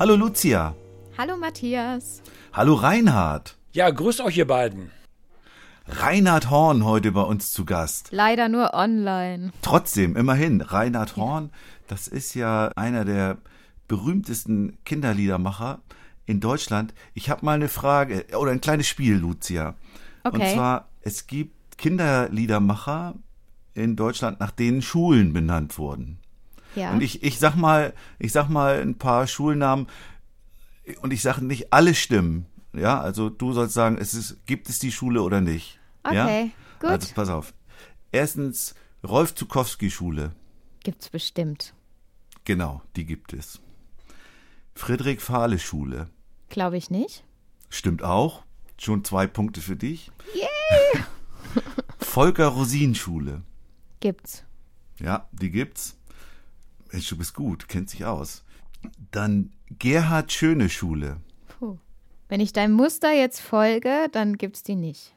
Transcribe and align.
Hallo 0.00 0.14
Lucia. 0.14 0.76
Hallo 1.16 1.36
Matthias. 1.36 2.22
Hallo 2.52 2.74
Reinhard. 2.74 3.58
Ja, 3.72 3.90
grüßt 3.90 4.20
euch 4.20 4.36
ihr 4.36 4.46
beiden. 4.46 4.92
Reinhard 5.88 6.50
Horn 6.50 6.84
heute 6.84 7.10
bei 7.10 7.22
uns 7.22 7.50
zu 7.50 7.64
Gast. 7.64 8.10
Leider 8.12 8.48
nur 8.48 8.74
online. 8.74 9.50
Trotzdem, 9.60 10.14
immerhin, 10.14 10.60
Reinhard 10.60 11.16
Horn, 11.16 11.50
das 11.88 12.06
ist 12.06 12.34
ja 12.34 12.70
einer 12.76 13.04
der 13.04 13.38
berühmtesten 13.88 14.78
Kinderliedermacher 14.84 15.80
in 16.26 16.38
Deutschland. 16.38 16.94
Ich 17.14 17.28
habe 17.28 17.44
mal 17.44 17.54
eine 17.54 17.68
Frage 17.68 18.24
oder 18.38 18.52
ein 18.52 18.60
kleines 18.60 18.86
Spiel, 18.86 19.16
Lucia. 19.16 19.74
Okay. 20.22 20.36
Und 20.36 20.54
zwar, 20.54 20.90
es 21.00 21.26
gibt 21.26 21.76
Kinderliedermacher 21.76 23.16
in 23.74 23.96
Deutschland, 23.96 24.38
nach 24.38 24.52
denen 24.52 24.80
Schulen 24.80 25.32
benannt 25.32 25.76
wurden. 25.76 26.20
Ja. 26.74 26.92
Und 26.92 27.02
ich, 27.02 27.22
ich 27.22 27.38
sag 27.38 27.56
mal, 27.56 27.94
ich 28.18 28.32
sag 28.32 28.48
mal 28.48 28.80
ein 28.80 28.96
paar 28.98 29.26
Schulnamen 29.26 29.86
und 31.02 31.12
ich 31.12 31.22
sage 31.22 31.44
nicht 31.44 31.72
alle 31.72 31.94
stimmen. 31.94 32.46
Ja, 32.72 33.00
also 33.00 33.30
du 33.30 33.52
sollst 33.52 33.74
sagen, 33.74 33.98
es 33.98 34.14
ist, 34.14 34.46
gibt 34.46 34.68
es 34.68 34.78
die 34.78 34.92
Schule 34.92 35.22
oder 35.22 35.40
nicht? 35.40 35.78
ja? 36.04 36.24
Okay, 36.24 36.50
gut. 36.80 36.90
Also 36.90 37.14
pass 37.14 37.28
auf. 37.28 37.54
Erstens 38.12 38.74
Rolf 39.06 39.34
Zukowski 39.34 39.90
Schule. 39.90 40.32
Gibt's 40.82 41.08
bestimmt. 41.08 41.74
Genau, 42.44 42.82
die 42.96 43.04
gibt 43.04 43.32
es. 43.32 43.60
Friedrich 44.74 45.20
Fahle 45.20 45.58
Schule. 45.58 46.08
Glaube 46.48 46.76
ich 46.76 46.90
nicht. 46.90 47.24
Stimmt 47.68 48.02
auch. 48.02 48.44
Schon 48.78 49.04
zwei 49.04 49.26
Punkte 49.26 49.60
für 49.60 49.76
dich. 49.76 50.10
Yay! 50.34 51.02
Volker 51.98 52.46
Rosin 52.46 52.94
Schule. 52.94 53.42
Gibt's. 54.00 54.44
Ja, 55.00 55.28
die 55.32 55.50
gibt's. 55.50 55.97
Mensch, 56.92 57.08
du 57.08 57.16
bist 57.16 57.34
gut, 57.34 57.68
kennt 57.68 57.90
sich 57.90 58.04
aus. 58.04 58.44
Dann 59.10 59.52
Gerhard 59.78 60.32
Schöne 60.32 60.68
Schule. 60.68 61.18
Puh. 61.58 61.78
Wenn 62.28 62.40
ich 62.40 62.52
deinem 62.52 62.74
Muster 62.74 63.12
jetzt 63.12 63.40
folge, 63.40 64.08
dann 64.12 64.36
gibt's 64.36 64.62
die 64.62 64.76
nicht. 64.76 65.14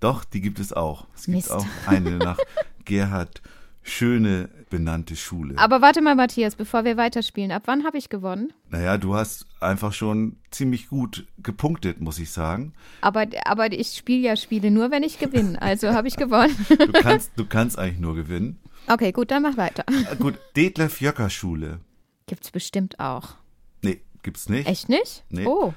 Doch, 0.00 0.24
die 0.24 0.40
gibt 0.40 0.58
es 0.58 0.72
auch. 0.72 1.06
Es 1.14 1.26
gibt 1.26 1.36
Mist. 1.36 1.50
auch 1.50 1.66
eine 1.86 2.16
nach 2.18 2.38
Gerhard 2.84 3.42
Schöne 3.84 4.48
benannte 4.70 5.16
Schule. 5.16 5.58
Aber 5.58 5.82
warte 5.82 6.00
mal, 6.00 6.14
Matthias, 6.14 6.54
bevor 6.54 6.84
wir 6.84 6.96
weiterspielen. 6.96 7.50
Ab 7.50 7.62
wann 7.66 7.84
habe 7.84 7.98
ich 7.98 8.08
gewonnen? 8.08 8.52
Naja, 8.70 8.96
du 8.96 9.14
hast 9.14 9.46
einfach 9.60 9.92
schon 9.92 10.36
ziemlich 10.50 10.88
gut 10.88 11.26
gepunktet, 11.42 12.00
muss 12.00 12.18
ich 12.18 12.30
sagen. 12.30 12.72
Aber, 13.00 13.26
aber 13.44 13.72
ich 13.72 13.88
spiele 13.88 14.22
ja 14.28 14.36
Spiele 14.36 14.70
nur, 14.70 14.90
wenn 14.90 15.02
ich 15.02 15.18
gewinne. 15.18 15.60
Also 15.62 15.92
habe 15.92 16.08
ich 16.08 16.16
gewonnen. 16.16 16.54
Du 16.68 16.92
kannst, 16.92 17.32
du 17.36 17.44
kannst 17.44 17.78
eigentlich 17.78 18.00
nur 18.00 18.14
gewinnen. 18.14 18.58
Okay, 18.88 19.12
gut, 19.12 19.30
dann 19.30 19.42
mach 19.42 19.56
weiter. 19.56 19.84
Äh, 20.10 20.16
Gut, 20.16 20.38
Detlef 20.56 21.00
Jöcker 21.00 21.30
Schule. 21.30 21.80
Gibt's 22.26 22.50
bestimmt 22.50 22.98
auch. 23.00 23.34
Nee, 23.82 24.00
gibt's 24.22 24.48
nicht. 24.48 24.68
Echt 24.68 24.88
nicht? 24.88 25.24
Nee. 25.28 25.46
Oh. 25.46 25.72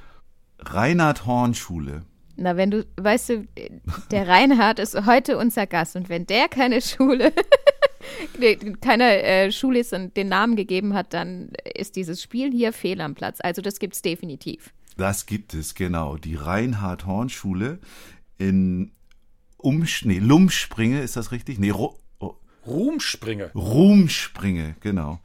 Reinhard 0.59 1.25
Horn 1.25 1.53
Schule. 1.53 2.03
Na, 2.37 2.57
wenn 2.57 2.71
du, 2.71 2.85
weißt 2.97 3.29
du, 3.29 3.47
der 4.11 4.27
Reinhard 4.27 4.79
ist 4.79 5.05
heute 5.05 5.37
unser 5.37 5.67
Gast 5.67 5.95
und 5.95 6.09
wenn 6.09 6.25
der 6.25 6.49
keine 6.49 6.81
Schule, 6.81 7.31
keine 8.81 9.23
äh, 9.23 9.51
Schule 9.51 9.83
den 10.15 10.27
Namen 10.27 10.55
gegeben 10.55 10.93
hat, 10.93 11.13
dann 11.13 11.49
ist 11.75 11.95
dieses 11.95 12.21
Spiel 12.21 12.51
hier 12.51 12.73
fehl 12.73 13.01
am 13.01 13.15
Platz. 13.15 13.39
Also 13.41 13.61
das 13.61 13.79
gibt's 13.79 14.01
definitiv. 14.01 14.73
Das 14.97 15.25
gibt 15.25 15.53
es, 15.53 15.75
genau. 15.75 16.17
Die 16.17 16.35
Reinhard 16.35 17.05
Horn 17.05 17.29
Schule 17.29 17.79
in 18.37 18.91
Umsch, 19.57 20.05
nee, 20.05 20.19
Lumspringe, 20.19 21.01
ist 21.01 21.17
das 21.17 21.31
richtig? 21.31 21.59
Nee, 21.59 21.71
Ru 21.71 21.95
oh, 22.19 22.35
Ruhmspringe. 22.65 23.51
Rumspringe, 23.53 24.75
genau. 24.79 25.19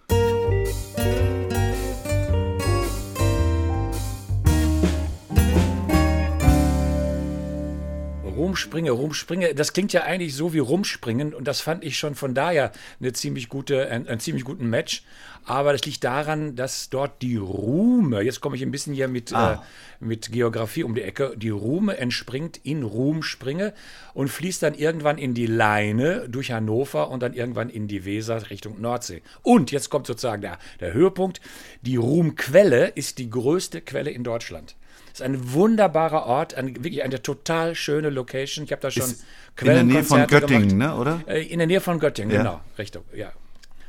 Rumspringe, 8.41 8.91
Rumspringe, 8.91 9.55
das 9.55 9.73
klingt 9.73 9.93
ja 9.93 10.03
eigentlich 10.03 10.35
so 10.35 10.53
wie 10.55 10.59
Rumspringen 10.59 11.35
und 11.35 11.47
das 11.47 11.61
fand 11.61 11.85
ich 11.85 11.99
schon 11.99 12.15
von 12.15 12.35
daher 12.35 12.73
eine 12.99 13.13
ziemlich 13.13 13.49
gute, 13.49 13.89
ein, 13.91 14.09
ein 14.09 14.19
ziemlich 14.19 14.45
guten 14.45 14.69
Match. 14.69 15.03
Aber 15.47 15.73
das 15.73 15.85
liegt 15.87 16.05
daran, 16.05 16.55
dass 16.55 16.91
dort 16.91 17.23
die 17.23 17.37
Ruhme, 17.37 18.21
jetzt 18.23 18.41
komme 18.41 18.57
ich 18.57 18.63
ein 18.63 18.71
bisschen 18.71 18.93
hier 18.95 19.09
mit, 19.09 19.33
Ah. 19.35 19.65
äh, 20.01 20.05
mit 20.05 20.33
Geografie 20.33 20.85
um 20.85 20.95
die 20.95 21.03
Ecke, 21.03 21.33
die 21.37 21.49
Ruhme 21.51 21.97
entspringt 21.97 22.59
in 22.63 22.83
Rumspringe 22.83 23.73
und 24.13 24.29
fließt 24.29 24.63
dann 24.63 24.75
irgendwann 24.75 25.17
in 25.19 25.33
die 25.35 25.47
Leine 25.47 26.29
durch 26.29 26.53
Hannover 26.53 27.11
und 27.11 27.23
dann 27.23 27.33
irgendwann 27.33 27.71
in 27.71 27.89
die 27.89 28.05
Weser 28.05 28.51
Richtung 28.51 28.81
Nordsee. 28.81 29.23
Und 29.43 29.71
jetzt 29.71 29.89
kommt 29.91 30.07
sozusagen 30.07 30.43
der, 30.43 30.59
der 30.79 30.93
Höhepunkt, 30.93 31.41
die 31.83 31.97
Ruhmquelle 31.97 32.89
ist 32.89 33.19
die 33.19 33.31
größte 33.31 33.81
Quelle 33.81 34.11
in 34.11 34.25
Deutschland. 34.25 34.77
Ist 35.13 35.23
ein 35.23 35.53
wunderbarer 35.53 36.27
Ort, 36.27 36.55
ein, 36.55 36.77
wirklich 36.77 37.03
eine 37.03 37.21
total 37.23 37.75
schöne 37.75 38.11
Location. 38.11 38.65
Ich 38.65 38.73
habe 38.73 38.83
da 38.83 38.91
schon 38.91 39.05
Ist 39.05 39.25
in 39.61 39.67
der 39.67 39.83
Nähe 39.83 40.05
von 40.05 40.27
Göttingen, 40.27 40.69
gemacht. 40.79 40.95
ne, 40.95 41.01
oder? 41.01 41.21
Äh, 41.27 41.43
In 41.47 41.59
der 41.59 41.67
Nähe 41.67 41.81
von 41.81 41.99
Göttingen, 41.99 42.31
Ja. 42.31 42.39
genau, 42.43 42.61
Richtung, 42.79 43.05
ja. 43.15 43.33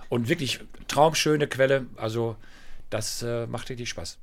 Und 0.09 0.27
wirklich 0.29 0.59
traumschöne 0.87 1.47
Quelle, 1.47 1.85
also 1.95 2.35
das 2.89 3.21
äh, 3.23 3.45
macht 3.47 3.69
richtig 3.69 3.87
Spaß. 3.89 4.17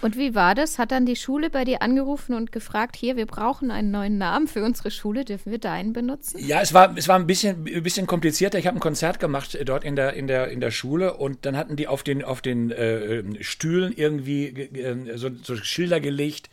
Und 0.00 0.16
wie 0.16 0.34
war 0.34 0.54
das? 0.54 0.78
Hat 0.78 0.90
dann 0.92 1.06
die 1.06 1.16
Schule 1.16 1.50
bei 1.50 1.64
dir 1.64 1.82
angerufen 1.82 2.34
und 2.34 2.52
gefragt, 2.52 2.96
hier, 2.96 3.16
wir 3.16 3.26
brauchen 3.26 3.70
einen 3.70 3.90
neuen 3.90 4.18
Namen 4.18 4.48
für 4.48 4.64
unsere 4.64 4.90
Schule, 4.90 5.24
dürfen 5.24 5.50
wir 5.50 5.58
deinen 5.58 5.92
benutzen? 5.92 6.38
Ja, 6.44 6.60
es 6.60 6.74
war, 6.74 6.96
es 6.96 7.08
war 7.08 7.16
ein 7.16 7.26
bisschen, 7.26 7.66
ein 7.66 7.82
bisschen 7.82 8.06
komplizierter. 8.06 8.58
Ich 8.58 8.66
habe 8.66 8.76
ein 8.76 8.80
Konzert 8.80 9.20
gemacht 9.20 9.54
äh, 9.54 9.64
dort 9.64 9.84
in 9.84 9.96
der, 9.96 10.14
in 10.14 10.26
der, 10.26 10.48
in 10.48 10.60
der 10.60 10.70
Schule 10.70 11.14
und 11.14 11.46
dann 11.46 11.56
hatten 11.56 11.76
die 11.76 11.86
auf 11.86 12.02
den, 12.02 12.24
auf 12.24 12.42
den 12.42 12.70
äh, 12.70 13.22
Stühlen 13.42 13.92
irgendwie 13.94 14.52
ge- 14.52 14.80
äh, 14.82 15.16
so, 15.18 15.30
so 15.42 15.56
Schilder 15.56 16.00
gelegt. 16.00 16.50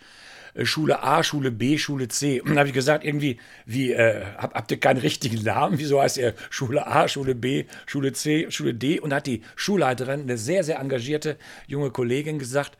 äh, 0.53 0.65
Schule 0.65 1.03
A, 1.03 1.23
Schule 1.23 1.51
B, 1.51 1.77
Schule 1.77 2.07
C. 2.07 2.41
Und 2.41 2.49
dann 2.49 2.59
habe 2.59 2.67
ich 2.69 2.73
gesagt, 2.73 3.03
irgendwie, 3.03 3.37
wie, 3.65 3.91
äh, 3.91 4.25
hab, 4.37 4.53
habt 4.53 4.71
ihr 4.71 4.79
keinen 4.79 4.97
richtigen 4.99 5.43
Namen? 5.43 5.79
Wieso 5.79 6.01
heißt 6.01 6.17
er 6.17 6.33
Schule 6.49 6.87
A, 6.87 7.07
Schule 7.07 7.35
B, 7.35 7.65
Schule 7.85 8.13
C, 8.13 8.47
Schule 8.49 8.73
D? 8.73 8.99
Und 8.99 9.13
hat 9.13 9.27
die 9.27 9.41
Schulleiterin, 9.55 10.21
eine 10.21 10.37
sehr, 10.37 10.63
sehr 10.63 10.79
engagierte 10.79 11.37
junge 11.67 11.91
Kollegin, 11.91 12.39
gesagt, 12.39 12.77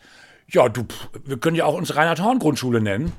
ja, 0.52 0.70
du, 0.70 0.86
wir 1.26 1.38
können 1.38 1.56
ja 1.56 1.66
auch 1.66 1.76
uns 1.76 1.96
Reinhard-Horn-Grundschule 1.96 2.82
nennen 2.82 3.12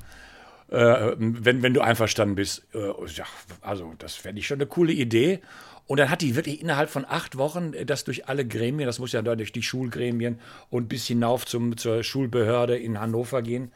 äh, 0.71 1.15
wenn, 1.17 1.61
wenn 1.61 1.73
du 1.73 1.81
einverstanden 1.81 2.35
bist. 2.35 2.63
Äh, 2.73 2.87
ja, 3.13 3.25
also 3.61 3.93
das 3.99 4.15
fände 4.15 4.39
ich 4.39 4.47
schon 4.47 4.57
eine 4.57 4.67
coole 4.67 4.93
Idee. 4.93 5.41
Und 5.87 5.99
dann 5.99 6.09
hat 6.09 6.21
die 6.21 6.35
wirklich 6.35 6.61
innerhalb 6.61 6.89
von 6.89 7.05
acht 7.05 7.37
Wochen 7.37 7.73
äh, 7.73 7.85
das 7.85 8.05
durch 8.05 8.29
alle 8.29 8.47
Gremien, 8.47 8.87
das 8.87 8.99
muss 8.99 9.11
ja 9.11 9.21
durch 9.21 9.51
die 9.51 9.61
Schulgremien 9.61 10.39
und 10.69 10.87
bis 10.87 11.05
hinauf 11.07 11.45
zum, 11.45 11.75
zur 11.77 12.03
Schulbehörde 12.03 12.77
in 12.77 12.99
Hannover 12.99 13.41
gehen, 13.41 13.71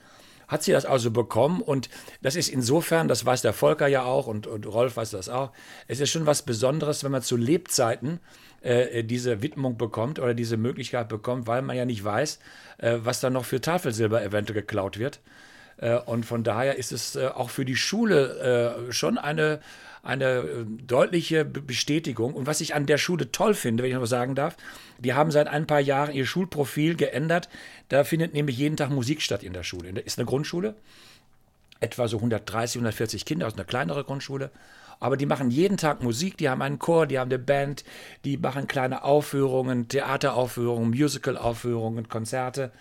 hat 0.48 0.64
sie 0.64 0.72
das 0.72 0.86
also 0.86 1.12
bekommen. 1.12 1.62
Und 1.62 1.90
das 2.22 2.36
ist 2.36 2.50
insofern, 2.50 3.08
das 3.08 3.26
weiß 3.26 3.42
der 3.42 3.54
Volker 3.54 3.88
ja 3.88 4.04
auch 4.04 4.28
und, 4.28 4.48
und 4.48 4.66
Rolf 4.66 4.98
weiß 4.98 5.12
das 5.12 5.30
auch, 5.30 5.52
es 5.88 6.00
ist 6.00 6.10
schon 6.12 6.26
was 6.26 6.44
Besonderes, 6.44 7.04
wenn 7.04 7.12
man 7.12 7.22
zu 7.22 7.38
Lebzeiten 7.38 8.20
äh, 8.62 9.04
diese 9.04 9.42
Widmung 9.42 9.78
bekommt 9.78 10.20
oder 10.20 10.34
diese 10.34 10.58
Möglichkeit 10.58 11.08
bekommt, 11.08 11.46
weil 11.46 11.62
man 11.62 11.78
ja 11.78 11.86
nicht 11.86 12.04
weiß, 12.04 12.40
äh, 12.80 12.98
was 13.00 13.20
da 13.20 13.30
noch 13.30 13.46
für 13.46 13.62
Tafelsilber 13.62 14.24
eventuell 14.24 14.62
geklaut 14.62 14.98
wird. 14.98 15.20
Äh, 15.78 15.98
Und 15.98 16.26
von 16.26 16.44
daher 16.44 16.78
ist 16.78 16.92
es 16.92 17.16
auch 17.16 17.50
für 17.50 17.66
die 17.66 17.76
Schule 17.76 18.88
schon 18.90 19.18
eine, 19.18 19.60
eine 20.06 20.26
äh, 20.26 20.66
deutliche 20.86 21.44
Be- 21.46 21.62
Bestätigung. 21.62 22.34
Und 22.34 22.48
was 22.48 22.62
ich 22.62 22.76
an 22.76 22.86
der 22.86 22.98
Schule 22.98 23.32
toll 23.32 23.54
finde, 23.54 23.84
wenn 23.84 23.92
ich 23.92 23.98
noch 23.98 24.06
sagen 24.06 24.36
darf, 24.36 24.56
die 25.00 25.14
haben 25.14 25.32
seit 25.32 25.48
ein 25.48 25.68
paar 25.68 25.80
Jahren 25.82 26.14
ihr 26.14 26.26
Schulprofil 26.26 26.96
geändert. 26.96 27.50
Da 27.90 28.04
findet 28.04 28.34
nämlich 28.34 28.58
jeden 28.58 28.78
Tag 28.78 28.90
Musik 28.90 29.22
statt 29.22 29.44
in 29.44 29.54
der 29.54 29.64
Schule. 29.64 29.90
Ist 30.00 30.18
eine 30.20 30.26
Grundschule, 30.26 30.76
etwa 31.80 32.08
so 32.08 32.18
130, 32.18 32.78
140 32.78 33.26
Kinder 33.26 33.48
aus 33.48 33.56
einer 33.56 33.66
kleineren 33.66 34.06
Grundschule. 34.06 34.52
Aber 35.00 35.18
die 35.18 35.26
machen 35.26 35.52
jeden 35.52 35.76
Tag 35.76 36.02
Musik, 36.02 36.38
die 36.38 36.48
haben 36.50 36.62
einen 36.62 36.80
Chor, 36.80 37.06
die 37.06 37.20
haben 37.20 37.30
eine 37.30 37.40
Band, 37.40 37.84
die 38.24 38.38
machen 38.38 38.68
kleine 38.68 39.04
Aufführungen, 39.04 39.90
Theateraufführungen, 39.90 40.92
Musicalaufführungen, 40.92 42.08
Konzerte. 42.08 42.72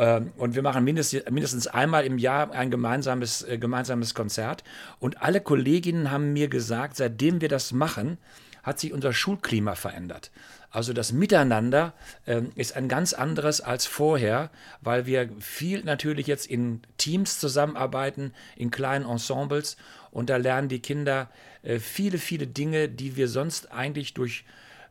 Ähm, 0.00 0.32
Und 0.38 0.54
wir 0.54 0.62
machen 0.62 0.82
mindestens, 0.82 1.66
einmal 1.66 2.06
im 2.06 2.16
Jahr 2.16 2.52
ein 2.52 2.70
gemeinsames, 2.70 3.42
äh, 3.42 3.58
gemeinsames 3.58 4.14
Konzert. 4.14 4.64
Und 4.98 5.20
alle 5.20 5.42
Kolleginnen 5.42 6.10
haben 6.10 6.32
mir 6.32 6.48
gesagt, 6.48 6.96
seitdem 6.96 7.42
wir 7.42 7.50
das 7.50 7.72
machen, 7.72 8.16
hat 8.62 8.80
sich 8.80 8.94
unser 8.94 9.12
Schulklima 9.12 9.74
verändert. 9.74 10.30
Also 10.70 10.94
das 10.94 11.12
Miteinander 11.12 11.92
ähm, 12.26 12.50
ist 12.54 12.76
ein 12.76 12.88
ganz 12.88 13.12
anderes 13.12 13.60
als 13.60 13.84
vorher, 13.84 14.50
weil 14.80 15.04
wir 15.04 15.28
viel 15.38 15.84
natürlich 15.84 16.26
jetzt 16.26 16.46
in 16.46 16.80
Teams 16.96 17.38
zusammenarbeiten, 17.38 18.32
in 18.56 18.70
kleinen 18.70 19.04
Ensembles 19.04 19.76
und 20.10 20.30
da 20.30 20.38
lernen 20.38 20.68
die 20.68 20.80
Kinder 20.80 21.28
äh, 21.62 21.78
viele, 21.78 22.16
viele 22.16 22.46
Dinge, 22.46 22.88
die 22.88 23.16
wir 23.16 23.28
sonst 23.28 23.72
eigentlich 23.72 24.14
durch 24.14 24.44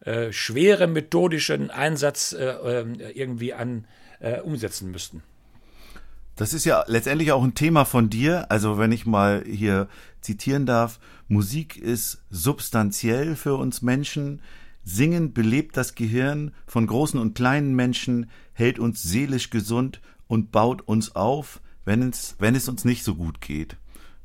äh, 0.06 0.32
schwere 0.32 0.88
methodischen 0.88 1.72
Einsatz 1.72 2.34
äh, 2.34 2.46
äh 2.46 3.12
irgendwie 3.14 3.54
an, 3.54 3.86
äh, 4.20 4.40
umsetzen 4.42 4.92
müssten. 4.92 5.24
Das 6.36 6.54
ist 6.54 6.64
ja 6.64 6.86
letztendlich 6.88 7.34
auch 7.34 7.44
ein 7.44 7.54
Thema 7.54 7.84
von 7.84 8.10
dir. 8.10 8.50
Also 8.50 8.78
wenn 8.78 8.94
ich 8.94 9.06
mal 9.06 9.44
hier 9.46 9.90
zitieren 10.22 10.66
darf, 10.66 11.00
Musik 11.28 11.78
ist 11.78 12.24
substanziell 12.30 13.36
für 13.36 13.56
uns 13.56 13.82
Menschen. 13.82 14.42
Singen 14.84 15.34
belebt 15.34 15.76
das 15.76 15.96
Gehirn 15.96 16.54
von 16.66 16.88
großen 16.88 17.20
und 17.20 17.36
kleinen 17.36 17.76
Menschen, 17.76 18.30
hält 18.54 18.80
uns 18.80 19.04
seelisch 19.04 19.50
gesund 19.50 20.00
und 20.28 20.52
baut 20.52 20.82
uns 20.82 21.16
auf, 21.16 21.60
wenn 21.84 22.08
es, 22.08 22.36
wenn 22.40 22.56
es 22.56 22.70
uns 22.70 22.86
nicht 22.86 23.04
so 23.04 23.16
gut 23.16 23.42
geht. 23.42 23.76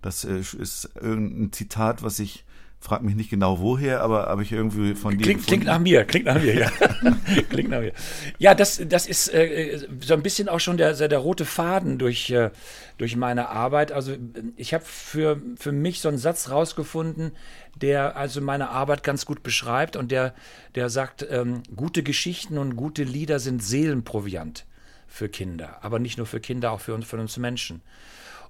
Das 0.01 0.25
äh, 0.25 0.39
ist 0.39 0.91
irgendein 1.01 1.53
Zitat, 1.53 2.03
was 2.03 2.19
ich 2.19 2.44
frag 2.85 3.03
mich 3.03 3.15
nicht 3.15 3.31
genau 3.31 3.61
woher, 3.61 4.03
aber 4.03 4.27
habe 4.27 4.43
ich 4.43 4.53
irgendwie 4.53 4.95
von 4.95 5.17
dir. 5.17 5.25
Klingt, 5.25 5.47
klingt 5.47 5.65
nach 5.65 5.79
mir, 5.79 6.05
klingt 6.05 6.27
nach 6.27 6.39
mir, 6.39 6.55
ja. 6.55 6.71
klingt 7.49 7.71
nach 7.71 7.81
mir. 7.81 7.95
Ja, 8.37 8.55
das, 8.55 8.79
das 8.87 9.07
ist 9.07 9.33
äh, 9.33 9.79
so 10.01 10.13
ein 10.13 10.23
bisschen 10.23 10.51
auch 10.51 10.61
schon 10.61 10.77
der, 10.77 10.93
der 10.93 11.19
rote 11.19 11.47
Faden 11.47 11.97
durch, 11.97 12.29
äh, 12.29 12.51
durch 12.99 13.17
meine 13.17 13.49
Arbeit. 13.49 13.91
Also 13.91 14.15
ich 14.57 14.75
habe 14.75 14.85
für, 14.85 15.41
für 15.57 15.73
mich 15.73 16.03
so 16.03 16.11
einen 16.11 16.19
Satz 16.19 16.51
rausgefunden, 16.51 17.33
der 17.75 18.19
also 18.19 18.43
meine 18.43 18.69
Arbeit 18.69 19.03
ganz 19.03 19.25
gut 19.25 19.43
beschreibt 19.43 19.97
und 19.97 20.13
der, 20.13 20.35
der 20.75 20.91
sagt, 20.91 21.27
ähm, 21.31 21.63
gute 21.75 22.03
Geschichten 22.03 22.59
und 22.59 22.77
gute 22.77 23.03
Lieder 23.03 23.39
sind 23.39 23.63
Seelenproviant 23.63 24.67
für 25.09 25.31
Kinder, 25.31 25.79
aber 25.81 25.99
nicht 25.99 26.19
nur 26.19 26.27
für 26.27 26.39
Kinder, 26.39 26.71
auch 26.73 26.81
für 26.81 26.93
uns, 26.93 27.07
für 27.07 27.17
uns 27.17 27.39
Menschen. 27.39 27.81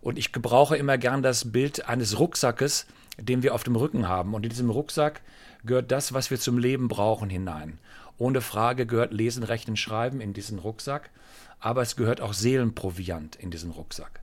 Und 0.01 0.19
ich 0.19 0.33
gebrauche 0.33 0.77
immer 0.77 0.99
gern 0.99 1.23
das 1.23 1.53
Bild 1.53 1.89
eines 1.89 2.19
Rucksackes, 2.19 2.87
den 3.19 3.43
wir 3.43 3.55
auf 3.55 3.63
dem 3.63 3.77
Rücken 3.77 4.09
haben. 4.09 4.35
Und 4.35 4.45
in 4.45 4.51
diesem 4.51 4.71
Rucksack 4.71 5.23
gehört 5.65 5.91
das, 5.91 6.13
was 6.13 6.31
wir 6.31 6.39
zum 6.39 6.59
Leben 6.59 6.89
brauchen, 6.89 7.31
hinein. 7.31 7.79
Ohne 8.19 8.41
Frage 8.41 8.87
gehört 8.87 9.13
Lesen, 9.13 9.43
Rechnen, 9.43 9.77
Schreiben 9.77 10.21
in 10.21 10.33
diesen 10.33 10.59
Rucksack, 10.59 11.11
aber 11.59 11.83
es 11.83 11.97
gehört 11.97 12.21
auch 12.21 12.33
Seelenproviant 12.33 13.37
in 13.37 13.51
diesen 13.51 13.71
Rucksack. 13.71 14.21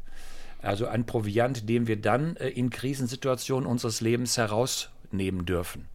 Also 0.61 0.87
ein 0.87 1.05
Proviant, 1.05 1.67
den 1.67 1.87
wir 1.87 1.99
dann 1.99 2.35
äh, 2.37 2.49
in 2.49 2.69
Krisensituationen 2.69 3.67
unseres 3.67 3.99
Lebens 3.99 4.37
herausnehmen 4.37 5.45
dürfen. 5.45 5.85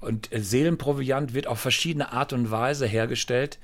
Und 0.00 0.32
äh, 0.32 0.40
Seelenproviant 0.40 1.32
wird 1.32 1.46
auf 1.46 1.60
verschiedene 1.60 2.12
Art 2.12 2.32
und 2.32 2.50
Weise 2.50 2.86
hergestellt. 2.86 3.58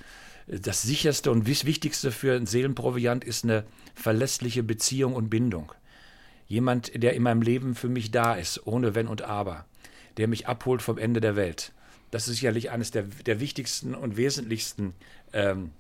Das 0.47 0.83
sicherste 0.83 1.31
und 1.31 1.47
wichtigste 1.47 2.11
für 2.13 2.35
einen 2.35 2.47
Seelenproviant 2.47 3.25
ist 3.25 3.45
eine 3.45 3.65
verlässliche 3.95 4.63
Beziehung 4.63 5.15
und 5.15 5.31
Bindung. 5.31 5.73
Jemand, 6.51 7.01
der 7.01 7.15
in 7.15 7.23
meinem 7.23 7.43
Leben 7.43 7.77
für 7.77 7.89
mich 7.89 8.11
da 8.11 8.35
ist, 8.35 8.67
ohne 8.67 8.97
Wenn 8.97 9.07
und 9.07 9.23
Aber, 9.23 9.67
der 10.17 10.27
mich 10.27 10.49
abholt 10.49 10.83
vom 10.83 10.99
Ende 10.99 11.21
der 11.21 11.37
Welt. 11.37 11.71
Das 12.11 12.27
ist 12.27 12.35
sicherlich 12.35 12.73
eines 12.73 12.91
der, 12.91 13.05
der 13.05 13.39
wichtigsten 13.39 13.95
und 13.95 14.17
wesentlichsten 14.17 14.95
ähm, 15.33 15.71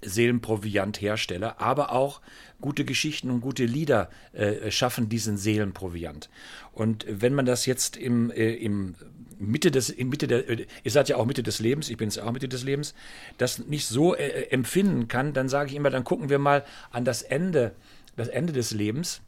Seelenproviant-Hersteller, 0.00 1.60
aber 1.60 1.92
auch 1.92 2.22
gute 2.62 2.86
Geschichten 2.86 3.28
und 3.28 3.42
gute 3.42 3.66
Lieder 3.66 4.08
äh, 4.32 4.70
schaffen 4.70 5.10
diesen 5.10 5.36
Seelenproviant. 5.36 6.30
Und 6.72 7.04
wenn 7.06 7.34
man 7.34 7.44
das 7.44 7.66
jetzt 7.66 7.98
im, 7.98 8.30
äh, 8.30 8.54
im 8.54 8.94
Mitte 9.38 9.70
des, 9.70 9.90
in 9.90 10.08
Mitte 10.08 10.26
der, 10.26 10.48
äh, 10.48 10.66
ihr 10.82 10.90
seid 10.90 11.10
ja 11.10 11.16
auch 11.16 11.26
Mitte 11.26 11.42
des 11.42 11.58
Lebens, 11.58 11.90
ich 11.90 11.98
bin 11.98 12.08
jetzt 12.08 12.18
auch 12.18 12.32
Mitte 12.32 12.48
des 12.48 12.64
Lebens, 12.64 12.94
das 13.36 13.58
nicht 13.58 13.86
so 13.86 14.14
äh, 14.14 14.46
empfinden 14.48 15.08
kann, 15.08 15.34
dann 15.34 15.50
sage 15.50 15.68
ich 15.68 15.76
immer, 15.76 15.90
dann 15.90 16.04
gucken 16.04 16.30
wir 16.30 16.38
mal 16.38 16.64
an 16.90 17.04
das 17.04 17.20
Ende, 17.20 17.76
das 18.16 18.28
Ende 18.28 18.54
des 18.54 18.70
Lebens 18.70 19.20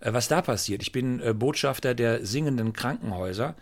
was 0.00 0.28
da 0.28 0.42
passiert. 0.42 0.82
Ich 0.82 0.92
bin 0.92 1.20
äh, 1.20 1.32
Botschafter 1.32 1.94
der 1.94 2.24
singenden 2.24 2.72
Krankenhäuser. 2.72 3.54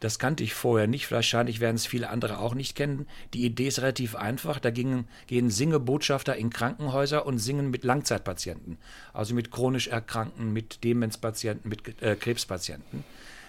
Das 0.00 0.18
kannte 0.18 0.42
ich 0.42 0.54
vorher 0.54 0.86
nicht. 0.86 1.12
Wahrscheinlich 1.12 1.60
werden 1.60 1.76
es 1.76 1.86
viele 1.86 2.08
andere 2.08 2.38
auch 2.38 2.54
nicht 2.54 2.74
kennen. 2.74 3.06
Die 3.34 3.44
Idee 3.44 3.68
ist 3.68 3.80
relativ 3.80 4.16
einfach. 4.16 4.58
Da 4.58 4.70
gingen, 4.70 5.06
gehen 5.26 5.50
Singebotschafter 5.50 6.34
in 6.36 6.48
Krankenhäuser 6.48 7.26
und 7.26 7.38
singen 7.38 7.70
mit 7.70 7.84
Langzeitpatienten. 7.84 8.78
Also 9.12 9.34
mit 9.34 9.50
chronisch 9.50 9.88
Erkrankten, 9.88 10.54
mit 10.54 10.82
Demenzpatienten, 10.84 11.68
mit 11.68 12.02
äh, 12.02 12.16
Krebspatienten. 12.16 13.04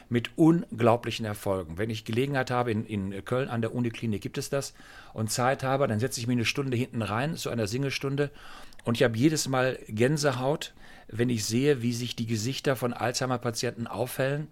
Mit 0.09 0.31
unglaublichen 0.35 1.25
Erfolgen. 1.25 1.77
Wenn 1.77 1.89
ich 1.89 2.03
Gelegenheit 2.03 2.51
habe, 2.51 2.69
in, 2.69 2.85
in 2.85 3.23
Köln 3.23 3.47
an 3.47 3.61
der 3.61 3.73
Uniklinik 3.73 4.21
gibt 4.21 4.37
es 4.37 4.49
das, 4.49 4.73
und 5.13 5.31
Zeit 5.31 5.63
habe, 5.63 5.87
dann 5.87 6.01
setze 6.01 6.19
ich 6.19 6.27
mich 6.27 6.35
eine 6.35 6.43
Stunde 6.43 6.75
hinten 6.75 7.01
rein, 7.01 7.37
zu 7.37 7.49
einer 7.49 7.67
Singestunde. 7.67 8.29
Und 8.83 8.97
ich 8.97 9.03
habe 9.03 9.17
jedes 9.17 9.47
Mal 9.47 9.79
Gänsehaut, 9.87 10.73
wenn 11.07 11.29
ich 11.29 11.45
sehe, 11.45 11.81
wie 11.81 11.93
sich 11.93 12.15
die 12.15 12.25
Gesichter 12.25 12.75
von 12.75 12.93
Alzheimer-Patienten 12.93 13.87
aufhellen, 13.87 14.47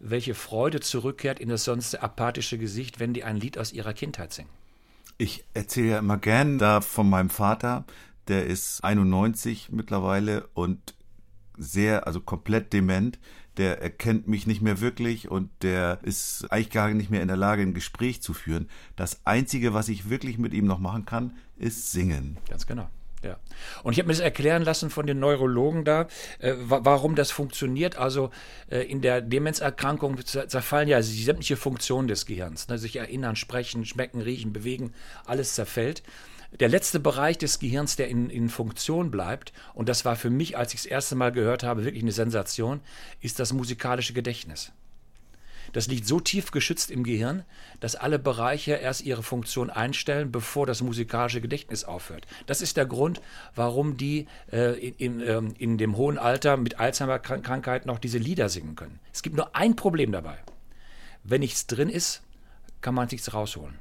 welche 0.00 0.34
Freude 0.34 0.80
zurückkehrt 0.80 1.38
in 1.38 1.48
das 1.48 1.64
sonst 1.64 1.94
apathische 1.94 2.58
Gesicht, 2.58 3.00
wenn 3.00 3.14
die 3.14 3.24
ein 3.24 3.36
Lied 3.36 3.58
aus 3.58 3.72
ihrer 3.72 3.92
Kindheit 3.92 4.32
singen. 4.32 4.50
Ich 5.18 5.44
erzähle 5.52 5.90
ja 5.90 5.98
immer 5.98 6.16
gern 6.16 6.58
da 6.58 6.80
von 6.80 7.08
meinem 7.08 7.30
Vater, 7.30 7.84
der 8.28 8.46
ist 8.46 8.82
91 8.82 9.68
mittlerweile 9.70 10.46
und 10.54 10.94
sehr, 11.58 12.06
also 12.06 12.20
komplett 12.20 12.72
dement. 12.72 13.18
Der 13.56 13.82
erkennt 13.82 14.28
mich 14.28 14.46
nicht 14.46 14.62
mehr 14.62 14.80
wirklich 14.80 15.30
und 15.30 15.50
der 15.62 15.98
ist 16.02 16.50
eigentlich 16.50 16.70
gar 16.70 16.88
nicht 16.88 17.10
mehr 17.10 17.20
in 17.20 17.28
der 17.28 17.36
Lage, 17.36 17.62
ein 17.62 17.74
Gespräch 17.74 18.22
zu 18.22 18.32
führen. 18.32 18.68
Das 18.96 19.26
Einzige, 19.26 19.74
was 19.74 19.88
ich 19.88 20.08
wirklich 20.08 20.38
mit 20.38 20.54
ihm 20.54 20.64
noch 20.64 20.78
machen 20.78 21.04
kann, 21.04 21.36
ist 21.58 21.92
singen. 21.92 22.38
Ganz 22.48 22.66
genau. 22.66 22.88
Ja. 23.22 23.38
Und 23.82 23.92
ich 23.92 23.98
habe 23.98 24.06
mir 24.06 24.14
das 24.14 24.22
erklären 24.22 24.62
lassen 24.62 24.88
von 24.88 25.06
den 25.06 25.18
Neurologen 25.18 25.84
da, 25.84 26.08
äh, 26.38 26.54
warum 26.56 27.14
das 27.14 27.30
funktioniert. 27.30 27.96
Also 27.96 28.30
äh, 28.70 28.80
in 28.80 29.02
der 29.02 29.20
Demenzerkrankung 29.20 30.24
zerfallen 30.24 30.88
ja 30.88 31.02
sämtliche 31.02 31.56
Funktion 31.56 32.08
des 32.08 32.24
Gehirns. 32.24 32.68
Ne? 32.68 32.78
Sich 32.78 32.96
erinnern, 32.96 33.36
sprechen, 33.36 33.84
schmecken, 33.84 34.22
riechen, 34.22 34.52
bewegen, 34.52 34.94
alles 35.26 35.54
zerfällt. 35.54 36.02
Der 36.58 36.68
letzte 36.68 36.98
Bereich 36.98 37.38
des 37.38 37.60
Gehirns, 37.60 37.94
der 37.94 38.08
in, 38.08 38.28
in 38.28 38.48
Funktion 38.48 39.10
bleibt, 39.10 39.52
und 39.72 39.88
das 39.88 40.04
war 40.04 40.16
für 40.16 40.30
mich, 40.30 40.56
als 40.56 40.74
ich 40.74 40.82
das 40.82 40.90
erste 40.90 41.14
Mal 41.14 41.30
gehört 41.30 41.62
habe, 41.62 41.84
wirklich 41.84 42.02
eine 42.02 42.12
Sensation, 42.12 42.80
ist 43.20 43.38
das 43.38 43.52
musikalische 43.52 44.14
Gedächtnis. 44.14 44.72
Das 45.72 45.86
liegt 45.86 46.06
so 46.06 46.20
tief 46.20 46.50
geschützt 46.50 46.90
im 46.90 47.04
Gehirn, 47.04 47.44
dass 47.80 47.96
alle 47.96 48.18
Bereiche 48.18 48.72
erst 48.72 49.02
ihre 49.02 49.22
Funktion 49.22 49.70
einstellen, 49.70 50.32
bevor 50.32 50.66
das 50.66 50.82
musikalische 50.82 51.40
Gedächtnis 51.40 51.84
aufhört. 51.84 52.26
Das 52.46 52.60
ist 52.60 52.76
der 52.76 52.86
Grund, 52.86 53.20
warum 53.54 53.96
die 53.96 54.26
äh, 54.52 54.78
in, 54.78 54.94
in, 54.98 55.28
ähm, 55.28 55.54
in 55.58 55.78
dem 55.78 55.96
hohen 55.96 56.18
Alter 56.18 56.56
mit 56.56 56.78
Alzheimer-Krankheit 56.80 57.86
noch 57.86 57.98
diese 57.98 58.18
Lieder 58.18 58.48
singen 58.48 58.76
können. 58.76 58.98
Es 59.12 59.22
gibt 59.22 59.36
nur 59.36 59.54
ein 59.54 59.76
Problem 59.76 60.12
dabei. 60.12 60.38
Wenn 61.22 61.40
nichts 61.40 61.66
drin 61.66 61.88
ist, 61.88 62.22
kann 62.80 62.94
man 62.94 63.08
nichts 63.10 63.34
rausholen. 63.34 63.78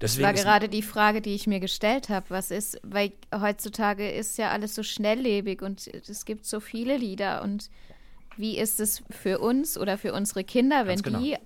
Deswegen 0.00 0.34
das 0.34 0.44
war 0.44 0.52
gerade 0.52 0.68
die 0.68 0.82
Frage, 0.82 1.20
die 1.20 1.34
ich 1.34 1.46
mir 1.46 1.60
gestellt 1.60 2.08
habe. 2.08 2.26
Was 2.30 2.50
ist, 2.50 2.80
weil 2.82 3.12
heutzutage 3.34 4.10
ist 4.10 4.38
ja 4.38 4.50
alles 4.50 4.74
so 4.74 4.82
schnelllebig 4.82 5.60
und 5.60 5.86
es 5.86 6.24
gibt 6.24 6.46
so 6.46 6.60
viele 6.60 6.96
Lieder 6.96 7.42
und 7.42 7.70
wie 8.40 8.58
ist 8.58 8.80
es 8.80 9.02
für 9.10 9.38
uns 9.38 9.78
oder 9.78 9.98
für 9.98 10.12
unsere 10.12 10.44
Kinder, 10.44 10.86
wenn 10.86 11.02
genau. 11.02 11.20
die 11.20 11.36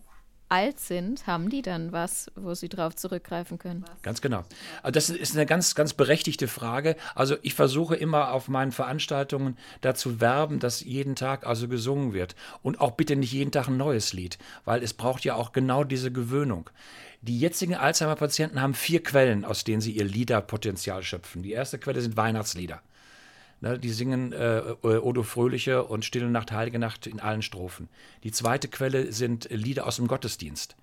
alt 0.49 0.79
sind, 0.79 1.27
haben 1.27 1.51
die 1.51 1.63
dann 1.63 1.93
was, 1.93 2.31
wo 2.37 2.55
sie 2.55 2.69
drauf 2.69 2.95
zurückgreifen 2.95 3.59
können? 3.59 3.85
Ganz 4.03 4.21
genau. 4.21 4.45
Das 4.85 5.11
ist 5.11 5.35
eine 5.35 5.47
ganz, 5.47 5.75
ganz 5.75 5.95
berechtigte 5.95 6.49
Frage. 6.49 6.97
Also 7.15 7.37
ich 7.43 7.55
versuche 7.55 7.97
immer 7.97 8.33
auf 8.33 8.49
meinen 8.49 8.71
Veranstaltungen 8.73 9.59
dazu 9.81 10.21
werben, 10.21 10.61
dass 10.61 10.85
jeden 10.85 11.17
Tag 11.17 11.47
also 11.47 11.67
gesungen 11.67 12.13
wird. 12.13 12.37
Und 12.63 12.81
auch 12.81 12.93
bitte 12.93 13.17
nicht 13.17 13.33
jeden 13.33 13.51
Tag 13.51 13.69
ein 13.69 13.77
neues 13.77 14.13
Lied, 14.13 14.39
weil 14.65 14.83
es 14.83 14.95
braucht 14.95 15.25
ja 15.25 15.35
auch 15.35 15.53
genau 15.53 15.83
diese 15.83 16.13
Gewöhnung. 16.13 16.71
Die 17.23 17.39
jetzigen 17.39 17.75
Alzheimer-Patienten 17.75 18.61
haben 18.61 18.75
vier 18.75 19.03
Quellen, 19.03 19.45
aus 19.45 19.65
denen 19.65 19.81
sie 19.81 19.93
ihr 19.93 20.05
Liederpotenzial 20.05 21.03
schöpfen. 21.03 21.43
Die 21.43 21.53
erste 21.53 21.79
Quelle 21.79 22.03
sind 22.03 22.19
Weihnachtslieder. 22.19 22.83
Ne, 23.61 23.79
die 23.79 23.91
singen 23.91 24.33
äh, 24.33 24.59
äh, 24.59 24.99
Odo 24.99 25.23
Fröhliche 25.23 25.85
und 25.85 26.05
Stille 26.05 26.29
Nacht, 26.29 26.53
Heilige 26.53 26.79
Nacht 26.79 27.07
in 27.07 27.21
allen 27.21 27.43
Strophen. 27.43 27.89
Die 28.23 28.33
zweite 28.33 28.69
Quelle 28.69 29.13
sind 29.13 29.49
Lieder 29.51 29.87
aus 29.87 29.97
dem 29.97 30.07
Gottesdienst, 30.07 30.77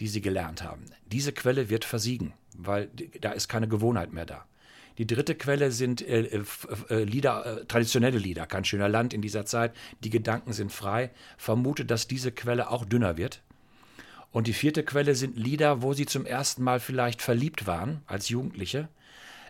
die 0.00 0.08
sie 0.08 0.20
gelernt 0.20 0.62
haben. 0.62 0.86
Diese 1.06 1.32
Quelle 1.32 1.68
wird 1.68 1.84
versiegen, 1.84 2.32
weil 2.56 2.88
da 3.20 3.32
ist 3.32 3.48
keine 3.48 3.68
Gewohnheit 3.68 4.12
mehr 4.12 4.26
da. 4.26 4.46
Die 4.98 5.06
dritte 5.06 5.34
Quelle 5.34 5.72
sind 5.72 6.02
äh, 6.02 6.20
äh, 6.20 6.42
äh 6.90 7.04
Lieder, 7.04 7.60
äh, 7.60 7.64
traditionelle 7.64 8.18
Lieder, 8.18 8.46
kein 8.46 8.64
schöner 8.64 8.88
Land 8.88 9.14
in 9.14 9.22
dieser 9.22 9.46
Zeit. 9.46 9.74
Die 10.04 10.10
Gedanken 10.10 10.52
sind 10.52 10.70
frei. 10.70 11.10
Vermute, 11.38 11.84
dass 11.84 12.08
diese 12.08 12.30
Quelle 12.30 12.70
auch 12.70 12.84
dünner 12.84 13.16
wird. 13.16 13.42
Und 14.30 14.46
die 14.46 14.52
vierte 14.52 14.82
Quelle 14.82 15.14
sind 15.14 15.36
Lieder, 15.36 15.82
wo 15.82 15.92
sie 15.92 16.06
zum 16.06 16.26
ersten 16.26 16.62
Mal 16.62 16.80
vielleicht 16.80 17.22
verliebt 17.22 17.66
waren 17.66 18.02
als 18.06 18.28
Jugendliche 18.28 18.88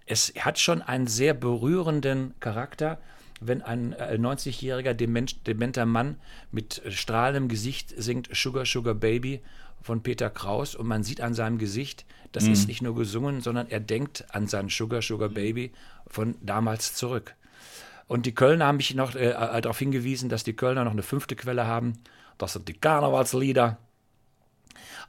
es 0.06 0.32
hat 0.38 0.58
schon 0.58 0.82
einen 0.82 1.06
sehr 1.06 1.34
berührenden 1.34 2.34
Charakter, 2.40 2.98
wenn 3.40 3.62
ein 3.62 3.94
90-jähriger 3.94 4.90
äh, 4.90 5.32
dementer 5.46 5.86
Mann 5.86 6.16
mit 6.50 6.82
strahlendem 6.88 7.48
Gesicht 7.48 7.92
singt 7.96 8.28
Sugar 8.32 8.64
Sugar 8.64 8.94
Baby 8.94 9.40
von 9.82 10.02
Peter 10.02 10.30
Kraus 10.30 10.76
und 10.76 10.86
man 10.86 11.02
sieht 11.02 11.20
an 11.20 11.34
seinem 11.34 11.58
Gesicht, 11.58 12.04
das 12.30 12.46
ist 12.46 12.66
nicht 12.66 12.80
nur 12.82 12.94
gesungen, 12.94 13.42
sondern 13.42 13.68
er 13.68 13.80
denkt 13.80 14.24
an 14.30 14.46
sein 14.46 14.68
Sugar, 14.70 15.02
Sugar 15.02 15.28
Baby 15.28 15.72
von 16.06 16.36
damals 16.40 16.94
zurück. 16.94 17.34
Und 18.06 18.26
die 18.26 18.34
Kölner 18.34 18.66
haben 18.66 18.76
mich 18.76 18.94
noch 18.94 19.14
äh, 19.14 19.32
darauf 19.32 19.78
hingewiesen, 19.78 20.28
dass 20.28 20.44
die 20.44 20.54
Kölner 20.54 20.84
noch 20.84 20.92
eine 20.92 21.02
fünfte 21.02 21.36
Quelle 21.36 21.66
haben. 21.66 21.94
Das 22.38 22.54
sind 22.54 22.68
die 22.68 22.74
Karnevalslieder. 22.74 23.78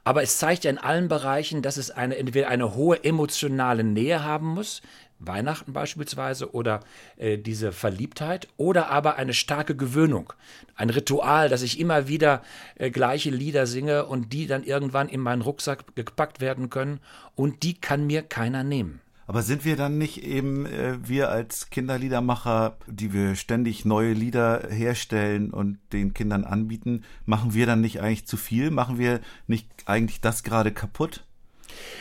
Aber 0.04 0.22
es 0.22 0.38
zeigt 0.38 0.64
ja 0.64 0.70
in 0.70 0.78
allen 0.78 1.08
Bereichen, 1.08 1.62
dass 1.62 1.78
es 1.78 1.90
eine, 1.90 2.16
entweder 2.16 2.48
eine 2.48 2.74
hohe 2.74 3.02
emotionale 3.02 3.82
Nähe 3.82 4.22
haben 4.22 4.48
muss, 4.48 4.82
Weihnachten 5.18 5.72
beispielsweise, 5.72 6.54
oder 6.54 6.80
äh, 7.16 7.38
diese 7.38 7.72
Verliebtheit, 7.72 8.48
oder 8.58 8.90
aber 8.90 9.16
eine 9.16 9.32
starke 9.32 9.74
Gewöhnung. 9.74 10.32
Ein 10.76 10.90
Ritual, 10.90 11.48
dass 11.48 11.62
ich 11.62 11.80
immer 11.80 12.08
wieder 12.08 12.42
äh, 12.74 12.90
gleiche 12.90 13.30
Lieder 13.30 13.66
singe 13.66 14.04
und 14.04 14.32
die 14.34 14.46
dann 14.46 14.64
irgendwann 14.64 15.08
in 15.08 15.20
meinen 15.20 15.42
Rucksack 15.42 15.96
gepackt 15.96 16.40
werden 16.40 16.68
können 16.68 17.00
und 17.34 17.62
die 17.62 17.74
kann 17.74 18.06
mir 18.06 18.22
keiner 18.22 18.62
nehmen. 18.62 19.00
Aber 19.26 19.42
sind 19.42 19.64
wir 19.64 19.76
dann 19.76 19.98
nicht 19.98 20.22
eben, 20.22 20.66
äh, 20.66 20.98
wir 21.02 21.30
als 21.30 21.70
Kinderliedermacher, 21.70 22.76
die 22.86 23.12
wir 23.12 23.36
ständig 23.36 23.84
neue 23.84 24.12
Lieder 24.12 24.68
herstellen 24.70 25.50
und 25.50 25.78
den 25.92 26.12
Kindern 26.14 26.44
anbieten, 26.44 27.04
machen 27.24 27.54
wir 27.54 27.66
dann 27.66 27.80
nicht 27.80 28.00
eigentlich 28.00 28.26
zu 28.26 28.36
viel? 28.36 28.70
Machen 28.70 28.98
wir 28.98 29.20
nicht 29.46 29.68
eigentlich 29.86 30.20
das 30.20 30.42
gerade 30.42 30.72
kaputt? 30.72 31.24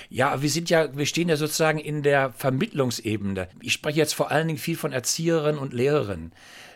Ja, 0.10 0.42
wir 0.42 0.50
sind 0.50 0.70
ja, 0.70 0.96
wir 0.96 1.06
stehen 1.06 1.30
ja 1.30 1.38
sozusagen 1.38 1.80
in 1.80 2.04
der 2.04 2.32
Vermittlungsebene. 2.34 3.48
Ich 3.62 3.74
spreche 3.74 3.98
jetzt 3.98 4.14
vor 4.14 4.30
allen 4.30 4.48
Dingen 4.48 4.60
viel 4.60 4.78
von 4.78 4.92
Erzieherinnen 4.92 5.60
und 5.60 5.74
Lehrerinnen 5.74 6.34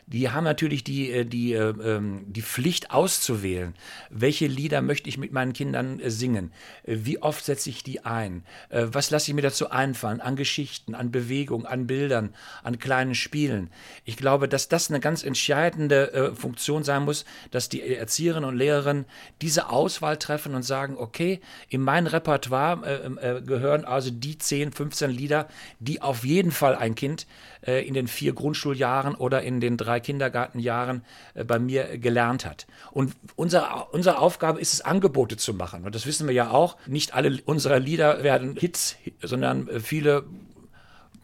die 0.08 0.30
haben 0.30 0.46
natürlich 0.46 0.86
die, 0.86 1.12
äh, 1.12 1.26
die, 1.26 1.54
äh, 1.54 1.70
ähm, 1.70 2.24
die 2.28 2.42
Pflicht 2.42 2.92
auszuwählen, 2.92 3.76
welche 4.10 4.48
Lieder 4.48 4.82
möchte 4.82 5.10
ich 5.10 5.18
mit 5.18 5.34
meinen 5.34 5.52
Kindern 5.52 6.00
äh, 6.00 6.10
singen, 6.10 6.52
wie 6.86 7.22
oft 7.22 7.44
setze 7.44 7.70
ich 7.70 7.84
die 7.84 8.06
ein, 8.06 8.44
was 8.70 9.12
lasse 9.12 9.30
ich 9.30 9.36
mir 9.36 9.42
dazu 9.42 9.70
einfallen, 9.70 10.22
an 10.22 10.38
Geschichten, 10.38 10.96
an 10.96 11.12
Bewegung, 11.12 11.66
an 11.66 11.88
Bildern, 11.88 12.34
an 12.64 12.80
kleinen 12.80 13.16
Spielen. 13.16 13.70
Ich 14.06 14.16
glaube, 14.16 14.48
dass 14.48 14.70
das 14.70 14.90
eine 14.90 15.02
ganz 15.02 15.24
entscheidende 15.24 16.34
Funktion 16.36 16.84
sein 16.84 17.04
muss, 17.04 17.26
dass 17.52 17.68
die 17.68 17.82
Erzieherinnen 17.82 18.48
und 18.48 18.56
Lehrerinnen 18.56 19.06
diese 19.42 19.70
Auswahl 19.70 20.18
treffen 20.18 20.56
und 20.56 20.64
sagen, 20.64 20.96
okay, 20.98 21.42
in 21.68 21.82
mein 21.82 22.08
Repertoire 22.08 23.42
gehören 23.46 23.84
also 23.84 24.12
die 24.12 24.38
10, 24.38 24.72
15 24.72 25.12
Lieder, 25.12 25.48
die 25.80 26.02
auf 26.02 26.24
jeden 26.24 26.52
Fall 26.52 26.76
ein 26.76 26.96
Kind 26.96 27.28
in 27.62 27.94
den 27.94 28.08
vier 28.08 28.34
Grundschuljahren 28.34 29.16
oder 29.16 29.42
in 29.42 29.60
den 29.60 29.76
drei 29.76 29.97
Kindergartenjahren 30.00 31.04
äh, 31.34 31.44
bei 31.44 31.60
mir 31.60 31.98
gelernt 31.98 32.46
hat. 32.46 32.68
Und 32.92 33.16
unser, 33.36 33.94
unsere 33.94 34.20
Aufgabe 34.20 34.60
ist 34.60 34.74
es, 34.74 34.82
Angebote 34.82 35.38
zu 35.38 35.54
machen. 35.54 35.86
Und 35.86 35.96
das 35.96 36.06
wissen 36.06 36.28
wir 36.28 36.34
ja 36.34 36.52
auch. 36.52 36.78
Nicht 36.88 37.14
alle 37.14 37.40
unserer 37.46 37.80
Lieder 37.80 38.24
werden 38.24 38.56
Hits, 38.58 38.96
sondern 39.22 39.68
äh, 39.68 39.80
viele 39.80 40.26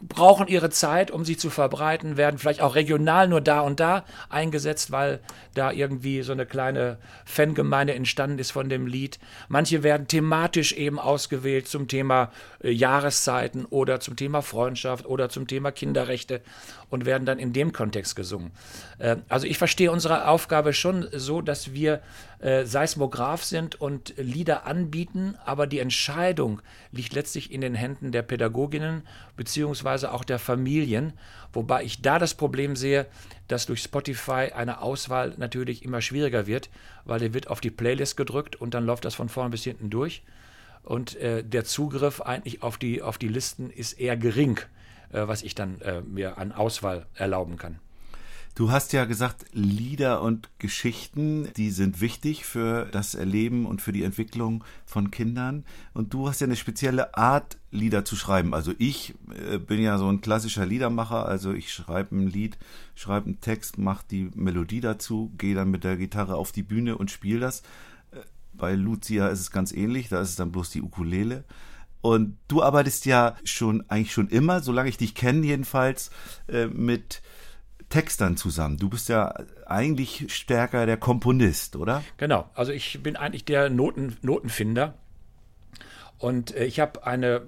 brauchen 0.08 0.48
ihre 0.48 0.70
Zeit, 0.70 1.12
um 1.12 1.24
sie 1.24 1.38
zu 1.38 1.50
verbreiten, 1.50 2.18
werden 2.18 2.38
vielleicht 2.38 2.62
auch 2.62 2.76
regional 2.76 3.28
nur 3.28 3.42
da 3.42 3.62
und 3.62 3.80
da 3.80 4.04
eingesetzt, 4.30 4.92
weil 4.92 5.20
da 5.54 5.72
irgendwie 5.72 6.22
so 6.24 6.34
eine 6.34 6.46
kleine 6.46 6.98
Fangemeinde 7.26 7.94
entstanden 7.94 8.40
ist 8.40 8.52
von 8.52 8.70
dem 8.70 8.86
Lied. 8.86 9.20
Manche 9.48 9.84
werden 9.84 10.08
thematisch 10.08 10.74
eben 10.74 11.00
ausgewählt 11.00 11.68
zum 11.68 11.88
Thema 11.88 12.32
äh, 12.62 12.72
Jahreszeiten 12.72 13.66
oder 13.66 14.00
zum 14.00 14.16
Thema 14.16 14.42
Freundschaft 14.42 15.06
oder 15.06 15.30
zum 15.30 15.48
Thema 15.48 15.72
Kinderrechte 15.72 16.42
und 16.94 17.08
werden 17.08 17.26
dann 17.26 17.40
in 17.40 17.54
dem 17.54 17.74
Kontext 17.74 18.16
gesungen. 18.16 18.52
Äh, 19.00 19.16
also 19.28 19.48
ich 19.48 19.58
verstehe 19.58 19.92
unsere 19.92 20.28
Aufgabe 20.28 20.74
schon 20.74 21.08
so, 21.12 21.42
dass 21.42 21.74
wir 21.74 22.02
äh, 22.40 22.66
Seismograph 22.66 23.44
sind 23.44 23.82
und 23.82 24.14
Lieder 24.16 24.68
anbieten, 24.68 25.36
aber 25.44 25.66
die 25.66 25.80
Entscheidung 25.80 26.62
liegt 26.92 27.14
letztlich 27.14 27.52
in 27.52 27.62
den 27.62 27.74
Händen 27.74 28.12
der 28.12 28.22
Pädagoginnen 28.22 29.02
beziehungsweise 29.36 30.12
auch 30.12 30.24
der 30.24 30.38
Familien, 30.38 31.14
wobei 31.52 31.84
ich 31.84 32.04
da 32.04 32.20
das 32.20 32.36
Problem 32.36 32.76
sehe, 32.76 33.08
dass 33.48 33.66
durch 33.66 33.82
Spotify 33.82 34.52
eine 34.56 34.80
Auswahl 34.82 35.34
natürlich 35.38 35.84
immer 35.84 36.02
schwieriger 36.02 36.46
wird, 36.46 36.70
weil 37.06 37.20
der 37.20 37.34
wird 37.34 37.48
auf 37.48 37.60
die 37.60 37.72
Playlist 37.72 38.18
gedrückt 38.18 38.56
und 38.56 38.76
dann 38.76 38.86
läuft 38.86 39.06
das 39.06 39.16
von 39.16 39.30
vorn 39.30 39.50
bis 39.50 39.64
hinten 39.64 39.90
durch 39.90 40.22
und 40.84 41.16
äh, 41.16 41.44
der 41.44 41.64
Zugriff 41.64 42.22
eigentlich 42.22 42.62
auf 42.62 42.78
die, 42.78 43.02
auf 43.02 43.18
die 43.18 43.30
Listen 43.30 43.72
ist 43.72 43.94
eher 43.94 44.16
gering, 44.16 44.60
was 45.14 45.44
ich 45.44 45.56
dann 45.56 45.80
äh, 45.82 46.02
mir 46.02 46.38
an 46.38 46.52
Auswahl 46.52 47.06
erlauben 47.14 47.58
kann. 47.58 47.80
Du 48.56 48.70
hast 48.70 48.94
ja 48.94 49.06
gesagt, 49.06 49.46
Lieder 49.54 50.22
und 50.22 50.48
Geschichten, 50.60 51.50
die 51.58 51.72
sind 51.72 52.02
wichtig 52.02 52.46
für 52.46 52.86
das 52.86 53.16
Erleben 53.16 53.66
und 53.66 53.82
für 53.82 53.92
die 53.92 54.04
Entwicklung 54.04 54.64
von 54.86 55.10
Kindern. 55.10 55.66
Und 55.96 56.14
du 56.14 56.30
hast 56.30 56.40
ja 56.40 56.46
eine 56.46 56.56
spezielle 56.56 57.18
Art, 57.18 57.58
Lieder 57.72 58.06
zu 58.06 58.16
schreiben. 58.16 58.54
Also 58.54 58.74
ich 58.78 59.16
äh, 59.52 59.58
bin 59.58 59.82
ja 59.82 59.98
so 59.98 60.08
ein 60.08 60.22
klassischer 60.22 60.68
Liedermacher. 60.68 61.26
Also 61.26 61.52
ich 61.52 61.74
schreibe 61.74 62.16
ein 62.16 62.28
Lied, 62.28 62.60
schreibe 62.94 63.26
einen 63.26 63.42
Text, 63.42 63.80
mache 63.80 64.06
die 64.12 64.30
Melodie 64.36 64.82
dazu, 64.82 65.34
gehe 65.40 65.56
dann 65.56 65.72
mit 65.72 65.84
der 65.84 65.98
Gitarre 65.98 66.36
auf 66.36 66.52
die 66.52 66.62
Bühne 66.62 66.96
und 66.96 67.10
spiele 67.10 67.40
das. 67.40 67.62
Äh, 68.12 68.18
bei 68.54 68.76
Lucia 68.76 69.30
ist 69.30 69.40
es 69.40 69.50
ganz 69.50 69.72
ähnlich, 69.72 70.10
da 70.10 70.22
ist 70.22 70.30
es 70.30 70.36
dann 70.36 70.52
bloß 70.52 70.70
die 70.70 70.84
Ukulele. 70.84 71.44
Und 72.04 72.38
du 72.50 72.62
arbeitest 72.62 73.06
ja 73.06 73.38
schon 73.46 73.90
eigentlich 73.90 74.12
schon 74.12 74.28
immer, 74.28 74.62
solange 74.62 74.90
ich 74.90 74.98
dich 74.98 75.16
kenne 75.16 75.46
jedenfalls, 75.46 76.12
äh, 76.50 76.66
mit 76.66 77.22
Textern 77.88 78.36
zusammen. 78.36 78.76
Du 78.76 78.90
bist 78.90 79.08
ja 79.08 79.34
eigentlich 79.66 80.26
stärker 80.28 80.86
der 80.86 80.98
Komponist, 80.98 81.78
oder? 81.78 82.04
Genau, 82.18 82.50
also 82.56 82.74
ich 82.74 83.02
bin 83.02 83.16
eigentlich 83.16 83.46
der 83.46 83.70
Noten, 83.70 84.18
Notenfinder 84.22 84.96
und 86.18 86.54
äh, 86.54 86.66
ich 86.66 86.82
habe 86.82 87.08
eine 87.08 87.44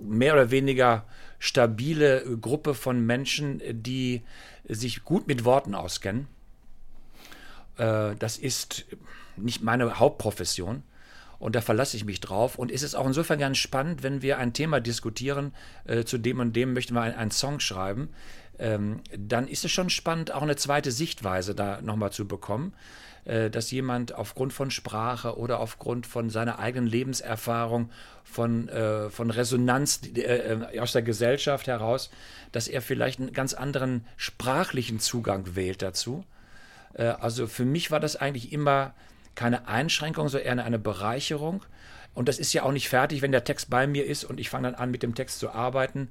mehr 0.00 0.32
oder 0.32 0.50
weniger 0.50 1.04
stabile 1.38 2.38
Gruppe 2.40 2.72
von 2.72 3.04
Menschen, 3.04 3.60
die 3.68 4.22
sich 4.66 5.04
gut 5.04 5.26
mit 5.26 5.44
Worten 5.44 5.74
auskennen. 5.74 6.28
Äh, 7.76 8.14
das 8.18 8.38
ist 8.38 8.86
nicht 9.36 9.62
meine 9.62 9.98
Hauptprofession 9.98 10.82
und 11.38 11.54
da 11.54 11.60
verlasse 11.60 11.96
ich 11.96 12.04
mich 12.04 12.20
drauf. 12.20 12.56
Und 12.56 12.70
ist 12.70 12.82
es 12.82 12.94
auch 12.94 13.06
insofern 13.06 13.38
ganz 13.38 13.58
spannend, 13.58 14.02
wenn 14.02 14.22
wir 14.22 14.38
ein 14.38 14.52
Thema 14.52 14.80
diskutieren, 14.80 15.52
äh, 15.84 16.04
zu 16.04 16.18
dem 16.18 16.40
und 16.40 16.54
dem 16.54 16.72
möchten 16.72 16.94
wir 16.94 17.02
einen 17.02 17.30
Song 17.30 17.60
schreiben, 17.60 18.10
ähm, 18.58 19.00
dann 19.16 19.48
ist 19.48 19.64
es 19.64 19.72
schon 19.72 19.90
spannend, 19.90 20.32
auch 20.32 20.42
eine 20.42 20.56
zweite 20.56 20.92
Sichtweise 20.92 21.54
da 21.54 21.80
nochmal 21.80 22.12
zu 22.12 22.28
bekommen, 22.28 22.72
äh, 23.24 23.50
dass 23.50 23.70
jemand 23.70 24.14
aufgrund 24.14 24.52
von 24.52 24.70
Sprache 24.70 25.38
oder 25.38 25.60
aufgrund 25.60 26.06
von 26.06 26.30
seiner 26.30 26.58
eigenen 26.58 26.86
Lebenserfahrung, 26.86 27.90
von, 28.22 28.68
äh, 28.68 29.10
von 29.10 29.30
Resonanz 29.30 30.00
äh, 30.14 30.20
äh, 30.20 30.78
aus 30.78 30.92
der 30.92 31.02
Gesellschaft 31.02 31.66
heraus, 31.66 32.10
dass 32.52 32.68
er 32.68 32.82
vielleicht 32.82 33.20
einen 33.20 33.32
ganz 33.32 33.54
anderen 33.54 34.06
sprachlichen 34.16 35.00
Zugang 35.00 35.56
wählt 35.56 35.82
dazu. 35.82 36.24
Äh, 36.94 37.04
also 37.04 37.46
für 37.46 37.64
mich 37.64 37.90
war 37.90 38.00
das 38.00 38.16
eigentlich 38.16 38.52
immer 38.52 38.94
keine 39.34 39.68
Einschränkung, 39.68 40.28
sondern 40.28 40.46
eher 40.46 40.52
eine, 40.52 40.64
eine 40.64 40.78
Bereicherung. 40.78 41.64
Und 42.14 42.28
das 42.28 42.38
ist 42.38 42.52
ja 42.52 42.62
auch 42.62 42.72
nicht 42.72 42.88
fertig, 42.88 43.22
wenn 43.22 43.32
der 43.32 43.44
Text 43.44 43.70
bei 43.70 43.86
mir 43.86 44.06
ist 44.06 44.24
und 44.24 44.38
ich 44.38 44.48
fange 44.48 44.70
dann 44.70 44.74
an, 44.76 44.90
mit 44.90 45.02
dem 45.02 45.14
Text 45.14 45.40
zu 45.40 45.50
arbeiten 45.50 46.08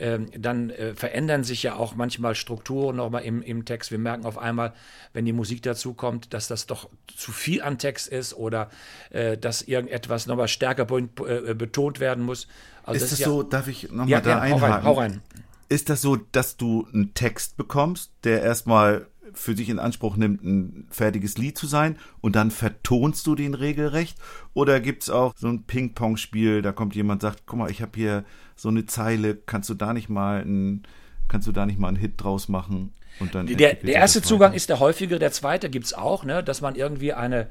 ähm, 0.00 0.28
dann 0.36 0.70
äh, 0.70 0.94
verändern 0.94 1.44
sich 1.44 1.62
ja 1.62 1.74
auch 1.74 1.94
manchmal 1.94 2.34
Strukturen 2.34 2.96
nochmal 2.96 3.24
im, 3.24 3.42
im 3.42 3.64
Text. 3.64 3.90
Wir 3.90 3.98
merken 3.98 4.26
auf 4.26 4.38
einmal, 4.38 4.72
wenn 5.12 5.24
die 5.24 5.32
Musik 5.32 5.62
dazu 5.62 5.94
kommt, 5.94 6.32
dass 6.34 6.48
das 6.48 6.66
doch 6.66 6.88
zu 7.16 7.32
viel 7.32 7.62
an 7.62 7.78
Text 7.78 8.08
ist 8.08 8.34
oder 8.34 8.70
äh, 9.10 9.36
dass 9.36 9.62
irgendetwas 9.62 10.26
nochmal 10.26 10.48
stärker 10.48 10.86
äh, 10.90 11.54
betont 11.54 12.00
werden 12.00 12.24
muss. 12.24 12.46
Also 12.84 12.96
ist 12.96 13.02
das, 13.02 13.10
das 13.10 13.18
ja, 13.20 13.26
so, 13.26 13.42
darf 13.42 13.68
ich 13.68 13.90
nochmal 13.90 14.08
ja, 14.08 14.20
da 14.20 14.30
ja, 14.30 14.40
einhaken? 14.40 14.62
Hau 14.62 14.66
rein, 14.66 14.84
hau 14.84 14.92
rein. 14.94 15.22
Ist 15.68 15.90
das 15.90 16.00
so, 16.00 16.16
dass 16.16 16.56
du 16.56 16.86
einen 16.92 17.12
Text 17.14 17.56
bekommst, 17.56 18.12
der 18.24 18.42
erstmal 18.42 19.06
für 19.34 19.56
sich 19.56 19.68
in 19.68 19.78
Anspruch 19.78 20.16
nimmt, 20.16 20.42
ein 20.42 20.86
fertiges 20.90 21.38
Lied 21.38 21.56
zu 21.58 21.66
sein 21.66 21.96
und 22.20 22.36
dann 22.36 22.50
vertonst 22.50 23.26
du 23.26 23.34
den 23.34 23.54
regelrecht? 23.54 24.18
Oder 24.54 24.80
gibt 24.80 25.04
es 25.04 25.10
auch 25.10 25.32
so 25.36 25.48
ein 25.48 25.64
Ping-Pong-Spiel, 25.64 26.62
da 26.62 26.72
kommt 26.72 26.94
jemand 26.94 27.22
sagt, 27.22 27.44
guck 27.46 27.58
mal, 27.58 27.70
ich 27.70 27.82
habe 27.82 27.92
hier 27.94 28.24
so 28.56 28.68
eine 28.68 28.86
Zeile, 28.86 29.34
kannst 29.34 29.68
du 29.70 29.74
da 29.74 29.92
nicht 29.92 30.08
mal 30.08 30.42
ein, 30.42 30.82
kannst 31.28 31.46
du 31.46 31.52
da 31.52 31.66
nicht 31.66 31.78
mal 31.78 31.88
einen 31.88 31.96
Hit 31.96 32.14
draus 32.16 32.48
machen? 32.48 32.92
Und 33.20 33.34
dann 33.34 33.46
der, 33.46 33.74
der 33.74 33.94
erste 33.94 34.22
Zugang 34.22 34.52
ist 34.52 34.68
der 34.68 34.80
häufige, 34.80 35.18
der 35.18 35.32
zweite 35.32 35.70
gibt 35.70 35.86
es 35.86 35.94
auch, 35.94 36.24
ne, 36.24 36.42
dass 36.42 36.60
man 36.60 36.74
irgendwie 36.74 37.12
eine 37.12 37.48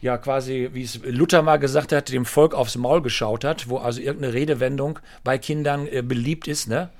ja 0.00 0.18
quasi, 0.18 0.70
wie 0.72 0.82
es 0.82 1.00
Luther 1.02 1.42
mal 1.42 1.56
gesagt 1.56 1.90
hat, 1.92 2.10
dem 2.12 2.26
Volk 2.26 2.54
aufs 2.54 2.76
Maul 2.76 3.00
geschaut 3.02 3.42
hat, 3.42 3.68
wo 3.68 3.78
also 3.78 4.00
irgendeine 4.00 4.34
Redewendung 4.34 4.98
bei 5.24 5.38
Kindern 5.38 5.86
äh, 5.86 6.02
beliebt 6.02 6.46
ist, 6.46 6.68
ne? 6.68 6.90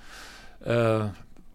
Äh, 0.65 1.09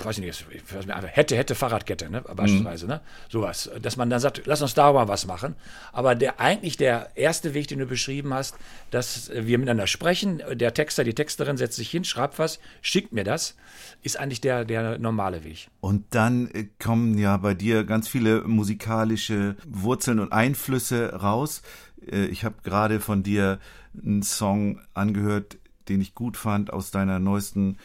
weiß 0.06 0.18
ich 0.18 0.24
nicht, 0.26 0.46
ich 0.52 0.74
weiß 0.76 0.86
nicht, 0.86 0.96
hätte, 1.16 1.36
hätte 1.36 1.56
Fahrradkette, 1.56 2.10
ne, 2.10 2.22
beispielsweise, 2.22 2.88
ne, 2.88 3.02
sowas, 3.30 3.70
dass 3.82 3.98
man 3.98 4.10
dann 4.10 4.20
sagt, 4.20 4.44
lass 4.46 4.62
uns 4.62 4.74
darüber 4.74 5.08
was 5.08 5.26
machen. 5.26 5.56
Aber 5.92 6.16
der 6.16 6.40
eigentlich 6.40 6.78
der 6.78 7.12
erste 7.16 7.54
Weg, 7.54 7.68
den 7.68 7.80
du 7.80 7.86
beschrieben 7.86 8.34
hast, 8.34 8.56
dass 8.92 9.30
wir 9.34 9.58
miteinander 9.58 9.88
sprechen, 9.88 10.42
der 10.54 10.74
Texter, 10.74 11.04
die 11.04 11.14
Texterin 11.14 11.58
setzt 11.58 11.76
sich 11.76 11.90
hin, 11.90 12.04
schreibt 12.04 12.40
was, 12.40 12.60
schickt 12.82 13.14
mir 13.14 13.24
das, 13.24 13.56
ist 14.02 14.20
eigentlich 14.20 14.42
der, 14.42 14.66
der 14.66 14.98
normale 15.00 15.44
Weg. 15.44 15.68
Und 15.82 16.06
dann 16.12 16.50
äh, 16.52 16.68
kommen 16.80 17.18
ja 17.18 17.38
bei 17.38 17.54
dir 17.54 17.84
ganz 17.84 18.08
viele 18.08 18.42
musikalische 18.44 19.56
Wurzeln 19.68 20.20
und 20.20 20.32
Einflüsse 20.32 21.14
raus. 21.16 21.62
Äh, 22.10 22.26
Ich 22.26 22.44
habe 22.44 22.56
gerade 22.64 23.00
von 23.00 23.24
dir 23.24 23.60
einen 24.02 24.24
Song 24.24 24.80
angehört, 24.94 25.58
den 25.90 26.02
ich 26.02 26.14
gut 26.14 26.38
fand 26.38 26.72
aus 26.72 26.92
deiner 26.92 27.20
neuesten 27.20 27.78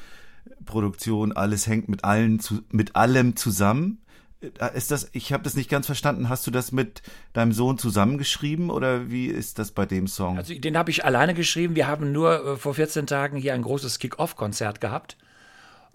Produktion. 0.65 1.33
Alles 1.33 1.67
hängt 1.67 1.89
mit 1.89 2.05
allen 2.05 2.41
zu, 2.41 2.63
mit 2.71 2.97
allem 2.97 3.37
zusammen. 3.37 4.03
Äh, 4.41 4.77
Ist 4.77 4.91
das? 4.91 5.09
Ich 5.13 5.33
habe 5.33 5.43
das 5.43 5.55
nicht 5.55 5.71
ganz 5.71 5.87
verstanden. 5.87 6.29
Hast 6.29 6.47
du 6.47 6.51
das 6.51 6.73
mit 6.73 7.03
deinem 7.33 7.53
Sohn 7.53 7.79
zusammengeschrieben 7.79 8.71
oder 8.71 9.11
wie 9.11 9.27
ist 9.27 9.59
das 9.59 9.73
bei 9.73 9.87
dem 9.87 10.07
Song? 10.07 10.37
Also 10.37 10.55
den 10.55 10.77
habe 10.77 10.91
ich 10.91 11.05
alleine 11.05 11.35
geschrieben. 11.35 11.77
Wir 11.77 11.87
haben 11.87 12.13
nur 12.13 12.45
äh, 12.45 12.57
vor 12.57 12.75
14 12.75 13.07
Tagen 13.07 13.37
hier 13.37 13.55
ein 13.55 13.63
großes 13.63 13.99
Kick-Off-Konzert 13.99 14.81
gehabt. 14.81 15.17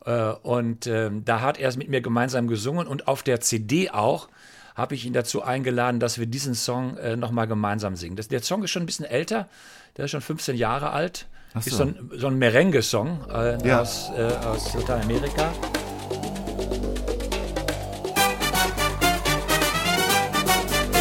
Äh, 0.05 0.31
und 0.43 0.87
ähm, 0.87 1.25
da 1.25 1.41
hat 1.41 1.57
er 1.59 1.69
es 1.69 1.77
mit 1.77 1.89
mir 1.89 2.01
gemeinsam 2.01 2.47
gesungen 2.47 2.87
und 2.87 3.07
auf 3.07 3.23
der 3.23 3.41
CD 3.41 3.89
auch 3.89 4.29
habe 4.75 4.95
ich 4.95 5.05
ihn 5.05 5.13
dazu 5.13 5.43
eingeladen, 5.43 5.99
dass 5.99 6.19
wir 6.19 6.25
diesen 6.25 6.55
Song 6.55 6.95
äh, 6.97 7.17
nochmal 7.17 7.47
gemeinsam 7.47 7.97
singen. 7.97 8.15
Das, 8.15 8.29
der 8.29 8.41
Song 8.41 8.63
ist 8.63 8.71
schon 8.71 8.83
ein 8.83 8.85
bisschen 8.85 9.05
älter, 9.05 9.49
der 9.97 10.05
ist 10.05 10.11
schon 10.11 10.21
15 10.21 10.55
Jahre 10.55 10.91
alt. 10.91 11.27
So. 11.61 11.69
Ist 11.69 11.77
so 11.77 11.83
ein, 11.83 12.09
so 12.17 12.27
ein 12.27 12.37
Merengue-Song 12.37 13.19
äh, 13.33 13.67
Ja. 13.67 13.81
aus, 13.81 14.11
äh, 14.17 14.31
aus 14.45 14.73
Lateinamerika. 14.75 15.51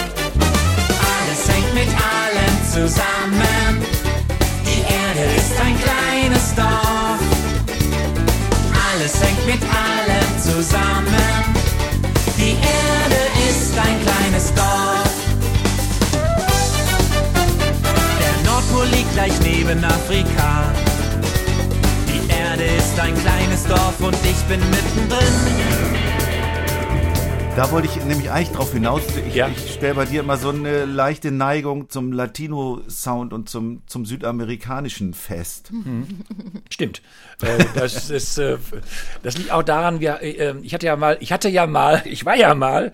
Alles 0.08 1.48
hängt 1.48 1.74
mit 1.74 1.88
allem 1.88 2.54
zusammen. 2.72 3.82
Die 4.64 4.80
Erde 4.82 5.34
ist 5.36 5.52
ein 5.60 5.76
kleines 5.84 6.54
Dorf. 6.54 7.20
Alles 8.92 9.14
hängt 9.22 9.46
mit 9.46 9.62
allem 9.62 10.28
zusammen. 10.42 11.44
Die 12.36 12.52
Erde 12.56 13.20
ist 13.50 13.72
ein 13.78 13.96
kleines 14.04 14.54
Dorf. 14.54 15.07
Nordpol 18.78 18.96
liegt 18.96 19.12
gleich 19.12 19.40
neben 19.40 19.84
Afrika. 19.84 20.72
Die 22.06 22.32
Erde 22.32 22.62
ist 22.62 22.98
ein 23.00 23.14
kleines 23.16 23.64
Dorf 23.64 24.00
und 24.00 24.14
ich 24.14 24.40
bin 24.44 24.60
mittendrin. 24.70 25.58
Da 27.56 27.72
wollte 27.72 27.88
ich 27.88 28.04
nämlich 28.04 28.30
eigentlich 28.30 28.56
drauf 28.56 28.72
hinaus. 28.72 29.02
Ich, 29.26 29.34
Ja. 29.34 29.48
ich 29.48 29.74
stelle 29.74 29.94
bei 29.94 30.04
dir 30.04 30.20
immer 30.20 30.36
so 30.36 30.50
eine 30.50 30.84
leichte 30.84 31.32
Neigung 31.32 31.88
zum 31.90 32.12
Latino-Sound 32.12 33.32
und 33.32 33.48
zum, 33.48 33.82
zum 33.88 34.06
südamerikanischen 34.06 35.12
fest. 35.12 35.72
Stimmt. 36.70 37.02
Äh, 37.42 37.64
das 37.74 38.10
ist, 38.10 38.38
äh, 38.38 38.58
das 39.24 39.38
liegt 39.38 39.50
auch 39.50 39.64
daran, 39.64 39.98
wir, 39.98 40.22
äh, 40.22 40.54
ich 40.62 40.72
hatte 40.72 40.86
ja 40.86 40.94
mal, 40.94 41.16
ich 41.18 41.32
hatte 41.32 41.48
ja 41.48 41.66
mal, 41.66 42.00
ich 42.04 42.24
war 42.24 42.36
ja 42.36 42.54
mal 42.54 42.92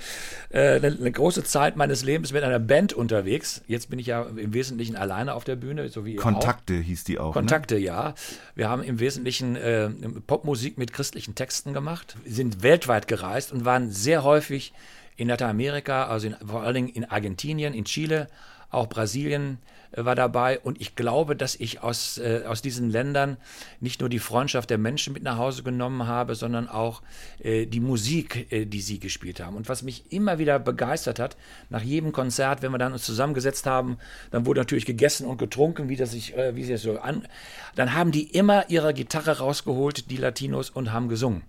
äh, 0.54 0.76
eine, 0.76 0.86
eine 0.86 1.10
große 1.10 1.42
Zeit 1.42 1.76
meines 1.76 2.04
Lebens 2.04 2.32
mit 2.32 2.44
einer 2.44 2.60
Band 2.60 2.92
unterwegs. 2.92 3.62
Jetzt 3.66 3.90
bin 3.90 3.98
ich 3.98 4.06
ja 4.06 4.22
im 4.22 4.54
Wesentlichen 4.54 4.94
alleine 4.94 5.34
auf 5.34 5.42
der 5.42 5.56
Bühne, 5.56 5.88
so 5.88 6.04
wie. 6.04 6.14
Kontakte 6.14 6.74
hieß 6.74 7.02
die 7.02 7.18
auch. 7.18 7.34
Ne? 7.34 7.40
Kontakte, 7.40 7.76
ja. 7.76 8.14
Wir 8.54 8.68
haben 8.68 8.84
im 8.84 9.00
Wesentlichen 9.00 9.56
äh, 9.56 9.90
Popmusik 10.28 10.78
mit 10.78 10.92
christlichen 10.92 11.34
Texten 11.34 11.72
gemacht, 11.72 12.16
sind 12.24 12.62
weltweit 12.62 13.08
gereist 13.08 13.50
und 13.52 13.64
waren 13.64 13.90
sehr 13.90 14.22
häufig 14.22 14.72
in 15.16 15.26
Lateinamerika, 15.26 16.06
also 16.06 16.28
in, 16.28 16.36
vor 16.46 16.62
allen 16.62 16.74
Dingen 16.74 16.88
in 16.88 17.04
Argentinien, 17.04 17.74
in 17.74 17.84
Chile, 17.84 18.28
auch 18.70 18.88
Brasilien 18.88 19.58
war 19.96 20.14
dabei. 20.14 20.58
Und 20.60 20.80
ich 20.80 20.96
glaube, 20.96 21.36
dass 21.36 21.54
ich 21.56 21.82
aus, 21.82 22.18
äh, 22.18 22.42
aus 22.46 22.62
diesen 22.62 22.90
Ländern 22.90 23.36
nicht 23.80 24.00
nur 24.00 24.08
die 24.08 24.18
Freundschaft 24.18 24.70
der 24.70 24.78
Menschen 24.78 25.12
mit 25.12 25.22
nach 25.22 25.38
Hause 25.38 25.62
genommen 25.62 26.06
habe, 26.06 26.34
sondern 26.34 26.68
auch 26.68 27.02
äh, 27.40 27.66
die 27.66 27.80
Musik, 27.80 28.52
äh, 28.52 28.64
die 28.64 28.80
sie 28.80 28.98
gespielt 28.98 29.40
haben. 29.40 29.56
Und 29.56 29.68
was 29.68 29.82
mich 29.82 30.12
immer 30.12 30.38
wieder 30.38 30.58
begeistert 30.58 31.18
hat, 31.18 31.36
nach 31.70 31.82
jedem 31.82 32.12
Konzert, 32.12 32.62
wenn 32.62 32.72
wir 32.72 32.78
dann 32.78 32.92
uns 32.92 33.04
zusammengesetzt 33.04 33.66
haben, 33.66 33.98
dann 34.30 34.46
wurde 34.46 34.60
natürlich 34.60 34.86
gegessen 34.86 35.26
und 35.26 35.38
getrunken, 35.38 35.88
wie 35.88 35.96
das 35.96 36.12
sich, 36.12 36.36
äh, 36.36 36.56
wie 36.56 36.64
sie 36.64 36.72
das 36.72 36.82
so 36.82 36.98
an, 36.98 37.26
dann 37.74 37.94
haben 37.94 38.12
die 38.12 38.24
immer 38.24 38.70
ihre 38.70 38.94
Gitarre 38.94 39.38
rausgeholt, 39.38 40.10
die 40.10 40.16
Latinos, 40.16 40.70
und 40.70 40.92
haben 40.92 41.08
gesungen 41.08 41.42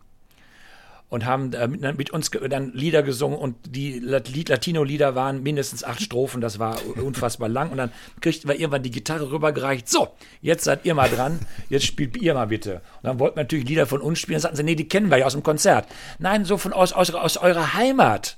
und 1.10 1.26
haben 1.26 1.54
äh, 1.54 1.68
mit, 1.68 1.98
mit 1.98 2.10
uns 2.10 2.32
dann 2.32 2.74
Lieder 2.74 3.04
gesungen 3.04 3.38
und 3.38 3.56
die 3.68 4.00
Lat- 4.00 4.28
Lied- 4.30 4.50
Latino-Lieder 4.50 5.14
waren 5.16 5.44
mindestens 5.44 5.84
acht 5.84 6.02
Strophen, 6.02 6.42
das 6.42 6.58
war 6.60 6.78
unfassbar 6.98 7.48
lang 7.48 7.70
und 7.70 7.78
dann 7.78 7.92
kriegten 8.22 8.50
wir 8.50 8.60
irgendwann 8.60 8.84
die 8.84 8.92
Gitarre 8.92 9.32
rübergereicht, 9.32 9.88
so, 9.88 10.10
jetzt 10.42 10.64
seid 10.64 10.84
ihr 10.86 10.96
mal 10.96 11.10
dran, 11.10 11.40
jetzt 11.70 11.86
spielt 11.86 12.18
ihr 12.18 12.34
mal 12.34 12.48
bitte. 12.48 12.76
Und 13.02 13.04
dann 13.04 13.20
wollten 13.20 13.38
wir 13.38 13.44
natürlich 13.44 13.68
Lieder 13.70 13.86
von 13.86 14.02
uns 14.02 14.20
spielen, 14.20 14.36
dann 14.36 14.42
sagten 14.42 14.58
sie, 14.58 14.64
nee, 14.64 14.76
die 14.76 14.88
kennen 14.88 15.10
wir 15.12 15.18
ja 15.18 15.26
aus 15.26 15.34
dem 15.34 15.44
Konzert. 15.44 15.88
Nein, 16.20 16.44
so 16.44 16.58
von 16.58 16.74
aus, 16.74 16.92
aus, 16.92 17.12
aus 17.14 17.38
eurer 17.38 17.74
Heimat. 17.76 18.38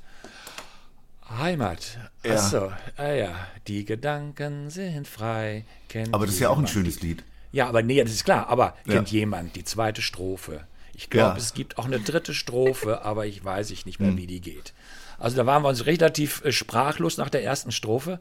Heimat. 1.40 1.98
Ja. 2.24 2.36
Ach 2.36 2.40
so, 2.40 2.72
ah 2.98 3.12
ja, 3.12 3.36
die 3.68 3.86
Gedanken 3.86 4.70
sind 4.70 5.08
frei. 5.08 5.66
Kennt 5.90 6.14
Aber 6.14 6.26
das 6.26 6.36
ist 6.36 6.42
ja 6.42 6.50
auch 6.50 6.58
ein 6.58 6.68
schönes 6.68 7.02
Lied. 7.02 7.24
ja, 7.52 7.68
aber 7.68 7.82
nee, 7.82 8.02
das 8.02 8.12
ist 8.12 8.24
klar. 8.26 8.48
Aber 8.50 8.76
Ja. 8.86 8.94
kennt 8.96 9.12
jemand 9.12 9.56
die 9.56 9.64
zweite 9.64 10.02
Strophe? 10.02 10.62
Ich 10.98 11.10
glaube, 11.12 11.32
Ja. 11.32 11.38
es 11.38 11.54
gibt 11.54 11.78
auch 11.78 11.86
eine 11.86 12.00
dritte 12.00 12.34
Strophe, 12.34 13.04
aber 13.06 13.26
ich 13.28 13.46
weiß 13.46 13.70
ich 13.72 13.86
nicht 13.86 14.00
mehr, 14.00 14.10
Hm. 14.10 14.18
wie 14.18 14.28
die 14.28 14.42
geht. 14.42 14.74
Also 15.20 15.38
da 15.38 15.46
waren 15.46 15.64
wir 15.64 15.70
uns 15.70 15.86
relativ 15.86 16.44
äh, 16.44 16.52
sprachlos 16.52 17.18
nach 17.18 17.30
der 17.30 17.44
ersten 17.44 17.72
Strophe 17.72 18.20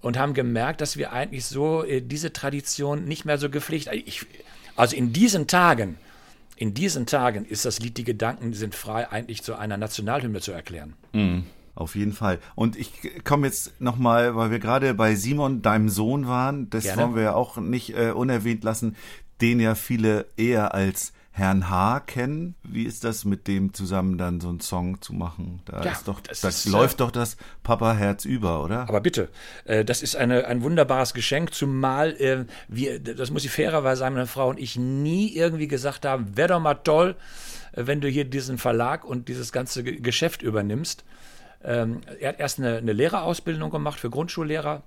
und 0.00 0.18
haben 0.18 0.34
gemerkt, 0.34 0.80
dass 0.82 0.96
wir 0.96 1.12
eigentlich 1.12 1.46
so 1.46 1.82
äh, 1.82 2.00
diese 2.02 2.32
Tradition 2.32 3.04
nicht 3.06 3.24
mehr 3.24 3.38
so 3.38 3.48
gepflegt. 3.50 3.88
Ich, 3.92 4.26
also 4.76 4.94
in 4.96 5.12
diesen 5.12 5.46
Tagen, 5.46 5.96
in 6.56 6.74
diesen 6.74 7.06
Tagen 7.06 7.44
ist 7.46 7.64
das 7.64 7.80
Lied 7.80 7.96
Die 7.96 8.04
Gedanken 8.04 8.52
sind 8.52 8.74
frei 8.74 9.10
eigentlich 9.10 9.42
zu 9.42 9.54
einer 9.56 9.76
Nationalhymne 9.76 10.40
zu 10.40 10.52
erklären. 10.52 10.94
Auf 11.74 11.96
jeden 11.96 12.12
Fall. 12.12 12.38
Und 12.54 12.76
ich 12.76 12.92
komme 13.24 13.46
jetzt 13.48 13.80
nochmal, 13.80 14.36
weil 14.36 14.50
wir 14.50 14.58
gerade 14.60 14.94
bei 14.94 15.14
Simon, 15.16 15.62
deinem 15.62 15.88
Sohn 15.88 16.28
waren, 16.28 16.70
das 16.70 16.84
Gerne. 16.84 17.02
wollen 17.02 17.14
wir 17.16 17.22
ja 17.22 17.34
auch 17.34 17.56
nicht 17.56 17.96
äh, 17.96 18.10
unerwähnt 18.12 18.62
lassen, 18.62 18.94
den 19.40 19.58
ja 19.58 19.74
viele 19.74 20.26
eher 20.36 20.74
als 20.74 21.12
Herrn 21.36 21.68
H. 21.68 21.98
kennen. 22.06 22.54
Wie 22.62 22.84
ist 22.84 23.02
das 23.02 23.24
mit 23.24 23.48
dem 23.48 23.74
zusammen 23.74 24.18
dann 24.18 24.40
so 24.40 24.48
einen 24.48 24.60
Song 24.60 25.02
zu 25.02 25.12
machen? 25.12 25.62
Da 25.64 25.82
Ja, 25.82 25.90
ist 25.90 26.06
doch, 26.06 26.20
das 26.20 26.42
da 26.42 26.48
ist, 26.48 26.64
läuft 26.66 27.00
doch 27.00 27.10
das 27.10 27.36
Papa-Herz 27.64 28.24
über, 28.24 28.62
oder? 28.62 28.88
Aber 28.88 29.00
bitte, 29.00 29.30
äh, 29.64 29.84
das 29.84 30.00
ist 30.00 30.14
eine, 30.14 30.46
ein 30.46 30.62
wunderbares 30.62 31.12
Geschenk, 31.12 31.52
zumal 31.52 32.12
äh, 32.20 32.44
wir, 32.68 33.00
das 33.00 33.32
muss 33.32 33.44
ich 33.44 33.50
fairerweise 33.50 33.98
sagen, 33.98 34.14
meine 34.14 34.28
Frau 34.28 34.48
und 34.48 34.60
ich 34.60 34.76
nie 34.76 35.34
irgendwie 35.34 35.66
gesagt 35.66 36.06
haben, 36.06 36.36
wäre 36.36 36.50
doch 36.50 36.60
mal 36.60 36.74
toll, 36.74 37.16
äh, 37.72 37.82
wenn 37.84 38.00
du 38.00 38.06
hier 38.08 38.24
diesen 38.26 38.56
Verlag 38.56 39.04
und 39.04 39.26
dieses 39.28 39.50
ganze 39.50 39.82
Ge- 39.82 39.98
Geschäft 40.00 40.40
übernimmst. 40.40 41.04
Ähm, 41.64 42.02
er 42.20 42.28
hat 42.28 42.38
erst 42.38 42.60
eine, 42.60 42.76
eine 42.76 42.92
Lehrerausbildung 42.92 43.70
gemacht 43.70 43.98
für 43.98 44.08
Grundschullehrer, 44.08 44.82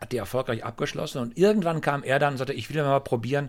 hat 0.00 0.12
die 0.12 0.18
erfolgreich 0.18 0.64
abgeschlossen 0.64 1.18
und 1.20 1.36
irgendwann 1.36 1.80
kam 1.80 2.04
er 2.04 2.20
dann 2.20 2.34
und 2.34 2.38
sagte, 2.38 2.52
ich 2.52 2.72
will 2.72 2.80
mal 2.80 3.00
probieren, 3.00 3.48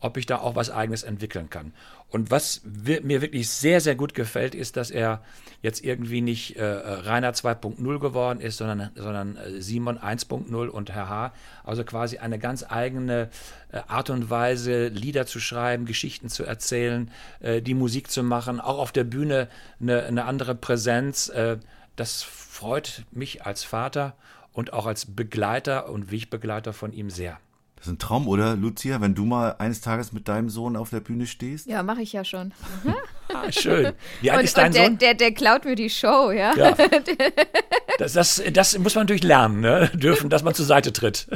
ob 0.00 0.16
ich 0.16 0.26
da 0.26 0.38
auch 0.38 0.54
was 0.54 0.70
Eigenes 0.70 1.02
entwickeln 1.02 1.50
kann. 1.50 1.72
Und 2.08 2.30
was 2.30 2.62
mir 2.64 3.20
wirklich 3.22 3.48
sehr, 3.50 3.80
sehr 3.80 3.94
gut 3.94 4.14
gefällt, 4.14 4.54
ist, 4.54 4.76
dass 4.76 4.90
er 4.90 5.22
jetzt 5.62 5.82
irgendwie 5.82 6.20
nicht 6.20 6.56
äh, 6.56 6.64
Rainer 6.64 7.32
2.0 7.32 7.98
geworden 7.98 8.40
ist, 8.40 8.58
sondern, 8.58 8.90
sondern 8.94 9.36
äh, 9.36 9.60
Simon 9.60 9.98
1.0 9.98 10.68
und 10.68 10.90
Herr 10.90 11.08
H. 11.08 11.32
Also 11.64 11.82
quasi 11.84 12.18
eine 12.18 12.38
ganz 12.38 12.64
eigene 12.68 13.30
äh, 13.72 13.80
Art 13.88 14.10
und 14.10 14.30
Weise, 14.30 14.88
Lieder 14.88 15.26
zu 15.26 15.40
schreiben, 15.40 15.86
Geschichten 15.86 16.28
zu 16.28 16.44
erzählen, 16.44 17.10
äh, 17.40 17.60
die 17.60 17.74
Musik 17.74 18.10
zu 18.10 18.22
machen, 18.22 18.60
auch 18.60 18.78
auf 18.78 18.92
der 18.92 19.04
Bühne 19.04 19.48
eine, 19.80 20.04
eine 20.04 20.24
andere 20.26 20.54
Präsenz. 20.54 21.28
Äh, 21.28 21.58
das 21.96 22.22
freut 22.22 23.04
mich 23.10 23.44
als 23.44 23.64
Vater 23.64 24.14
und 24.52 24.72
auch 24.72 24.86
als 24.86 25.06
Begleiter 25.06 25.88
und 25.90 26.10
Wegbegleiter 26.10 26.72
von 26.72 26.92
ihm 26.92 27.10
sehr. 27.10 27.38
Das 27.76 27.86
ist 27.86 27.92
ein 27.92 27.98
Traum, 27.98 28.26
oder, 28.26 28.56
Lucia, 28.56 29.00
wenn 29.00 29.14
du 29.14 29.24
mal 29.24 29.56
eines 29.58 29.80
Tages 29.80 30.12
mit 30.12 30.28
deinem 30.28 30.48
Sohn 30.48 30.76
auf 30.76 30.90
der 30.90 31.00
Bühne 31.00 31.26
stehst? 31.26 31.66
Ja, 31.66 31.82
mache 31.82 32.02
ich 32.02 32.12
ja 32.12 32.24
schon. 32.24 32.52
Ah, 33.34 33.50
schön. 33.50 33.92
Wie 34.20 34.30
alt 34.30 34.38
Und, 34.38 34.44
ist 34.44 34.56
dein 34.56 34.66
und 34.68 34.74
der, 34.76 34.84
Sohn? 34.86 34.98
der, 34.98 35.14
der 35.14 35.32
klaut 35.32 35.64
mir 35.64 35.74
die 35.74 35.90
Show, 35.90 36.30
ja. 36.30 36.54
Ja. 36.56 36.76
Das, 37.98 38.12
das, 38.12 38.40
das 38.52 38.78
muss 38.78 38.94
man 38.94 39.02
natürlich 39.02 39.24
lernen, 39.24 39.60
ne? 39.60 39.90
dürfen, 39.94 40.30
dass 40.30 40.42
man 40.44 40.54
zur 40.54 40.64
Seite 40.66 40.92
tritt. 40.92 41.26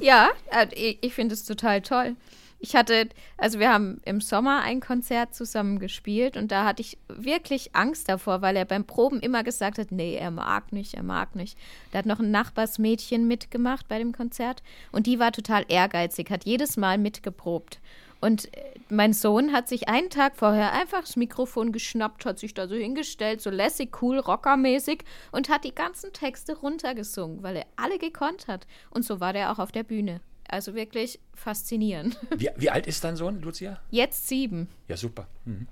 Ja, 0.00 0.30
äh, 0.50 0.66
ich, 0.74 0.98
ich 1.02 1.14
finde 1.14 1.34
es 1.34 1.44
total 1.44 1.82
toll. 1.82 2.16
Ich 2.64 2.74
hatte, 2.74 3.10
also 3.36 3.58
wir 3.58 3.70
haben 3.70 4.00
im 4.06 4.22
Sommer 4.22 4.62
ein 4.62 4.80
Konzert 4.80 5.34
zusammen 5.34 5.78
gespielt 5.78 6.34
und 6.34 6.50
da 6.50 6.64
hatte 6.64 6.80
ich 6.80 6.96
wirklich 7.08 7.76
Angst 7.76 8.08
davor, 8.08 8.40
weil 8.40 8.56
er 8.56 8.64
beim 8.64 8.86
Proben 8.86 9.20
immer 9.20 9.44
gesagt 9.44 9.76
hat, 9.76 9.92
nee, 9.92 10.16
er 10.16 10.30
mag 10.30 10.72
nicht, 10.72 10.94
er 10.94 11.02
mag 11.02 11.36
nicht. 11.36 11.58
Da 11.92 11.98
hat 11.98 12.06
noch 12.06 12.20
ein 12.20 12.30
Nachbarsmädchen 12.30 13.28
mitgemacht 13.28 13.86
bei 13.86 13.98
dem 13.98 14.12
Konzert 14.12 14.62
und 14.92 15.06
die 15.06 15.18
war 15.18 15.30
total 15.30 15.66
ehrgeizig, 15.68 16.30
hat 16.30 16.46
jedes 16.46 16.78
Mal 16.78 16.96
mitgeprobt. 16.96 17.80
Und 18.22 18.46
äh, 18.56 18.62
mein 18.88 19.12
Sohn 19.12 19.52
hat 19.52 19.68
sich 19.68 19.90
einen 19.90 20.08
Tag 20.08 20.34
vorher 20.34 20.72
einfach 20.72 21.02
das 21.02 21.16
Mikrofon 21.16 21.70
geschnappt, 21.70 22.24
hat 22.24 22.38
sich 22.38 22.54
da 22.54 22.66
so 22.66 22.76
hingestellt, 22.76 23.42
so 23.42 23.50
lässig, 23.50 24.00
cool, 24.00 24.18
rockermäßig 24.18 25.04
und 25.32 25.50
hat 25.50 25.64
die 25.64 25.74
ganzen 25.74 26.14
Texte 26.14 26.56
runtergesungen, 26.56 27.42
weil 27.42 27.56
er 27.56 27.66
alle 27.76 27.98
gekonnt 27.98 28.48
hat. 28.48 28.66
Und 28.88 29.04
so 29.04 29.20
war 29.20 29.34
der 29.34 29.52
auch 29.52 29.58
auf 29.58 29.70
der 29.70 29.82
Bühne. 29.82 30.22
Also 30.54 30.76
wirklich 30.76 31.18
faszinierend. 31.34 32.16
Wie, 32.38 32.48
wie 32.54 32.70
alt 32.70 32.86
ist 32.86 33.02
dein 33.02 33.16
Sohn, 33.16 33.42
Lucia? 33.42 33.80
Jetzt 33.90 34.28
sieben. 34.28 34.68
Ja, 34.86 34.96
super. 34.96 35.26
Mhm. 35.46 35.66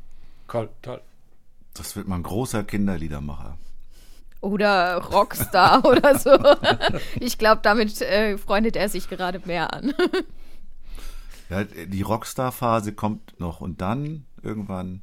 Toll, 0.48 0.70
toll. 0.82 1.00
Das 1.72 1.94
wird 1.94 2.08
mal 2.08 2.16
ein 2.16 2.24
großer 2.24 2.64
Kinderliedermacher. 2.64 3.58
Oder 4.40 4.96
Rockstar 4.96 5.84
oder 5.84 6.18
so. 6.18 6.36
Ich 7.20 7.38
glaube, 7.38 7.60
damit 7.62 8.02
äh, 8.02 8.36
freundet 8.36 8.74
er 8.74 8.88
sich 8.88 9.08
gerade 9.08 9.40
mehr 9.46 9.72
an. 9.72 9.94
Ja, 11.48 11.64
die 11.64 12.00
Rockstar-Phase 12.00 12.94
kommt 12.94 13.38
noch 13.38 13.60
und 13.60 13.82
dann 13.82 14.24
irgendwann 14.42 15.02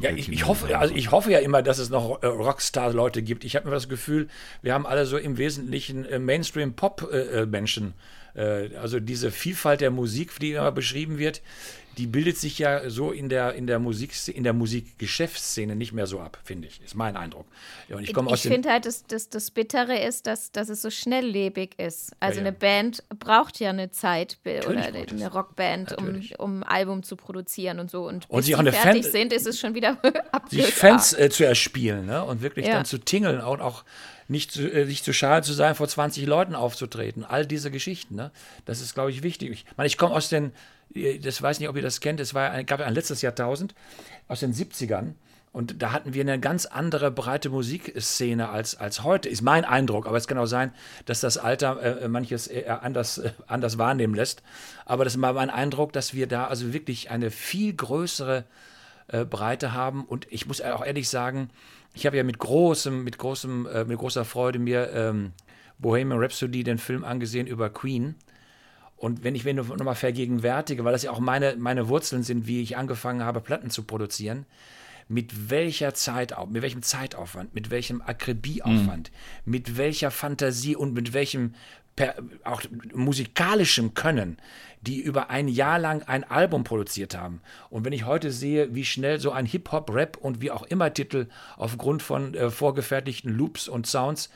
Ja, 0.00 0.10
ich, 0.10 0.30
ich, 0.30 0.46
hoffe, 0.46 0.78
also 0.78 0.94
ich 0.94 1.10
hoffe 1.10 1.30
ja 1.30 1.38
immer, 1.38 1.62
dass 1.62 1.78
es 1.78 1.90
noch 1.90 2.22
äh, 2.22 2.26
Rockstar-Leute 2.26 3.22
gibt. 3.22 3.44
Ich 3.44 3.56
habe 3.56 3.68
mir 3.68 3.74
das 3.74 3.88
Gefühl, 3.88 4.28
wir 4.62 4.74
haben 4.74 4.86
alle 4.86 5.06
so 5.06 5.16
im 5.16 5.38
Wesentlichen 5.38 6.04
äh, 6.04 6.18
Mainstream-Pop-Menschen. 6.18 7.94
Äh, 8.34 8.76
also 8.76 9.00
diese 9.00 9.30
Vielfalt 9.30 9.80
der 9.80 9.90
Musik, 9.90 10.38
die 10.40 10.52
immer 10.52 10.72
beschrieben 10.72 11.18
wird, 11.18 11.42
die 11.98 12.06
bildet 12.06 12.36
sich 12.38 12.58
ja 12.58 12.88
so 12.90 13.10
in 13.12 13.28
der, 13.28 13.54
in 13.54 13.66
der 13.66 13.78
Musik, 13.78 14.12
in 14.28 14.44
der 14.44 14.52
Musikgeschäftsszene 14.52 15.76
nicht 15.76 15.92
mehr 15.92 16.06
so 16.06 16.20
ab, 16.20 16.38
finde 16.44 16.68
ich. 16.68 16.80
Ist 16.84 16.94
mein 16.94 17.16
Eindruck. 17.16 17.46
Und 17.88 18.02
ich 18.02 18.12
komme 18.14 18.30
aus 18.30 18.44
Ich 18.44 18.50
finde 18.50 18.70
halt, 18.70 18.86
das, 18.86 19.04
das, 19.06 19.28
das 19.28 19.50
Bittere 19.50 19.98
ist, 19.98 20.26
dass, 20.26 20.52
dass 20.52 20.68
es 20.68 20.82
so 20.82 20.90
schnelllebig 20.90 21.78
ist. 21.78 22.12
Also 22.20 22.38
Ja, 22.40 22.44
ja. 22.44 22.48
eine 22.48 22.56
Band 22.56 23.02
braucht 23.18 23.60
ja 23.60 23.70
eine 23.70 23.90
Zeit 23.90 24.38
be- 24.42 24.62
oder 24.66 24.74
Natürlich 24.76 25.12
eine, 25.12 25.30
Rockband, 25.32 25.96
um, 25.98 26.04
Natürlich. 26.06 26.38
um 26.38 26.62
ein 26.62 26.68
Album 26.68 27.02
zu 27.02 27.16
produzieren 27.16 27.78
und 27.80 27.90
so. 27.90 28.06
Und, 28.06 28.28
Und 28.30 28.38
bis 28.38 28.46
sie 28.46 28.54
auch 28.54 28.60
eine 28.60 28.72
fertig 28.72 29.02
Fan- 29.04 29.12
sind, 29.12 29.32
ist 29.32 29.46
es 29.46 29.58
schon 29.60 29.74
wieder 29.74 29.98
sich. 30.50 30.66
Fans 30.74 31.12
äh, 31.12 31.30
zu 31.30 31.44
erspielen 31.44 32.06
ne? 32.06 32.24
und 32.24 32.42
wirklich 32.42 32.66
Ja. 32.66 32.74
dann 32.74 32.84
zu 32.84 32.98
tingeln 32.98 33.40
und 33.40 33.60
auch 33.60 33.84
nicht 34.26 34.52
zu, 34.52 34.70
äh, 34.70 34.86
nicht 34.86 35.04
zu 35.04 35.12
schade 35.12 35.44
zu 35.44 35.52
sein, 35.52 35.74
vor 35.74 35.86
20 35.86 36.24
Leuten 36.26 36.54
aufzutreten. 36.54 37.24
All 37.24 37.44
diese 37.46 37.70
Geschichten, 37.70 38.14
ne? 38.14 38.30
das 38.64 38.80
ist, 38.80 38.94
glaube 38.94 39.10
ich, 39.10 39.22
wichtig. 39.22 39.50
Ich 39.50 39.64
meine, 39.76 39.86
ich 39.86 39.98
komme 39.98 40.14
aus 40.14 40.28
den, 40.30 40.52
das 41.22 41.42
weiß 41.42 41.60
nicht, 41.60 41.68
ob 41.68 41.76
ihr 41.76 41.82
das 41.82 42.00
kennt, 42.00 42.20
es 42.20 42.34
war, 42.34 42.62
gab 42.64 42.80
ein 42.80 42.94
letztes 42.94 43.22
Jahrtausend, 43.22 43.74
aus 44.28 44.40
den 44.40 44.52
70ern. 44.52 45.14
Und 45.54 45.82
da 45.82 45.92
hatten 45.92 46.14
wir 46.14 46.22
eine 46.22 46.40
ganz 46.40 46.66
andere 46.66 47.12
breite 47.12 47.48
Musikszene 47.48 48.48
als, 48.48 48.74
als 48.74 49.04
heute, 49.04 49.28
ist 49.28 49.40
mein 49.40 49.64
Eindruck. 49.64 50.08
Aber 50.08 50.16
es 50.16 50.26
kann 50.26 50.36
auch 50.36 50.46
sein, 50.46 50.72
dass 51.04 51.20
das 51.20 51.38
Alter 51.38 52.02
äh, 52.02 52.08
manches 52.08 52.50
anders, 52.66 53.18
äh, 53.18 53.30
anders 53.46 53.78
wahrnehmen 53.78 54.14
lässt. 54.14 54.42
Aber 54.84 55.04
das 55.04 55.12
ist 55.12 55.18
mal 55.18 55.32
mein 55.32 55.50
Eindruck, 55.50 55.92
dass 55.92 56.12
wir 56.12 56.26
da 56.26 56.48
also 56.48 56.72
wirklich 56.72 57.10
eine 57.12 57.30
viel 57.30 57.72
größere 57.72 58.44
äh, 59.06 59.24
Breite 59.24 59.72
haben. 59.72 60.04
Und 60.04 60.26
ich 60.32 60.46
muss 60.48 60.60
auch 60.60 60.84
ehrlich 60.84 61.08
sagen, 61.08 61.50
ich 61.94 62.04
habe 62.04 62.16
ja 62.16 62.24
mit 62.24 62.40
großem, 62.40 63.04
mit 63.04 63.18
großem, 63.18 63.66
äh, 63.66 63.84
mit 63.84 63.98
großer 63.98 64.24
Freude 64.24 64.58
mir 64.58 64.90
ähm, 64.90 65.34
Bohemian 65.78 66.18
Rhapsody, 66.18 66.64
den 66.64 66.78
Film 66.78 67.04
angesehen 67.04 67.46
über 67.46 67.70
Queen. 67.70 68.16
Und 69.04 69.22
wenn 69.22 69.34
ich 69.34 69.44
mir 69.44 69.52
noch 69.52 69.68
noch 69.68 69.84
mal 69.84 69.94
vergegenwärtige, 69.94 70.82
weil 70.82 70.92
das 70.92 71.02
ja 71.02 71.10
auch 71.10 71.20
meine, 71.20 71.56
meine 71.58 71.88
Wurzeln 71.88 72.22
sind, 72.22 72.46
wie 72.46 72.62
ich 72.62 72.78
angefangen 72.78 73.22
habe, 73.22 73.42
Platten 73.42 73.68
zu 73.68 73.82
produzieren, 73.82 74.46
mit 75.08 75.50
welcher 75.50 75.92
Zeit, 75.92 76.34
mit 76.48 76.62
welchem 76.62 76.80
Zeitaufwand, 76.80 77.54
mit 77.54 77.68
welchem 77.68 78.00
Akribieaufwand, 78.00 79.10
mit 79.44 79.76
welcher 79.76 80.10
Fantasie 80.10 80.74
und 80.74 80.94
mit 80.94 81.12
welchem 81.12 81.54
per, 81.96 82.14
auch 82.44 82.62
musikalischem 82.94 83.92
Können, 83.92 84.38
die 84.80 85.02
über 85.02 85.28
ein 85.28 85.48
Jahr 85.48 85.78
lang 85.78 86.02
ein 86.04 86.24
Album 86.24 86.64
produziert 86.64 87.14
haben. 87.14 87.42
Und 87.68 87.84
wenn 87.84 87.92
ich 87.92 88.06
heute 88.06 88.30
sehe, 88.30 88.74
wie 88.74 88.86
schnell 88.86 89.20
so 89.20 89.32
ein 89.32 89.44
Hip-Hop, 89.44 89.94
Rap 89.94 90.16
und 90.16 90.40
wie 90.40 90.50
auch 90.50 90.62
immer 90.62 90.94
Titel 90.94 91.26
aufgrund 91.58 92.02
von 92.02 92.32
äh, 92.32 92.48
vorgefertigten 92.48 93.30
Loops 93.30 93.68
und 93.68 93.86
Sounds 93.86 94.30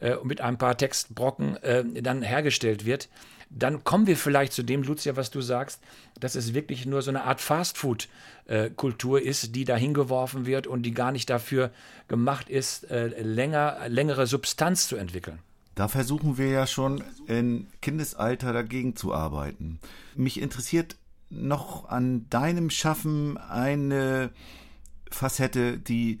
äh, 0.00 0.16
mit 0.24 0.40
ein 0.40 0.56
paar 0.56 0.78
Textbrocken 0.78 1.58
äh, 1.58 1.84
dann 2.02 2.22
hergestellt 2.22 2.86
wird, 2.86 3.10
dann 3.56 3.84
kommen 3.84 4.06
wir 4.06 4.16
vielleicht 4.16 4.52
zu 4.52 4.62
dem, 4.62 4.82
Lucia, 4.82 5.16
was 5.16 5.30
du 5.30 5.40
sagst, 5.40 5.80
dass 6.18 6.34
es 6.34 6.54
wirklich 6.54 6.86
nur 6.86 7.02
so 7.02 7.10
eine 7.10 7.24
Art 7.24 7.40
Fastfood-Kultur 7.40 9.22
ist, 9.22 9.54
die 9.54 9.64
da 9.64 9.76
hingeworfen 9.76 10.46
wird 10.46 10.66
und 10.66 10.82
die 10.82 10.92
gar 10.92 11.12
nicht 11.12 11.30
dafür 11.30 11.70
gemacht 12.08 12.48
ist, 12.48 12.90
äh, 12.90 13.22
länger, 13.22 13.88
längere 13.88 14.26
Substanz 14.26 14.88
zu 14.88 14.96
entwickeln. 14.96 15.38
Da 15.74 15.88
versuchen 15.88 16.38
wir 16.38 16.48
ja 16.48 16.66
schon 16.66 17.02
in 17.26 17.68
Kindesalter 17.80 18.52
dagegen 18.52 18.96
zu 18.96 19.12
arbeiten. 19.12 19.80
Mich 20.14 20.40
interessiert 20.40 20.96
noch 21.30 21.88
an 21.88 22.28
deinem 22.30 22.70
Schaffen 22.70 23.36
eine 23.38 24.30
Facette, 25.10 25.78
die 25.78 26.18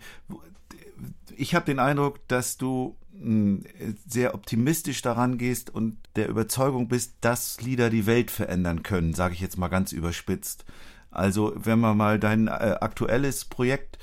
ich 1.36 1.54
habe 1.54 1.66
den 1.66 1.78
Eindruck, 1.78 2.26
dass 2.28 2.56
du 2.56 2.96
mh, 3.12 3.64
sehr 4.06 4.34
optimistisch 4.34 5.02
daran 5.02 5.38
gehst 5.38 5.70
und 5.70 5.96
der 6.16 6.28
Überzeugung 6.28 6.88
bist, 6.88 7.14
dass 7.20 7.60
Lieder 7.60 7.90
die 7.90 8.06
Welt 8.06 8.30
verändern 8.30 8.82
können, 8.82 9.14
sage 9.14 9.34
ich 9.34 9.40
jetzt 9.40 9.58
mal 9.58 9.68
ganz 9.68 9.92
überspitzt. 9.92 10.64
Also 11.10 11.52
wenn 11.56 11.78
man 11.78 11.96
mal 11.96 12.18
dein 12.18 12.48
äh, 12.48 12.76
aktuelles 12.80 13.44
Projekt 13.44 13.98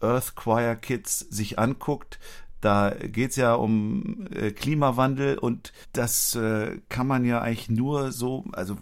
Earth 0.00 0.34
Choir 0.34 0.76
Kids 0.76 1.20
sich 1.20 1.58
anguckt, 1.58 2.18
da 2.60 2.90
geht's 2.90 3.36
ja 3.36 3.54
um 3.54 4.28
äh, 4.30 4.52
Klimawandel 4.52 5.38
und 5.38 5.72
das 5.92 6.36
äh, 6.36 6.78
kann 6.88 7.06
man 7.06 7.24
ja 7.24 7.40
eigentlich 7.40 7.70
nur 7.70 8.12
so, 8.12 8.44
also 8.52 8.76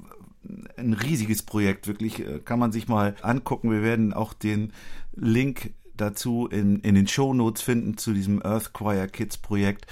ein 0.76 0.92
riesiges 0.92 1.42
Projekt, 1.42 1.86
wirklich, 1.86 2.20
äh, 2.20 2.40
kann 2.40 2.58
man 2.58 2.72
sich 2.72 2.88
mal 2.88 3.14
angucken. 3.22 3.70
Wir 3.70 3.82
werden 3.82 4.12
auch 4.12 4.34
den 4.34 4.72
Link 5.14 5.72
dazu 6.00 6.46
in, 6.46 6.80
in 6.80 6.94
den 6.94 7.06
Shownotes 7.06 7.62
finden 7.62 7.96
zu 7.96 8.12
diesem 8.12 8.44
Earth 8.44 8.72
Choir 8.72 9.06
Kids 9.08 9.38
Projekt. 9.38 9.86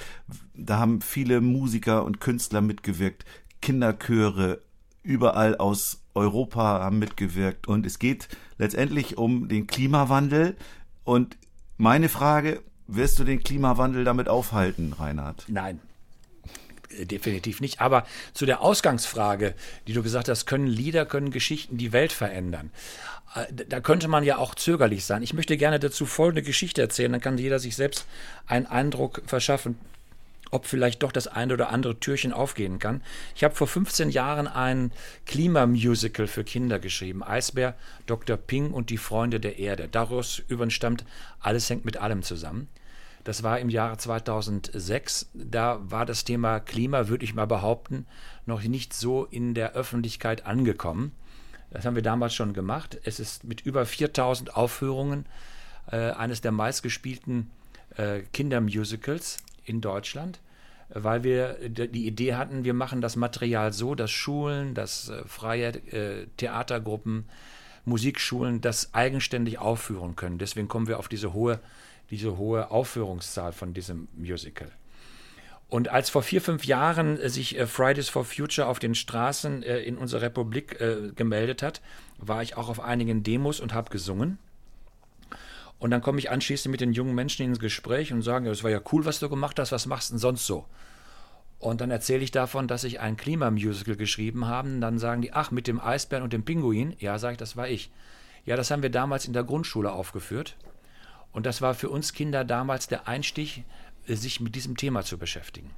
Da 0.54 0.78
haben 0.78 1.00
viele 1.00 1.40
Musiker 1.40 2.04
und 2.04 2.20
Künstler 2.20 2.60
mitgewirkt, 2.60 3.24
Kinderchöre 3.60 4.60
überall 5.02 5.56
aus 5.56 6.02
Europa 6.14 6.60
haben 6.60 6.98
mitgewirkt 6.98 7.68
und 7.68 7.86
es 7.86 7.98
geht 7.98 8.28
letztendlich 8.58 9.16
um 9.16 9.48
den 9.48 9.66
Klimawandel 9.66 10.56
und 11.04 11.36
meine 11.78 12.08
Frage, 12.08 12.62
wirst 12.88 13.18
du 13.18 13.24
den 13.24 13.42
Klimawandel 13.42 14.04
damit 14.04 14.28
aufhalten, 14.28 14.92
Reinhard? 14.92 15.44
Nein. 15.46 15.80
Äh, 16.90 17.06
Definitiv 17.06 17.60
nicht. 17.60 17.80
Aber 17.80 18.04
zu 18.34 18.46
der 18.46 18.60
Ausgangsfrage, 18.62 19.54
die 19.86 19.92
du 19.92 20.02
gesagt 20.02 20.28
hast, 20.28 20.46
können 20.46 20.66
Lieder, 20.66 21.06
können 21.06 21.30
Geschichten 21.30 21.78
die 21.78 21.92
Welt 21.92 22.12
verändern? 22.12 22.70
Äh, 23.34 23.46
Da 23.52 23.80
könnte 23.80 24.08
man 24.08 24.24
ja 24.24 24.38
auch 24.38 24.54
zögerlich 24.54 25.04
sein. 25.04 25.22
Ich 25.22 25.34
möchte 25.34 25.56
gerne 25.56 25.78
dazu 25.78 26.06
folgende 26.06 26.42
Geschichte 26.42 26.80
erzählen, 26.80 27.12
dann 27.12 27.20
kann 27.20 27.38
jeder 27.38 27.58
sich 27.58 27.76
selbst 27.76 28.06
einen 28.46 28.66
Eindruck 28.66 29.22
verschaffen, 29.26 29.78
ob 30.50 30.66
vielleicht 30.66 31.02
doch 31.02 31.12
das 31.12 31.26
eine 31.26 31.54
oder 31.54 31.70
andere 31.70 32.00
Türchen 32.00 32.32
aufgehen 32.32 32.78
kann. 32.78 33.02
Ich 33.34 33.44
habe 33.44 33.54
vor 33.54 33.66
15 33.66 34.10
Jahren 34.10 34.46
ein 34.46 34.92
Klimamusical 35.26 36.26
für 36.26 36.44
Kinder 36.44 36.78
geschrieben. 36.78 37.22
Eisbär, 37.22 37.74
Dr. 38.06 38.36
Ping 38.36 38.70
und 38.70 38.90
die 38.90 38.98
Freunde 38.98 39.40
der 39.40 39.58
Erde. 39.58 39.88
Daraus 39.90 40.42
übrigens 40.48 40.74
stammt 40.74 41.04
Alles 41.40 41.68
hängt 41.68 41.84
mit 41.84 41.98
allem 41.98 42.22
zusammen. 42.22 42.68
Das 43.24 43.42
war 43.42 43.58
im 43.58 43.68
Jahre 43.68 43.98
2006. 43.98 45.28
Da 45.34 45.80
war 45.82 46.06
das 46.06 46.24
Thema 46.24 46.60
Klima, 46.60 47.08
würde 47.08 47.24
ich 47.24 47.34
mal 47.34 47.46
behaupten, 47.46 48.06
noch 48.46 48.62
nicht 48.62 48.94
so 48.94 49.26
in 49.26 49.52
der 49.52 49.74
Öffentlichkeit 49.74 50.46
angekommen. 50.46 51.12
Das 51.70 51.84
haben 51.84 51.94
wir 51.94 52.02
damals 52.02 52.34
schon 52.34 52.52
gemacht. 52.52 52.98
Es 53.04 53.20
ist 53.20 53.44
mit 53.44 53.60
über 53.60 53.84
4000 53.84 54.56
Aufführungen 54.56 55.26
äh, 55.90 56.10
eines 56.12 56.40
der 56.40 56.52
meistgespielten 56.52 57.50
äh, 57.96 58.20
Kindermusicals 58.32 59.38
in 59.64 59.80
Deutschland, 59.80 60.40
weil 60.88 61.22
wir 61.22 61.68
die 61.68 62.06
Idee 62.06 62.34
hatten, 62.34 62.64
wir 62.64 62.74
machen 62.74 63.00
das 63.00 63.16
Material 63.16 63.72
so, 63.72 63.94
dass 63.94 64.10
Schulen, 64.10 64.74
dass 64.74 65.10
äh, 65.10 65.22
freie 65.26 65.68
äh, 65.68 66.26
Theatergruppen, 66.36 67.26
Musikschulen 67.84 68.60
das 68.60 68.94
eigenständig 68.94 69.58
aufführen 69.58 70.14
können. 70.14 70.38
Deswegen 70.38 70.68
kommen 70.68 70.88
wir 70.88 70.98
auf 70.98 71.08
diese 71.08 71.32
hohe, 71.32 71.58
diese 72.10 72.36
hohe 72.36 72.70
Aufführungszahl 72.70 73.52
von 73.52 73.72
diesem 73.72 74.08
Musical. 74.14 74.70
Und 75.68 75.88
als 75.88 76.08
vor 76.08 76.22
vier, 76.22 76.40
fünf 76.40 76.64
Jahren 76.64 77.20
äh, 77.20 77.28
sich 77.28 77.58
äh, 77.58 77.66
Fridays 77.66 78.08
for 78.08 78.24
Future 78.24 78.66
auf 78.66 78.78
den 78.78 78.94
Straßen 78.94 79.62
äh, 79.62 79.80
in 79.80 79.98
unserer 79.98 80.22
Republik 80.22 80.78
gemeldet 81.14 81.62
hat, 81.62 81.80
war 82.18 82.42
ich 82.42 82.56
auch 82.56 82.68
auf 82.68 82.80
einigen 82.80 83.22
Demos 83.22 83.60
und 83.60 83.74
habe 83.74 83.90
gesungen. 83.90 84.38
Und 85.78 85.90
dann 85.90 86.02
komme 86.02 86.18
ich 86.18 86.30
anschließend 86.30 86.72
mit 86.72 86.80
den 86.80 86.92
jungen 86.92 87.14
Menschen 87.14 87.44
ins 87.44 87.60
Gespräch 87.60 88.12
und 88.12 88.22
sagen, 88.22 88.46
ja, 88.46 88.50
das 88.50 88.64
war 88.64 88.70
ja 88.70 88.80
cool, 88.92 89.04
was 89.04 89.20
du 89.20 89.28
gemacht 89.28 89.58
hast, 89.58 89.70
was 89.70 89.86
machst 89.86 90.10
du 90.10 90.14
denn 90.14 90.18
sonst 90.18 90.46
so? 90.46 90.64
Und 91.60 91.80
dann 91.80 91.90
erzähle 91.90 92.24
ich 92.24 92.30
davon, 92.30 92.66
dass 92.68 92.84
ich 92.84 93.00
ein 93.00 93.16
Klimamusical 93.16 93.96
geschrieben 93.96 94.46
habe. 94.46 94.78
Dann 94.80 94.98
sagen 94.98 95.22
die, 95.22 95.32
ach, 95.32 95.50
mit 95.50 95.66
dem 95.66 95.80
Eisbären 95.80 96.24
und 96.24 96.32
dem 96.32 96.44
Pinguin? 96.44 96.96
Ja, 96.98 97.18
sage 97.18 97.32
ich, 97.32 97.38
das 97.38 97.56
war 97.56 97.68
ich. 97.68 97.90
Ja, 98.44 98.56
das 98.56 98.70
haben 98.70 98.82
wir 98.82 98.90
damals 98.90 99.26
in 99.26 99.32
der 99.32 99.44
Grundschule 99.44 99.92
aufgeführt. 99.92 100.56
Und 101.32 101.46
das 101.46 101.60
war 101.60 101.74
für 101.74 101.90
uns 101.90 102.12
Kinder 102.12 102.44
damals 102.44 102.88
der 102.88 103.06
Einstieg, 103.06 103.64
sich 104.16 104.40
mit 104.40 104.54
diesem 104.54 104.76
Thema 104.76 105.04
zu 105.04 105.18
beschäftigen. 105.18 105.70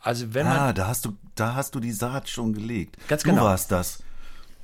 Also 0.00 0.34
wenn 0.34 0.46
man 0.46 0.58
Ah, 0.58 0.72
da 0.72 0.86
hast 0.86 1.06
du, 1.06 1.16
da 1.34 1.54
hast 1.54 1.74
du 1.74 1.80
die 1.80 1.92
Saat 1.92 2.28
schon 2.28 2.52
gelegt. 2.52 2.96
Ganz 3.08 3.22
du 3.22 3.30
genau. 3.30 3.44
warst 3.44 3.72
das. 3.72 4.02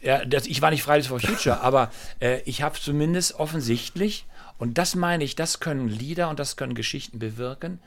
Ja, 0.03 0.25
das, 0.25 0.47
ich 0.47 0.63
war 0.63 0.71
nicht 0.71 0.83
Fridays 0.83 1.07
for 1.07 1.21
Future, 1.21 1.61
aber 1.63 1.91
äh, 2.21 2.41
ich 2.43 2.63
habe 2.63 2.79
zumindest 2.79 3.35
offensichtlich, 3.35 4.27
und 4.59 4.79
das 4.79 4.95
meine 4.95 5.25
ich, 5.25 5.37
das 5.37 5.61
können 5.61 5.89
Lieder 5.89 6.29
und 6.29 6.39
das 6.39 6.57
können 6.57 6.75
Geschichten 6.75 7.19
bewirken, 7.19 7.81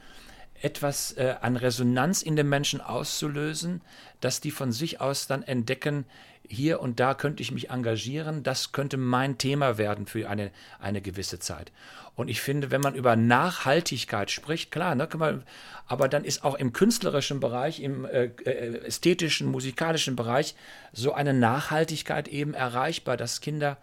etwas 0.61 1.11
äh, 1.13 1.35
an 1.41 1.57
Resonanz 1.57 2.21
in 2.21 2.35
den 2.35 2.49
Menschen 2.49 2.81
auszulösen, 2.81 3.81
dass 4.21 4.41
die 4.41 4.51
von 4.51 4.71
sich 4.71 5.01
aus 5.01 5.27
dann 5.27 5.43
entdecken, 5.43 6.05
hier 6.47 6.81
und 6.81 6.99
da 6.99 7.13
könnte 7.13 7.41
ich 7.41 7.51
mich 7.51 7.69
engagieren, 7.69 8.43
das 8.43 8.71
könnte 8.71 8.97
mein 8.97 9.37
Thema 9.37 9.77
werden 9.77 10.07
für 10.07 10.29
eine, 10.29 10.51
eine 10.79 11.01
gewisse 11.01 11.39
Zeit. 11.39 11.71
Und 12.15 12.27
ich 12.27 12.41
finde, 12.41 12.69
wenn 12.69 12.81
man 12.81 12.93
über 12.93 13.15
Nachhaltigkeit 13.15 14.29
spricht, 14.29 14.71
klar, 14.71 14.93
ne, 14.93 15.09
man, 15.17 15.43
aber 15.87 16.07
dann 16.07 16.23
ist 16.23 16.43
auch 16.43 16.55
im 16.55 16.71
künstlerischen 16.71 17.39
Bereich, 17.39 17.79
im 17.79 18.05
äh, 18.05 18.25
äh, 18.45 18.85
ästhetischen, 18.85 19.47
musikalischen 19.47 20.15
Bereich 20.15 20.55
so 20.91 21.13
eine 21.13 21.33
Nachhaltigkeit 21.33 22.27
eben 22.27 22.53
erreichbar, 22.53 23.17
dass 23.17 23.41
Kinder 23.41 23.77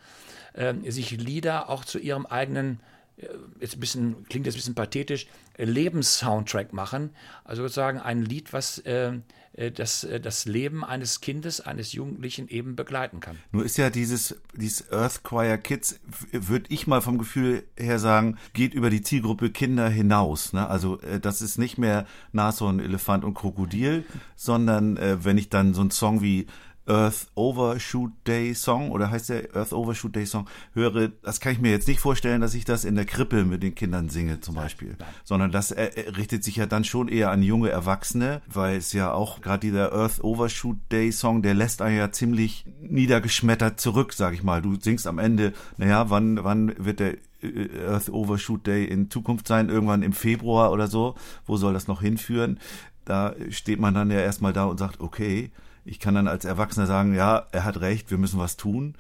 äh, 0.53 0.75
sich 0.90 1.11
Lieder 1.11 1.69
auch 1.69 1.85
zu 1.85 1.99
ihrem 1.99 2.25
eigenen 2.25 2.81
äh, 3.16 3.27
jetzt 3.61 3.77
ein 3.77 3.81
bisschen, 3.81 4.25
klingt 4.29 4.47
jetzt 4.47 4.55
ein 4.55 4.59
bisschen 4.59 4.75
pathetisch, 4.77 5.27
Lebenssoundtrack 5.57 6.73
machen. 6.73 7.11
Also 7.45 7.62
sozusagen 7.62 7.99
ein 8.01 8.23
Lied, 8.23 8.53
was 8.53 8.79
äh, 8.79 9.12
das, 9.53 10.05
äh, 10.05 10.21
das 10.21 10.47
Leben 10.47 10.85
eines 10.85 11.21
Kindes, 11.21 11.61
eines 11.61 11.93
Jugendlichen 11.93 12.49
eben 12.49 12.77
begleiten 12.77 13.21
kann. 13.21 13.37
Nur 13.53 13.65
ist 13.65 13.79
ja 13.79 13.91
dieses, 13.91 14.41
dieses 14.55 14.91
Earth 14.93 15.23
Choir 15.23 15.59
Kids, 15.59 16.01
würde 16.33 16.67
ich 16.69 16.87
mal 16.87 17.01
vom 17.01 17.19
Gefühl 17.19 17.65
her 17.77 17.99
sagen, 17.99 18.39
geht 18.53 18.75
über 18.75 18.91
die 18.91 19.03
Zielgruppe 19.03 19.51
Kinder 19.51 19.89
hinaus. 19.89 20.53
Ne? 20.53 20.69
Also 20.69 21.01
äh, 21.01 21.21
das 21.21 21.43
ist 21.43 21.59
nicht 21.59 21.79
mehr 21.79 22.07
Nashorn, 22.33 22.81
Elefant 22.81 23.25
und 23.25 23.35
Krokodil, 23.35 24.05
sondern 24.37 24.97
äh, 24.97 25.25
wenn 25.25 25.39
ich 25.39 25.49
dann 25.49 25.75
so 25.75 25.81
einen 25.81 25.91
Song 25.91 26.23
wie 26.23 26.47
Earth 26.90 27.29
Overshoot 27.37 28.11
Day 28.26 28.53
Song 28.53 28.90
oder 28.90 29.11
heißt 29.11 29.29
der 29.29 29.55
Earth 29.55 29.72
Overshoot 29.72 30.16
Day 30.16 30.26
Song 30.26 30.48
höre, 30.74 31.09
das 31.22 31.38
kann 31.38 31.53
ich 31.53 31.61
mir 31.61 31.70
jetzt 31.70 31.87
nicht 31.87 32.00
vorstellen, 32.00 32.40
dass 32.40 32.55
ich 32.55 32.64
das 32.64 32.85
in 32.85 32.96
der 32.96 33.05
Krippe 33.05 33.44
mit 33.44 33.62
den 33.62 33.76
Kindern 33.76 34.09
singe 34.09 34.40
zum 34.40 34.57
Beispiel, 34.57 34.96
sondern 35.22 35.53
das 35.53 35.70
äh, 35.70 36.11
richtet 36.16 36.42
sich 36.42 36.57
ja 36.57 36.66
dann 36.66 36.83
schon 36.85 37.07
eher 37.07 37.31
an 37.31 37.42
junge 37.42 37.70
Erwachsene, 37.70 38.42
weil 38.53 38.76
es 38.76 38.92
ja 38.92 39.12
auch 39.12 39.40
gerade 39.40 39.61
dieser 39.61 39.92
Earth 39.92 40.22
Overshoot 40.24 40.79
Day 40.90 41.12
Song, 41.12 41.42
der 41.42 41.55
lässt 41.55 41.81
einen 41.81 41.96
ja 41.96 42.11
ziemlich 42.11 42.64
niedergeschmettert 42.83 43.79
zurück, 43.79 44.12
sag 44.12 44.35
ich 44.35 44.42
mal. 44.42 44.61
Du 44.61 44.74
singst 44.74 45.07
am 45.07 45.20
Ende, 45.20 45.53
naja, 45.76 46.11
wann, 46.11 46.42
wann 46.42 46.74
wird 46.76 46.98
der 46.98 47.14
äh, 47.42 47.87
Earth 47.87 48.09
Overshoot 48.09 48.66
Day 48.66 48.85
in 48.85 49.11
Zukunft 49.11 49.46
sein, 49.46 49.68
irgendwann 49.68 50.03
im 50.03 50.12
Februar 50.12 50.72
oder 50.72 50.88
so. 50.88 51.14
Wo 51.46 51.57
soll 51.57 51.72
das 51.72 51.87
noch 51.87 52.00
hinführen? 52.00 52.59
Da 53.05 53.35
steht 53.50 53.79
man 53.79 53.94
dann 53.94 54.11
ja 54.11 54.18
erstmal 54.18 54.53
da 54.53 54.64
und 54.64 54.79
sagt, 54.79 55.00
okay, 55.00 55.50
ich 55.85 55.99
kann 55.99 56.14
dann 56.14 56.29
als 56.29 56.45
Erwachsener 56.45 56.87
sagen, 56.87 57.14
ja, 57.14 57.47
er 57.53 57.64
hat 57.64 57.81
recht, 57.81 58.11
wir 58.11 58.19
müssen 58.19 58.38
was 58.38 58.57
tun. 58.57 58.95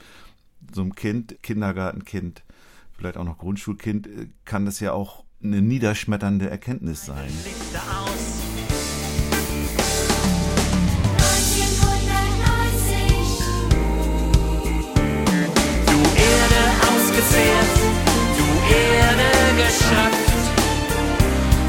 So 0.72 0.82
ein 0.82 0.94
Kind, 0.94 1.42
Kindergartenkind, 1.42 2.42
vielleicht 2.96 3.16
auch 3.16 3.24
noch 3.24 3.38
Grundschulkind, 3.38 4.06
äh, 4.06 4.28
kann 4.44 4.64
das 4.64 4.80
ja 4.80 4.92
auch 4.92 5.24
eine 5.42 5.62
niederschmetternde 5.62 6.50
Erkenntnis 6.50 7.06
sein. 7.06 7.30
Du 15.86 15.96
Erde 15.96 16.62
ausgezehrt, 16.90 17.70
du 18.36 18.46
Erde 18.74 19.30
geschöpft. 19.56 20.30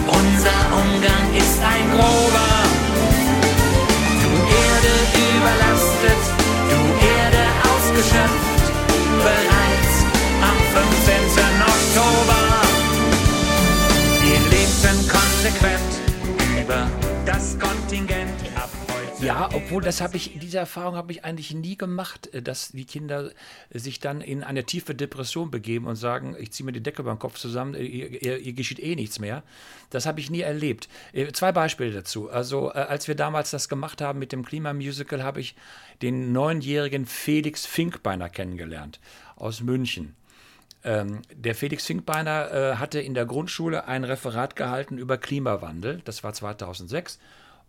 Unser 0.08 0.60
Umgang 0.74 1.34
ist 1.36 1.60
ein 1.64 1.92
grober 1.92 2.71
überlastet, 5.42 6.24
du 6.70 6.80
Erde 7.18 7.44
ausgeschöpft, 7.72 8.64
bereits 9.28 9.94
am 10.50 10.58
15. 10.76 11.24
Oktober. 11.74 12.42
Wir 14.22 14.40
lebten 14.56 14.98
konsequent 15.10 15.92
über 16.62 16.88
das 17.26 17.58
Kontingent. 17.60 18.11
Ja, 19.22 19.50
obwohl 19.54 19.84
das 19.84 20.02
habe 20.02 20.18
ich, 20.18 20.40
diese 20.40 20.58
Erfahrung 20.58 20.96
habe 20.96 21.12
ich 21.12 21.24
eigentlich 21.24 21.54
nie 21.54 21.78
gemacht, 21.78 22.34
äh, 22.34 22.42
dass 22.42 22.70
die 22.70 22.86
Kinder 22.86 23.30
sich 23.70 24.00
dann 24.00 24.20
in 24.20 24.44
eine 24.44 24.64
tiefe 24.64 24.96
Depression 24.96 25.52
begeben 25.52 25.86
und 25.86 25.96
sagen, 25.96 26.36
ich 26.40 26.52
ziehe 26.52 26.66
mir 26.66 26.72
die 26.72 26.82
Decke 26.82 27.04
beim 27.04 27.20
Kopf 27.20 27.38
zusammen, 27.38 27.76
äh, 27.76 27.84
ihr, 27.84 28.24
ihr, 28.24 28.40
ihr 28.40 28.54
geschieht 28.54 28.80
eh 28.80 28.96
nichts 28.96 29.20
mehr. 29.20 29.44
Das 29.92 30.08
habe 30.08 30.20
ich 30.20 30.32
nie 30.32 30.42
erlebt. 30.42 30.90
Äh, 31.14 31.32
zwei 31.34 31.52
Beispiele 31.52 31.92
dazu. 31.92 32.32
Also 32.32 32.70
als 32.70 33.08
wir 33.08 33.14
damals 33.14 33.52
das 33.52 33.70
gemacht 33.70 34.02
haben 34.02 34.18
mit 34.18 34.32
dem 34.32 34.44
Klimamusical, 34.44 35.22
habe 35.22 35.40
ich 35.40 35.56
den 36.02 36.32
neunjährigen 36.32 37.06
Felix 37.06 37.68
Finkbeiner 37.68 38.28
kennengelernt 38.28 39.00
aus 39.36 39.62
München. 39.62 40.16
Ähm, 40.84 41.22
der 41.32 41.54
Felix 41.54 41.86
Finkbeiner 41.86 42.52
äh, 42.52 42.76
hatte 42.78 43.00
in 43.00 43.14
der 43.14 43.28
Grundschule 43.28 43.88
ein 43.88 44.04
Referat 44.04 44.56
gehalten 44.56 44.98
über 44.98 45.20
Klimawandel. 45.20 46.02
Das 46.06 46.24
war 46.24 46.34
2006. 46.34 47.20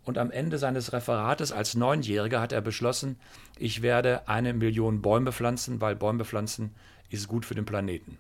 Und 0.05 0.19
am 0.19 0.31
Ende 0.31 0.59
seines 0.59 0.93
Referates 0.93 1.53
als 1.53 1.75
Neunjähriger 1.75 2.41
hat 2.41 2.53
er 2.53 2.61
beschlossen, 2.61 3.17
ich 3.57 3.83
werde 3.83 4.29
eine 4.29 4.53
Million 4.53 5.01
Bäume 5.01 5.33
pflanzen, 5.33 5.81
weil 5.81 5.95
Bäume 5.95 6.25
pflanzen 6.25 6.75
ist 7.11 7.29
gut 7.29 7.47
für 7.47 7.55
den 7.55 7.65
Planeten. 7.65 8.19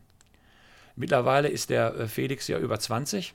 Mittlerweile 0.94 1.48
ist 1.48 1.70
der 1.70 1.94
äh, 1.94 2.06
Felix 2.06 2.46
ja 2.48 2.58
über 2.58 2.78
20. 2.78 3.34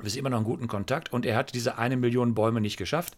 Wir 0.00 0.10
sind 0.10 0.18
immer 0.18 0.30
noch 0.30 0.38
in 0.38 0.44
guten 0.44 0.68
Kontakt 0.68 1.12
und 1.12 1.26
er 1.26 1.36
hat 1.36 1.54
diese 1.54 1.78
eine 1.78 1.96
Million 1.96 2.34
Bäume 2.34 2.60
nicht 2.60 2.76
geschafft. 2.76 3.16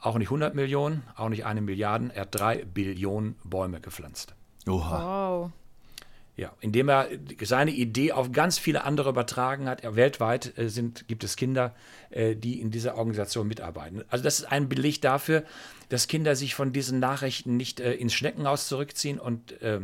Auch 0.00 0.18
nicht 0.18 0.28
100 0.28 0.54
Millionen, 0.54 1.04
auch 1.14 1.28
nicht 1.28 1.46
eine 1.46 1.62
Milliarde. 1.62 2.10
Er 2.12 2.22
hat 2.22 2.34
drei 2.34 2.64
Billionen 2.64 3.36
Bäume 3.44 3.80
gepflanzt. 3.80 4.34
Oha. 4.66 5.30
Wow. 5.30 5.52
Ja, 6.34 6.50
indem 6.60 6.88
er 6.88 7.08
seine 7.42 7.72
Idee 7.72 8.12
auf 8.12 8.32
ganz 8.32 8.58
viele 8.58 8.84
andere 8.84 9.10
übertragen 9.10 9.68
hat. 9.68 9.82
Weltweit 9.94 10.56
äh, 10.56 10.70
sind, 10.70 11.06
gibt 11.06 11.24
es 11.24 11.36
Kinder, 11.36 11.74
äh, 12.08 12.34
die 12.34 12.58
in 12.58 12.70
dieser 12.70 12.96
Organisation 12.96 13.46
mitarbeiten. 13.46 14.02
Also 14.08 14.24
das 14.24 14.38
ist 14.40 14.46
ein 14.46 14.66
Beleg 14.66 15.02
dafür, 15.02 15.44
dass 15.90 16.08
Kinder 16.08 16.34
sich 16.34 16.54
von 16.54 16.72
diesen 16.72 17.00
Nachrichten 17.00 17.58
nicht 17.58 17.80
äh, 17.80 17.92
ins 17.92 18.14
Schneckenhaus 18.14 18.66
zurückziehen 18.66 19.20
und 19.20 19.60
äh, 19.60 19.80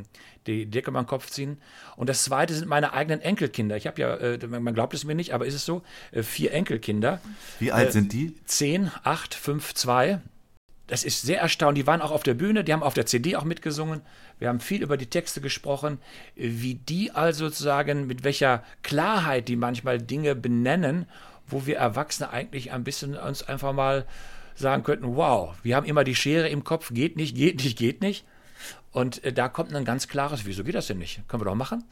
die 0.47 0.65
Decke 0.65 0.91
über 0.91 1.03
den 1.03 1.07
Kopf 1.07 1.29
ziehen. 1.29 1.59
Und 1.97 2.09
das 2.09 2.25
Zweite 2.25 2.55
sind 2.55 2.67
meine 2.67 2.95
eigenen 2.95 3.21
Enkelkinder. 3.21 3.77
Ich 3.77 3.87
habe 3.87 4.01
ja, 4.01 4.15
äh, 4.17 4.47
man 4.47 4.73
glaubt 4.73 4.95
es 4.95 5.05
mir 5.05 5.15
nicht, 5.15 5.35
aber 5.35 5.45
ist 5.45 5.53
es 5.53 5.67
so, 5.67 5.83
äh, 6.13 6.23
vier 6.23 6.53
Enkelkinder. 6.53 7.21
Wie 7.59 7.73
alt 7.73 7.93
sind 7.93 8.15
die? 8.15 8.35
Zehn, 8.47 8.91
acht, 9.05 9.35
fünf, 9.35 9.75
zwei 9.75 10.23
das 10.89 11.05
ist 11.05 11.23
sehr 11.23 11.41
erstaunlich. 11.41 11.85
Die 11.85 11.87
waren 11.87 12.03
auch 12.03 12.11
auf 12.11 12.23
der 12.23 12.35
Bühne, 12.35 12.65
die 12.65 12.73
haben 12.73 12.83
auf 12.83 12.95
der 12.95 13.07
CD 13.07 13.37
auch 13.37 13.45
mitgesungen. 13.45 14.01
Wir 14.39 14.49
haben 14.49 14.59
viel 14.59 14.83
über 14.83 14.97
die 14.97 15.07
Texte 15.07 15.41
gesprochen, 15.41 15.99
wie 16.35 16.75
die 16.75 17.13
also 17.13 17.47
sozusagen, 17.47 18.07
mit 18.07 18.25
welcher 18.25 18.65
Klarheit 18.83 19.49
die 19.49 19.57
manchmal 19.57 19.99
Dinge 19.99 20.35
benennen, 20.35 21.07
wo 21.47 21.67
wir 21.67 21.77
Erwachsene 21.77 22.31
eigentlich 22.31 22.73
ein 22.73 22.85
bisschen 22.85 23.17
uns 23.17 23.43
einfach 23.43 23.73
mal 23.73 24.07
sagen 24.55 24.83
könnten, 24.83 25.15
wow, 25.15 25.55
wir 25.63 25.77
haben 25.77 25.87
immer 25.87 26.05
die 26.05 26.15
Schere 26.15 26.49
im 26.49 26.65
Kopf, 26.65 26.93
geht 26.93 27.17
nicht, 27.17 27.37
geht 27.37 27.63
nicht, 27.63 27.79
geht 27.79 28.01
nicht. 28.01 28.25
Und 28.91 29.23
äh, 29.25 29.33
da 29.33 29.49
kommt 29.49 29.75
ein 29.75 29.85
ganz 29.85 30.09
klares, 30.09 30.47
wieso 30.47 30.65
geht 30.65 30.75
das 30.75 30.89
denn 30.89 30.99
nicht? 30.99 31.21
Können 31.29 31.43
wir 31.43 31.47
doch 31.47 31.55
machen. 31.55 31.85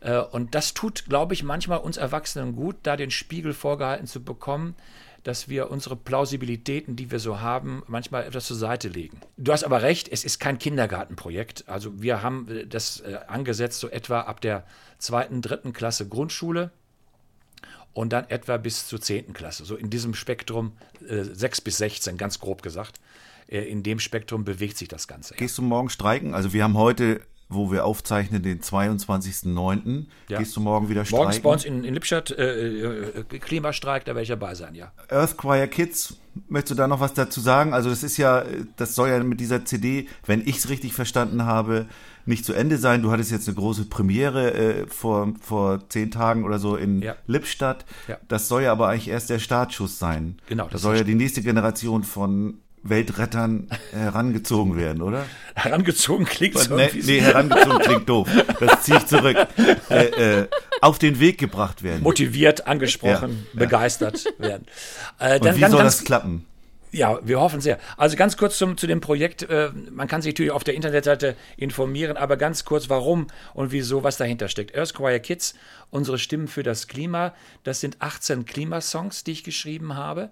Äh, 0.00 0.18
und 0.18 0.54
das 0.54 0.74
tut, 0.74 1.06
glaube 1.06 1.34
ich, 1.34 1.42
manchmal 1.42 1.78
uns 1.78 1.96
Erwachsenen 1.96 2.54
gut, 2.54 2.76
da 2.84 2.96
den 2.96 3.10
Spiegel 3.10 3.52
vorgehalten 3.52 4.06
zu 4.06 4.22
bekommen, 4.22 4.74
dass 5.24 5.48
wir 5.48 5.70
unsere 5.70 5.96
Plausibilitäten, 5.96 6.96
die 6.96 7.10
wir 7.10 7.18
so 7.18 7.40
haben, 7.40 7.82
manchmal 7.86 8.24
etwas 8.24 8.46
zur 8.46 8.56
Seite 8.56 8.88
legen. 8.88 9.20
Du 9.36 9.52
hast 9.52 9.64
aber 9.64 9.82
recht, 9.82 10.08
es 10.08 10.24
ist 10.24 10.38
kein 10.38 10.58
Kindergartenprojekt. 10.58 11.68
Also 11.68 12.00
wir 12.00 12.22
haben 12.22 12.48
äh, 12.48 12.66
das 12.66 13.00
äh, 13.00 13.18
angesetzt 13.26 13.80
so 13.80 13.88
etwa 13.88 14.20
ab 14.20 14.40
der 14.40 14.64
zweiten, 14.98 15.42
dritten 15.42 15.72
Klasse 15.72 16.08
Grundschule 16.08 16.70
und 17.92 18.12
dann 18.12 18.28
etwa 18.28 18.56
bis 18.56 18.86
zur 18.86 19.00
zehnten 19.00 19.32
Klasse. 19.32 19.64
So 19.64 19.76
in 19.76 19.90
diesem 19.90 20.14
Spektrum 20.14 20.72
äh, 21.08 21.24
6 21.24 21.62
bis 21.62 21.78
16, 21.78 22.16
ganz 22.16 22.38
grob 22.38 22.62
gesagt. 22.62 23.00
Äh, 23.48 23.62
in 23.62 23.82
dem 23.82 23.98
Spektrum 23.98 24.44
bewegt 24.44 24.76
sich 24.76 24.88
das 24.88 25.08
Ganze. 25.08 25.34
Gehst 25.34 25.58
du 25.58 25.62
morgen 25.62 25.90
streiken? 25.90 26.34
Also 26.34 26.52
wir 26.52 26.62
haben 26.62 26.76
heute 26.76 27.20
wo 27.48 27.72
wir 27.72 27.84
aufzeichnen, 27.84 28.42
den 28.42 28.60
22.09. 28.60 30.06
Ja. 30.28 30.38
Gehst 30.38 30.54
du 30.54 30.60
morgen 30.60 30.88
wieder 30.88 31.04
streiken? 31.04 31.24
Morgens 31.24 31.40
bei 31.40 31.50
uns 31.50 31.64
in, 31.64 31.84
in 31.84 31.94
Lippstadt 31.94 32.30
äh, 32.30 33.20
äh, 33.20 33.38
Klimastreik, 33.38 34.04
da 34.04 34.12
werde 34.12 34.22
ich 34.22 34.28
dabei 34.28 34.54
sein, 34.54 34.74
ja. 34.74 34.92
Earth 35.08 35.36
Choir 35.36 35.66
Kids, 35.66 36.16
möchtest 36.48 36.72
du 36.72 36.74
da 36.76 36.86
noch 36.86 37.00
was 37.00 37.14
dazu 37.14 37.40
sagen? 37.40 37.72
Also 37.72 37.88
das 37.88 38.02
ist 38.02 38.18
ja, 38.18 38.44
das 38.76 38.94
soll 38.94 39.08
ja 39.08 39.22
mit 39.22 39.40
dieser 39.40 39.64
CD, 39.64 40.08
wenn 40.26 40.40
ich 40.42 40.58
es 40.58 40.68
richtig 40.68 40.92
verstanden 40.92 41.44
habe, 41.44 41.86
nicht 42.26 42.44
zu 42.44 42.52
Ende 42.52 42.76
sein. 42.76 43.02
Du 43.02 43.10
hattest 43.10 43.30
jetzt 43.30 43.48
eine 43.48 43.54
große 43.54 43.86
Premiere 43.86 44.52
äh, 44.52 44.86
vor, 44.86 45.32
vor 45.40 45.88
zehn 45.88 46.10
Tagen 46.10 46.44
oder 46.44 46.58
so 46.58 46.76
in 46.76 47.00
ja. 47.00 47.16
Lippstadt. 47.26 47.86
Ja. 48.06 48.18
Das 48.28 48.48
soll 48.48 48.62
ja 48.62 48.72
aber 48.72 48.88
eigentlich 48.88 49.08
erst 49.08 49.30
der 49.30 49.38
Startschuss 49.38 49.98
sein. 49.98 50.36
Genau. 50.46 50.64
Das, 50.64 50.72
das 50.72 50.82
soll 50.82 50.96
ja 50.96 51.04
die 51.04 51.14
nächste 51.14 51.40
Generation 51.40 52.04
von 52.04 52.58
Weltrettern 52.82 53.68
herangezogen 53.92 54.76
werden, 54.76 55.02
oder? 55.02 55.24
Herangezogen 55.54 56.26
klingt 56.26 56.58
so. 56.58 56.76
Nee, 56.76 56.90
nee, 56.94 57.20
herangezogen 57.20 57.78
klingt 57.80 58.08
doof. 58.08 58.28
Das 58.60 58.82
ziehe 58.82 58.98
ich 58.98 59.06
zurück. 59.06 59.36
Äh, 59.90 60.40
äh, 60.40 60.48
auf 60.80 60.98
den 60.98 61.18
Weg 61.20 61.38
gebracht 61.38 61.82
werden. 61.82 62.02
Motiviert, 62.02 62.66
angesprochen, 62.66 63.46
ja, 63.52 63.58
begeistert 63.58 64.24
ja. 64.24 64.30
werden. 64.38 64.66
Äh, 65.18 65.40
dann, 65.40 65.48
Und 65.48 65.56
wie 65.56 65.60
dann 65.60 65.70
soll 65.70 65.82
das 65.82 66.04
klappen? 66.04 66.46
Ja, 66.90 67.18
wir 67.22 67.38
hoffen 67.40 67.60
sehr. 67.60 67.78
Also 67.96 68.16
ganz 68.16 68.36
kurz 68.36 68.56
zum, 68.56 68.78
zu 68.78 68.86
dem 68.86 69.00
Projekt. 69.00 69.42
Äh, 69.42 69.70
man 69.90 70.08
kann 70.08 70.22
sich 70.22 70.32
natürlich 70.32 70.52
auf 70.52 70.64
der 70.64 70.74
Internetseite 70.74 71.36
informieren, 71.56 72.16
aber 72.16 72.36
ganz 72.36 72.64
kurz, 72.64 72.88
warum 72.88 73.26
und 73.54 73.72
wieso, 73.72 74.04
was 74.04 74.16
dahinter 74.16 74.48
steckt. 74.48 74.76
Earth 74.76 74.94
Choir 74.94 75.18
Kids, 75.18 75.54
unsere 75.90 76.18
Stimmen 76.18 76.48
für 76.48 76.62
das 76.62 76.86
Klima, 76.86 77.34
das 77.64 77.80
sind 77.80 77.96
18 78.00 78.46
Klimasongs, 78.46 79.24
die 79.24 79.32
ich 79.32 79.44
geschrieben 79.44 79.96
habe, 79.96 80.22
äh, 80.22 80.28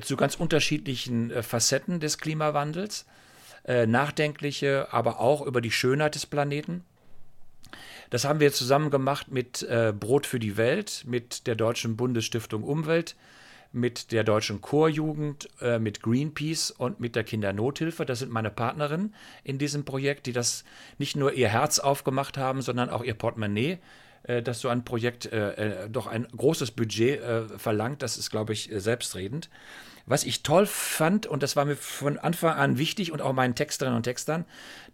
zu 0.00 0.16
ganz 0.16 0.36
unterschiedlichen 0.36 1.30
äh, 1.30 1.42
Facetten 1.42 2.00
des 2.00 2.18
Klimawandels. 2.18 3.06
Äh, 3.64 3.86
nachdenkliche, 3.86 4.88
aber 4.90 5.20
auch 5.20 5.40
über 5.42 5.60
die 5.60 5.70
Schönheit 5.70 6.16
des 6.16 6.26
Planeten. 6.26 6.84
Das 8.10 8.24
haben 8.24 8.40
wir 8.40 8.52
zusammen 8.52 8.90
gemacht 8.90 9.30
mit 9.30 9.62
äh, 9.62 9.92
Brot 9.98 10.26
für 10.26 10.40
die 10.40 10.56
Welt, 10.56 11.04
mit 11.06 11.46
der 11.46 11.54
Deutschen 11.54 11.96
Bundesstiftung 11.96 12.64
Umwelt, 12.64 13.14
mit 13.70 14.10
der 14.10 14.24
Deutschen 14.24 14.60
Chorjugend, 14.60 15.48
mit 15.80 16.02
Greenpeace 16.02 16.72
und 16.72 17.00
mit 17.00 17.16
der 17.16 17.24
Kindernothilfe. 17.24 18.04
Das 18.04 18.18
sind 18.18 18.30
meine 18.30 18.50
Partnerinnen 18.50 19.14
in 19.44 19.56
diesem 19.56 19.86
Projekt, 19.86 20.26
die 20.26 20.34
das 20.34 20.64
nicht 20.98 21.16
nur 21.16 21.32
ihr 21.32 21.48
Herz 21.48 21.78
aufgemacht 21.78 22.36
haben, 22.36 22.60
sondern 22.60 22.90
auch 22.90 23.02
ihr 23.02 23.14
Portemonnaie, 23.14 23.78
äh, 24.24 24.42
das 24.42 24.60
so 24.60 24.68
ein 24.68 24.84
Projekt 24.84 25.26
äh, 25.26 25.84
äh, 25.84 25.90
doch 25.90 26.06
ein 26.06 26.26
großes 26.36 26.72
Budget 26.72 27.20
verlangt. 27.56 28.02
Das 28.02 28.16
ist, 28.16 28.30
glaube 28.30 28.52
ich, 28.52 28.70
selbstredend. 28.72 29.48
Was 30.04 30.24
ich 30.24 30.42
toll 30.42 30.66
fand, 30.66 31.26
und 31.26 31.44
das 31.44 31.54
war 31.54 31.64
mir 31.64 31.76
von 31.76 32.18
Anfang 32.18 32.54
an 32.54 32.76
wichtig 32.76 33.12
und 33.12 33.22
auch 33.22 33.32
meinen 33.32 33.54
Texterinnen 33.54 33.96
und 33.96 34.02
Textern, 34.02 34.44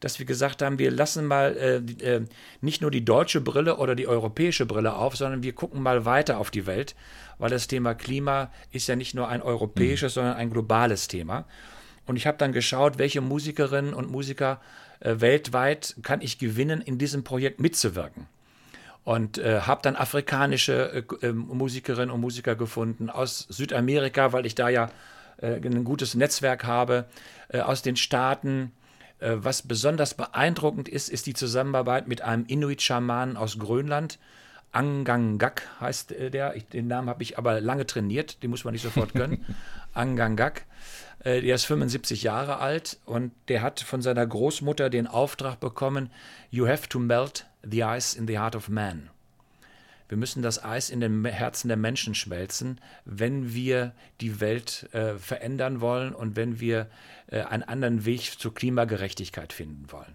dass 0.00 0.18
wir 0.18 0.26
gesagt 0.26 0.60
haben, 0.60 0.78
wir 0.78 0.90
lassen 0.90 1.24
mal 1.26 1.56
äh, 1.56 2.16
äh, 2.16 2.26
nicht 2.60 2.82
nur 2.82 2.90
die 2.90 3.06
deutsche 3.06 3.40
Brille 3.40 3.78
oder 3.78 3.94
die 3.94 4.06
europäische 4.06 4.66
Brille 4.66 4.94
auf, 4.94 5.16
sondern 5.16 5.42
wir 5.42 5.54
gucken 5.54 5.82
mal 5.82 6.04
weiter 6.04 6.38
auf 6.38 6.50
die 6.50 6.66
Welt, 6.66 6.94
weil 7.38 7.48
das 7.48 7.68
Thema 7.68 7.94
Klima 7.94 8.52
ist 8.70 8.86
ja 8.86 8.96
nicht 8.96 9.14
nur 9.14 9.28
ein 9.28 9.40
europäisches, 9.40 10.12
mhm. 10.12 10.20
sondern 10.20 10.36
ein 10.36 10.50
globales 10.50 11.08
Thema. 11.08 11.46
Und 12.04 12.16
ich 12.16 12.26
habe 12.26 12.36
dann 12.36 12.52
geschaut, 12.52 12.98
welche 12.98 13.22
Musikerinnen 13.22 13.94
und 13.94 14.10
Musiker 14.10 14.60
äh, 15.00 15.14
weltweit 15.20 15.96
kann 16.02 16.20
ich 16.20 16.38
gewinnen, 16.38 16.82
in 16.82 16.98
diesem 16.98 17.24
Projekt 17.24 17.60
mitzuwirken 17.60 18.26
und 19.08 19.38
äh, 19.38 19.62
habe 19.62 19.80
dann 19.80 19.96
afrikanische 19.96 21.06
äh, 21.22 21.26
äh, 21.26 21.32
Musikerinnen 21.32 22.10
und 22.10 22.20
Musiker 22.20 22.56
gefunden 22.56 23.08
aus 23.08 23.46
Südamerika, 23.48 24.34
weil 24.34 24.44
ich 24.44 24.54
da 24.54 24.68
ja 24.68 24.90
äh, 25.38 25.54
ein 25.54 25.84
gutes 25.84 26.14
Netzwerk 26.14 26.64
habe, 26.64 27.06
äh, 27.48 27.60
aus 27.60 27.80
den 27.80 27.96
Staaten. 27.96 28.70
Äh, 29.18 29.36
was 29.36 29.62
besonders 29.62 30.12
beeindruckend 30.12 30.90
ist, 30.90 31.08
ist 31.08 31.24
die 31.24 31.32
Zusammenarbeit 31.32 32.06
mit 32.06 32.20
einem 32.20 32.44
Inuit-Schamanen 32.44 33.38
aus 33.38 33.58
Grönland. 33.58 34.18
Angangak 34.72 35.62
heißt 35.80 36.14
der. 36.34 36.54
Ich, 36.56 36.68
den 36.68 36.86
Namen 36.86 37.08
habe 37.08 37.22
ich 37.22 37.38
aber 37.38 37.62
lange 37.62 37.86
trainiert, 37.86 38.42
den 38.42 38.50
muss 38.50 38.64
man 38.64 38.74
nicht 38.74 38.82
sofort 38.82 39.12
können. 39.14 39.42
Angangak. 39.94 40.66
Der 41.24 41.54
ist 41.54 41.64
75 41.64 42.22
Jahre 42.22 42.58
alt 42.58 42.98
und 43.06 43.32
der 43.48 43.62
hat 43.62 43.80
von 43.80 44.02
seiner 44.02 44.24
Großmutter 44.24 44.90
den 44.90 45.06
Auftrag 45.06 45.58
bekommen, 45.58 46.10
You 46.50 46.68
have 46.68 46.88
to 46.90 47.00
melt 47.00 47.47
the 47.62 47.82
ice 47.84 48.14
in 48.14 48.26
the 48.26 48.38
heart 48.38 48.56
of 48.56 48.68
man. 48.68 49.10
Wir 50.08 50.16
müssen 50.16 50.42
das 50.42 50.64
Eis 50.64 50.88
in 50.88 51.00
den 51.00 51.24
Herzen 51.26 51.68
der 51.68 51.76
Menschen 51.76 52.14
schmelzen, 52.14 52.80
wenn 53.04 53.52
wir 53.52 53.92
die 54.22 54.40
Welt 54.40 54.88
äh, 54.92 55.16
verändern 55.18 55.82
wollen 55.82 56.14
und 56.14 56.34
wenn 56.34 56.60
wir 56.60 56.88
äh, 57.26 57.42
einen 57.42 57.62
anderen 57.62 58.06
Weg 58.06 58.38
zur 58.38 58.54
Klimagerechtigkeit 58.54 59.52
finden 59.52 59.92
wollen. 59.92 60.14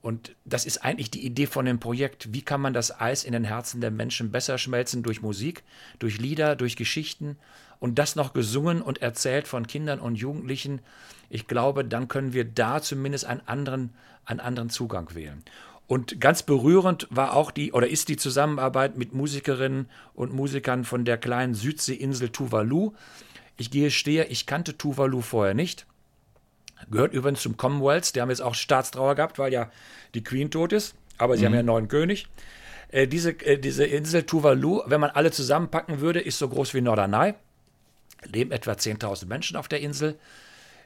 Und 0.00 0.34
das 0.44 0.64
ist 0.64 0.78
eigentlich 0.78 1.10
die 1.10 1.24
Idee 1.24 1.46
von 1.46 1.64
dem 1.64 1.80
Projekt. 1.80 2.32
Wie 2.32 2.42
kann 2.42 2.60
man 2.60 2.72
das 2.72 3.00
Eis 3.00 3.24
in 3.24 3.32
den 3.32 3.44
Herzen 3.44 3.80
der 3.80 3.90
Menschen 3.90 4.30
besser 4.30 4.58
schmelzen? 4.58 5.02
Durch 5.02 5.22
Musik, 5.22 5.64
durch 5.98 6.18
Lieder, 6.18 6.56
durch 6.56 6.76
Geschichten 6.76 7.36
und 7.80 7.98
das 7.98 8.16
noch 8.16 8.32
gesungen 8.32 8.80
und 8.80 9.02
erzählt 9.02 9.48
von 9.48 9.66
Kindern 9.66 10.00
und 10.00 10.16
Jugendlichen. 10.16 10.80
Ich 11.30 11.46
glaube, 11.46 11.84
dann 11.84 12.08
können 12.08 12.32
wir 12.32 12.44
da 12.44 12.80
zumindest 12.80 13.24
einen 13.24 13.42
anderen, 13.46 13.92
einen 14.24 14.40
anderen 14.40 14.70
Zugang 14.70 15.14
wählen. 15.14 15.42
Und 15.88 16.20
ganz 16.20 16.42
berührend 16.42 17.08
war 17.10 17.34
auch 17.34 17.50
die 17.50 17.72
oder 17.72 17.88
ist 17.88 18.10
die 18.10 18.18
Zusammenarbeit 18.18 18.98
mit 18.98 19.14
Musikerinnen 19.14 19.88
und 20.14 20.34
Musikern 20.34 20.84
von 20.84 21.06
der 21.06 21.16
kleinen 21.16 21.54
Südseeinsel 21.54 22.28
Tuvalu. 22.28 22.92
Ich 23.56 23.70
gehe 23.70 23.90
stehe, 23.90 24.26
ich 24.26 24.44
kannte 24.44 24.76
Tuvalu 24.76 25.22
vorher 25.22 25.54
nicht. 25.54 25.86
Gehört 26.90 27.14
übrigens 27.14 27.40
zum 27.40 27.56
Commonwealth. 27.56 28.14
Die 28.14 28.20
haben 28.20 28.28
jetzt 28.28 28.42
auch 28.42 28.54
Staatstrauer 28.54 29.14
gehabt, 29.14 29.38
weil 29.38 29.50
ja 29.50 29.70
die 30.14 30.22
Queen 30.22 30.50
tot 30.50 30.74
ist. 30.74 30.94
Aber 31.16 31.36
sie 31.36 31.42
mhm. 31.42 31.46
haben 31.46 31.52
ja 31.54 31.58
einen 31.60 31.66
neuen 31.66 31.88
König. 31.88 32.28
Äh, 32.90 33.08
diese, 33.08 33.30
äh, 33.30 33.58
diese 33.58 33.86
Insel 33.86 34.24
Tuvalu, 34.24 34.82
wenn 34.86 35.00
man 35.00 35.10
alle 35.10 35.30
zusammenpacken 35.30 36.00
würde, 36.00 36.20
ist 36.20 36.38
so 36.38 36.48
groß 36.48 36.74
wie 36.74 36.82
Norderney. 36.82 37.32
Leben 38.24 38.52
etwa 38.52 38.72
10.000 38.72 39.26
Menschen 39.26 39.56
auf 39.56 39.68
der 39.68 39.80
Insel. 39.80 40.18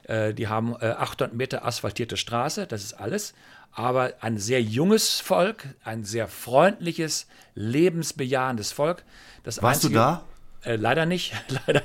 Äh, 0.03 0.33
die 0.33 0.47
haben 0.47 0.75
800 0.75 1.31
äh, 1.31 1.35
Meter 1.35 1.65
asphaltierte 1.65 2.17
Straße, 2.17 2.67
das 2.67 2.83
ist 2.83 2.93
alles 2.93 3.33
aber 3.73 4.13
ein 4.21 4.37
sehr 4.37 4.61
junges 4.61 5.19
Volk, 5.19 5.67
ein 5.83 6.03
sehr 6.03 6.27
freundliches, 6.27 7.27
lebensbejahendes 7.55 8.71
Volk. 8.71 9.03
Das 9.43 9.61
Warst 9.61 9.83
einzige, 9.83 9.93
du 9.93 9.99
da? 9.99 10.23
Äh, 10.63 10.75
leider 10.75 11.05
nicht. 11.05 11.33
leider. 11.67 11.81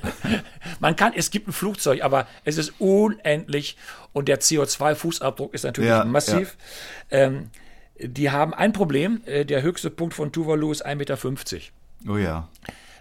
Man 0.81 0.97
kann, 0.97 1.13
es 1.15 1.31
gibt 1.31 1.49
ein 1.49 1.53
Flugzeug, 1.53 2.03
aber 2.03 2.27
es 2.45 2.59
ist 2.59 2.75
unendlich 2.79 3.77
und 4.13 4.29
der 4.29 4.41
CO2-Fußabdruck 4.41 5.55
ist 5.55 5.65
natürlich 5.65 5.91
ja, 5.91 6.05
massiv. 6.05 6.57
Ja. 7.11 7.19
Ähm, 7.19 7.51
die 7.99 8.31
haben 8.31 8.55
ein 8.55 8.73
Problem. 8.73 9.23
Äh, 9.25 9.45
der 9.45 9.63
höchste 9.63 9.91
Punkt 9.91 10.15
von 10.15 10.31
Tuvalu 10.31 10.71
ist 10.71 10.87
1,50 10.87 10.95
Meter. 10.97 11.19
Oh 12.07 12.17
ja. 12.17 12.49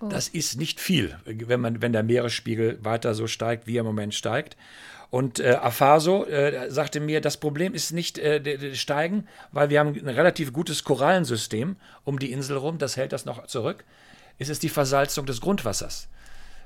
Das 0.09 0.27
ist 0.27 0.59
nicht 0.59 0.79
viel, 0.79 1.17
wenn, 1.25 1.59
man, 1.59 1.81
wenn 1.81 1.91
der 1.91 2.03
Meeresspiegel 2.03 2.77
weiter 2.83 3.15
so 3.15 3.25
steigt, 3.25 3.65
wie 3.65 3.77
er 3.77 3.79
im 3.79 3.87
Moment 3.87 4.13
steigt. 4.13 4.55
Und 5.09 5.39
äh, 5.39 5.57
Afaso 5.61 6.25
äh, 6.25 6.69
sagte 6.69 6.99
mir, 6.99 7.21
das 7.21 7.37
Problem 7.37 7.73
ist 7.73 7.91
nicht 7.91 8.17
äh, 8.17 8.75
Steigen, 8.75 9.27
weil 9.51 9.69
wir 9.69 9.79
haben 9.79 9.95
ein 9.95 10.09
relativ 10.09 10.51
gutes 10.51 10.83
Korallensystem 10.83 11.77
um 12.03 12.19
die 12.19 12.31
Insel 12.31 12.57
rum, 12.57 12.77
das 12.77 12.97
hält 12.97 13.13
das 13.13 13.25
noch 13.25 13.47
zurück. 13.47 13.85
Es 14.37 14.49
ist 14.49 14.63
die 14.63 14.69
Versalzung 14.69 15.25
des 15.25 15.39
Grundwassers. 15.39 16.09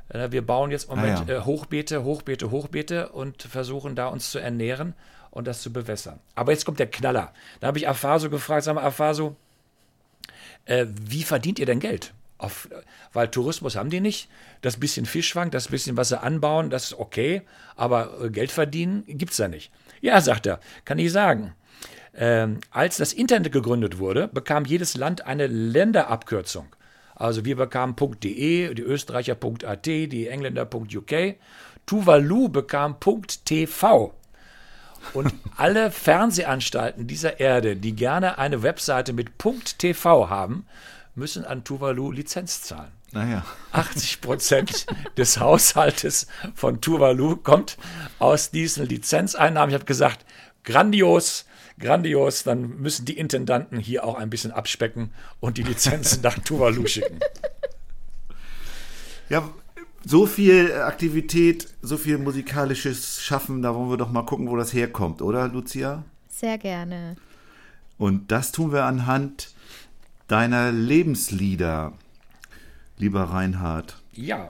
Äh, 0.09 0.31
wir 0.31 0.45
bauen 0.45 0.71
jetzt 0.71 0.89
im 0.89 0.95
Moment 0.95 1.19
ah, 1.19 1.25
ja. 1.27 1.37
Äh, 1.37 1.41
Hochbeete, 1.41 2.03
Hochbeete, 2.03 2.51
Hochbeete 2.51 3.09
und 3.09 3.43
versuchen 3.43 3.95
da 3.95 4.07
uns 4.07 4.31
zu 4.31 4.39
ernähren 4.39 4.95
und 5.29 5.47
das 5.47 5.61
zu 5.61 5.71
bewässern. 5.71 6.19
Aber 6.35 6.51
jetzt 6.51 6.65
kommt 6.65 6.79
der 6.79 6.89
Knaller. 6.89 7.33
Da 7.59 7.67
habe 7.67 7.77
ich 7.77 7.87
Afaso 7.87 8.29
gefragt, 8.29 8.63
sag 8.63 8.75
mal, 8.75 8.83
Afaso, 8.83 9.35
äh, 10.65 10.85
wie 10.89 11.23
verdient 11.23 11.59
ihr 11.59 11.65
denn 11.65 11.79
Geld? 11.79 12.13
Auf, 12.41 12.67
weil 13.13 13.27
Tourismus 13.27 13.75
haben 13.75 13.89
die 13.89 14.01
nicht. 14.01 14.27
Das 14.61 14.77
bisschen 14.77 15.05
Fischfang, 15.05 15.51
das 15.51 15.67
bisschen, 15.67 15.95
was 15.95 16.09
sie 16.09 16.21
anbauen, 16.21 16.69
das 16.69 16.85
ist 16.85 16.99
okay, 16.99 17.43
aber 17.75 18.21
äh, 18.21 18.29
Geld 18.29 18.51
verdienen 18.51 19.03
gibt 19.07 19.31
es 19.31 19.37
da 19.37 19.47
nicht. 19.47 19.71
Ja, 20.01 20.19
sagt 20.21 20.47
er, 20.47 20.59
kann 20.83 20.99
ich 20.99 21.11
sagen. 21.11 21.53
Ähm, 22.13 22.59
als 22.71 22.97
das 22.97 23.13
Internet 23.13 23.51
gegründet 23.51 23.99
wurde, 23.99 24.27
bekam 24.27 24.65
jedes 24.65 24.97
Land 24.97 25.25
eine 25.25 25.47
Länderabkürzung. 25.47 26.75
Also 27.15 27.45
wir 27.45 27.55
bekamen 27.55 27.95
.de, 27.95 28.73
die 28.73 28.81
Österreicher 28.81 29.37
.at, 29.65 29.85
die 29.85 30.27
Engländer 30.27 30.67
.uk. 30.73 31.35
Tuvalu 31.85 32.49
bekam 32.49 32.97
.tv. 32.99 34.13
Und 35.13 35.33
alle 35.57 35.91
Fernsehanstalten 35.91 37.07
dieser 37.07 37.39
Erde, 37.39 37.75
die 37.75 37.93
gerne 37.93 38.37
eine 38.37 38.63
Webseite 38.63 39.13
mit 39.13 39.31
.tv 39.77 40.29
haben, 40.29 40.65
müssen 41.15 41.45
an 41.45 41.63
Tuvalu 41.63 42.11
Lizenz 42.11 42.61
zahlen. 42.61 42.91
Naja. 43.11 43.45
80 43.71 44.21
Prozent 44.21 44.85
des 45.17 45.39
Haushaltes 45.39 46.27
von 46.55 46.79
Tuvalu 46.79 47.35
kommt 47.35 47.77
aus 48.19 48.51
diesen 48.51 48.85
Lizenzeinnahmen. 48.85 49.69
Ich 49.69 49.75
habe 49.75 49.85
gesagt, 49.85 50.25
grandios, 50.63 51.45
grandios, 51.79 52.43
dann 52.43 52.77
müssen 52.79 53.05
die 53.05 53.17
Intendanten 53.17 53.79
hier 53.79 54.05
auch 54.05 54.15
ein 54.15 54.29
bisschen 54.29 54.51
abspecken 54.51 55.11
und 55.39 55.57
die 55.57 55.63
Lizenzen 55.63 56.21
nach 56.21 56.39
Tuvalu 56.39 56.87
schicken. 56.87 57.19
Ja, 59.29 59.49
so 60.05 60.25
viel 60.25 60.73
Aktivität, 60.73 61.67
so 61.81 61.97
viel 61.97 62.17
musikalisches 62.17 63.21
Schaffen, 63.21 63.61
da 63.61 63.75
wollen 63.75 63.89
wir 63.89 63.97
doch 63.97 64.11
mal 64.11 64.25
gucken, 64.25 64.49
wo 64.49 64.55
das 64.55 64.73
herkommt, 64.73 65.21
oder 65.21 65.47
Lucia? 65.47 66.03
Sehr 66.27 66.57
gerne. 66.57 67.15
Und 67.97 68.31
das 68.31 68.51
tun 68.51 68.71
wir 68.71 68.85
anhand 68.85 69.53
deiner 70.31 70.71
Lebenslieder, 70.71 71.91
lieber 72.97 73.23
Reinhard. 73.23 74.01
Ja. 74.13 74.49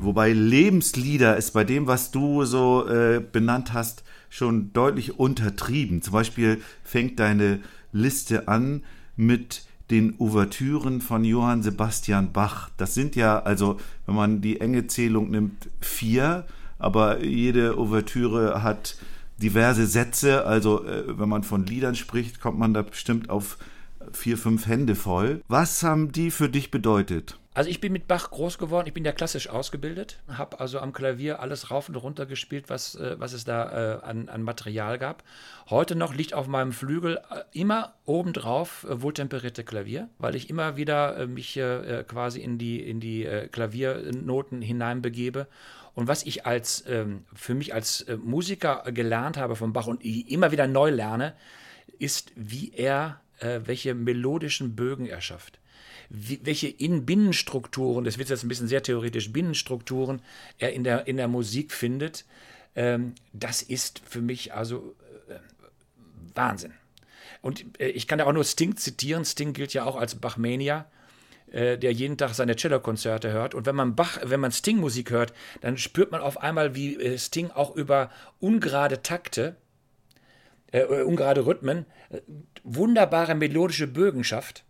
Wobei 0.00 0.32
Lebenslieder 0.32 1.36
ist 1.36 1.52
bei 1.52 1.62
dem, 1.62 1.86
was 1.86 2.10
du 2.10 2.44
so 2.46 2.88
äh, 2.88 3.20
benannt 3.20 3.72
hast, 3.72 4.02
schon 4.28 4.72
deutlich 4.72 5.16
untertrieben. 5.16 6.02
Zum 6.02 6.14
Beispiel 6.14 6.60
fängt 6.82 7.20
deine 7.20 7.60
Liste 7.92 8.48
an 8.48 8.82
mit 9.14 9.64
den 9.92 10.18
Ouvertüren 10.18 11.00
von 11.00 11.22
Johann 11.22 11.62
Sebastian 11.62 12.32
Bach. 12.32 12.70
Das 12.76 12.94
sind 12.94 13.14
ja, 13.14 13.38
also 13.38 13.78
wenn 14.06 14.16
man 14.16 14.40
die 14.40 14.60
enge 14.60 14.88
Zählung 14.88 15.30
nimmt, 15.30 15.68
vier 15.80 16.44
aber 16.84 17.24
jede 17.24 17.78
Ouvertüre 17.78 18.62
hat 18.62 18.96
diverse 19.38 19.86
Sätze. 19.86 20.44
Also 20.44 20.84
äh, 20.84 21.18
wenn 21.18 21.28
man 21.28 21.42
von 21.42 21.66
Liedern 21.66 21.94
spricht, 21.94 22.40
kommt 22.40 22.58
man 22.58 22.74
da 22.74 22.82
bestimmt 22.82 23.30
auf 23.30 23.58
vier, 24.12 24.36
fünf 24.36 24.66
Hände 24.66 24.94
voll. 24.94 25.40
Was 25.48 25.82
haben 25.82 26.12
die 26.12 26.30
für 26.30 26.48
dich 26.48 26.70
bedeutet? 26.70 27.38
Also 27.56 27.70
ich 27.70 27.80
bin 27.80 27.92
mit 27.92 28.08
Bach 28.08 28.32
groß 28.32 28.58
geworden, 28.58 28.88
ich 28.88 28.94
bin 28.94 29.04
ja 29.04 29.12
klassisch 29.12 29.48
ausgebildet, 29.48 30.18
habe 30.26 30.58
also 30.58 30.80
am 30.80 30.92
Klavier 30.92 31.38
alles 31.38 31.70
rauf 31.70 31.88
und 31.88 31.94
runter 31.94 32.26
gespielt, 32.26 32.64
was, 32.66 32.96
äh, 32.96 33.14
was 33.20 33.32
es 33.32 33.44
da 33.44 34.00
äh, 34.00 34.04
an, 34.04 34.28
an 34.28 34.42
Material 34.42 34.98
gab. 34.98 35.22
Heute 35.70 35.94
noch 35.94 36.14
liegt 36.14 36.34
auf 36.34 36.48
meinem 36.48 36.72
Flügel 36.72 37.20
äh, 37.30 37.42
immer 37.52 37.94
obendrauf 38.06 38.84
äh, 38.90 39.00
wohltemperierte 39.00 39.62
Klavier, 39.62 40.08
weil 40.18 40.34
ich 40.34 40.50
immer 40.50 40.76
wieder 40.76 41.16
äh, 41.16 41.26
mich 41.28 41.56
äh, 41.56 42.04
quasi 42.08 42.40
in 42.40 42.58
die, 42.58 42.80
in 42.80 42.98
die 42.98 43.24
Klaviernoten 43.52 44.60
hineinbegebe. 44.60 45.46
Und 45.94 46.08
was 46.08 46.24
ich 46.24 46.44
als, 46.44 46.84
ähm, 46.88 47.24
für 47.34 47.54
mich 47.54 47.72
als 47.72 48.02
äh, 48.02 48.16
Musiker 48.16 48.84
gelernt 48.92 49.36
habe 49.36 49.56
von 49.56 49.72
Bach 49.72 49.86
und 49.86 50.04
immer 50.04 50.50
wieder 50.50 50.66
neu 50.66 50.90
lerne, 50.90 51.34
ist, 51.98 52.32
wie 52.34 52.72
er, 52.74 53.20
äh, 53.38 53.60
welche 53.64 53.94
melodischen 53.94 54.74
Bögen 54.74 55.06
er 55.06 55.20
schafft 55.20 55.58
wie, 56.08 56.40
welche 56.42 56.68
in 56.68 57.06
Binnenstrukturen, 57.06 58.04
das 58.04 58.18
wird 58.18 58.28
jetzt 58.28 58.44
ein 58.44 58.48
bisschen 58.48 58.68
sehr 58.68 58.82
theoretisch, 58.82 59.32
Binnenstrukturen 59.32 60.22
er 60.58 60.72
in 60.72 60.84
der, 60.84 61.06
in 61.06 61.16
der 61.16 61.28
Musik 61.28 61.72
findet, 61.72 62.24
ähm, 62.76 63.14
das 63.32 63.62
ist 63.62 64.00
für 64.04 64.20
mich 64.20 64.54
also 64.54 64.94
äh, 65.28 65.34
Wahnsinn. 66.34 66.72
Und 67.42 67.64
äh, 67.78 67.88
ich 67.88 68.06
kann 68.06 68.18
da 68.18 68.26
auch 68.26 68.32
nur 68.32 68.44
Sting 68.44 68.76
zitieren. 68.76 69.24
Sting 69.24 69.52
gilt 69.52 69.74
ja 69.74 69.84
auch 69.84 69.96
als 69.96 70.14
Bachmania 70.16 70.86
äh, 71.54 71.78
der 71.78 71.92
jeden 71.92 72.18
Tag 72.18 72.34
seine 72.34 72.56
Cellokonzerte 72.56 73.32
hört. 73.32 73.54
Und 73.54 73.66
wenn 73.66 73.76
man 73.76 73.94
Bach, 73.94 74.18
wenn 74.22 74.40
man 74.40 74.52
Sting-Musik 74.52 75.10
hört, 75.10 75.32
dann 75.60 75.78
spürt 75.78 76.12
man 76.12 76.20
auf 76.20 76.42
einmal, 76.42 76.74
wie 76.74 76.96
äh, 76.96 77.18
Sting 77.18 77.50
auch 77.50 77.74
über 77.74 78.10
ungerade 78.40 79.02
Takte, 79.02 79.56
äh, 80.72 80.84
ungerade 80.84 81.46
Rhythmen, 81.46 81.86
äh, 82.10 82.20
wunderbare 82.62 83.34
melodische 83.34 83.86
Bögen 83.86 84.24
schafft 84.24 84.64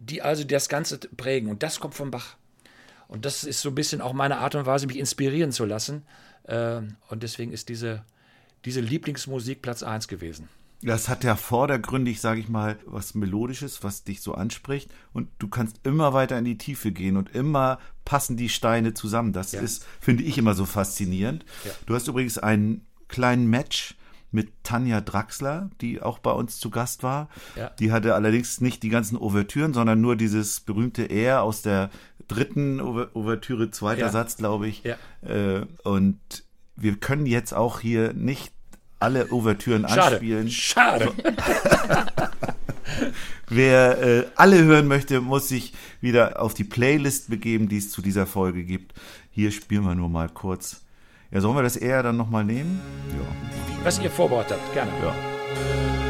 die 0.00 0.22
also 0.22 0.44
das 0.44 0.68
Ganze 0.68 0.98
prägen. 0.98 1.48
Und 1.48 1.62
das 1.62 1.78
kommt 1.78 1.94
von 1.94 2.10
Bach. 2.10 2.36
Und 3.06 3.24
das 3.24 3.44
ist 3.44 3.60
so 3.60 3.68
ein 3.68 3.74
bisschen 3.74 4.00
auch 4.00 4.12
meine 4.12 4.38
Art 4.38 4.54
und 4.54 4.66
Weise, 4.66 4.86
mich 4.86 4.98
inspirieren 4.98 5.52
zu 5.52 5.64
lassen. 5.64 6.02
Ähm, 6.48 6.96
und 7.08 7.22
deswegen 7.22 7.52
ist 7.52 7.68
diese, 7.68 8.02
diese 8.64 8.80
Lieblingsmusik 8.80 9.62
Platz 9.62 9.82
1 9.82 10.08
gewesen. 10.08 10.48
Das 10.82 11.08
hat 11.08 11.24
ja 11.24 11.36
vordergründig, 11.36 12.20
sage 12.20 12.40
ich 12.40 12.48
mal, 12.48 12.78
was 12.86 13.14
Melodisches, 13.14 13.84
was 13.84 14.04
dich 14.04 14.22
so 14.22 14.34
anspricht. 14.34 14.90
Und 15.12 15.28
du 15.38 15.48
kannst 15.48 15.80
immer 15.84 16.14
weiter 16.14 16.38
in 16.38 16.44
die 16.44 16.58
Tiefe 16.58 16.90
gehen 16.90 17.16
und 17.16 17.34
immer 17.34 17.78
passen 18.04 18.36
die 18.36 18.48
Steine 18.48 18.94
zusammen. 18.94 19.32
Das 19.32 19.52
ja. 19.52 19.60
ist, 19.60 19.86
finde 20.00 20.22
ich, 20.22 20.38
immer 20.38 20.54
so 20.54 20.64
faszinierend. 20.64 21.44
Ja. 21.64 21.72
Du 21.86 21.94
hast 21.94 22.08
übrigens 22.08 22.38
einen 22.38 22.86
kleinen 23.08 23.48
Match 23.48 23.96
mit 24.30 24.52
Tanja 24.62 25.00
Draxler, 25.00 25.70
die 25.80 26.00
auch 26.00 26.18
bei 26.18 26.30
uns 26.30 26.58
zu 26.58 26.70
Gast 26.70 27.02
war. 27.02 27.28
Ja. 27.56 27.70
Die 27.78 27.92
hatte 27.92 28.14
allerdings 28.14 28.60
nicht 28.60 28.82
die 28.82 28.88
ganzen 28.88 29.18
Ouvertüren, 29.18 29.74
sondern 29.74 30.00
nur 30.00 30.16
dieses 30.16 30.60
berühmte 30.60 31.02
Er 31.02 31.42
aus 31.42 31.62
der 31.62 31.90
dritten 32.28 32.80
Ouvertüre, 32.80 33.70
zweiter 33.70 34.02
ja. 34.02 34.10
Satz, 34.10 34.36
glaube 34.36 34.68
ich. 34.68 34.84
Ja. 34.84 34.96
Äh, 35.22 35.66
und 35.82 36.18
wir 36.76 36.96
können 36.96 37.26
jetzt 37.26 37.52
auch 37.52 37.80
hier 37.80 38.12
nicht 38.12 38.52
alle 39.00 39.30
Ouvertüren 39.32 39.88
Schade. 39.88 40.02
anspielen. 40.02 40.50
Schade. 40.50 41.12
Wer 43.48 44.02
äh, 44.02 44.26
alle 44.36 44.62
hören 44.62 44.86
möchte, 44.86 45.20
muss 45.20 45.48
sich 45.48 45.72
wieder 46.00 46.40
auf 46.40 46.54
die 46.54 46.64
Playlist 46.64 47.30
begeben, 47.30 47.68
die 47.68 47.78
es 47.78 47.90
zu 47.90 48.02
dieser 48.02 48.26
Folge 48.26 48.62
gibt. 48.64 48.94
Hier 49.30 49.50
spielen 49.50 49.84
wir 49.84 49.94
nur 49.94 50.08
mal 50.08 50.28
kurz 50.28 50.82
ja, 51.32 51.40
sollen 51.40 51.54
wir 51.54 51.62
das 51.62 51.76
eher 51.76 52.02
dann 52.02 52.16
nochmal 52.16 52.44
nehmen? 52.44 52.80
Ja. 53.12 53.84
Was 53.84 54.00
ihr 54.00 54.10
vorbereitet 54.10 54.58
habt, 54.60 54.74
gerne. 54.74 54.90
Ja. 55.00 56.09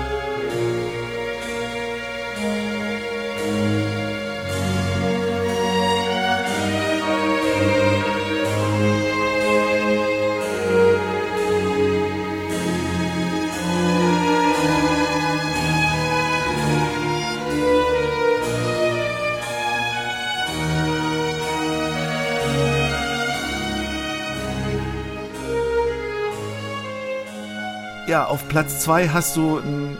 Ja, 28.10 28.24
auf 28.26 28.48
Platz 28.48 28.80
zwei 28.80 29.08
hast 29.08 29.36
du 29.36 29.58
einen 29.58 29.96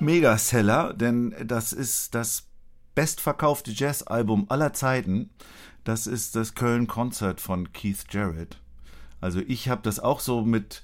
Megaseller, 0.00 0.94
denn 0.94 1.34
das 1.44 1.74
ist 1.74 2.14
das 2.14 2.46
bestverkaufte 2.94 3.70
Jazzalbum 3.70 4.46
aller 4.48 4.72
Zeiten. 4.72 5.28
Das 5.84 6.06
ist 6.06 6.36
das 6.36 6.54
Köln 6.54 6.86
Konzert 6.86 7.42
von 7.42 7.70
Keith 7.74 8.06
Jarrett. 8.08 8.56
Also 9.20 9.40
ich 9.46 9.68
habe 9.68 9.82
das 9.82 10.00
auch 10.00 10.20
so 10.20 10.40
mit 10.40 10.82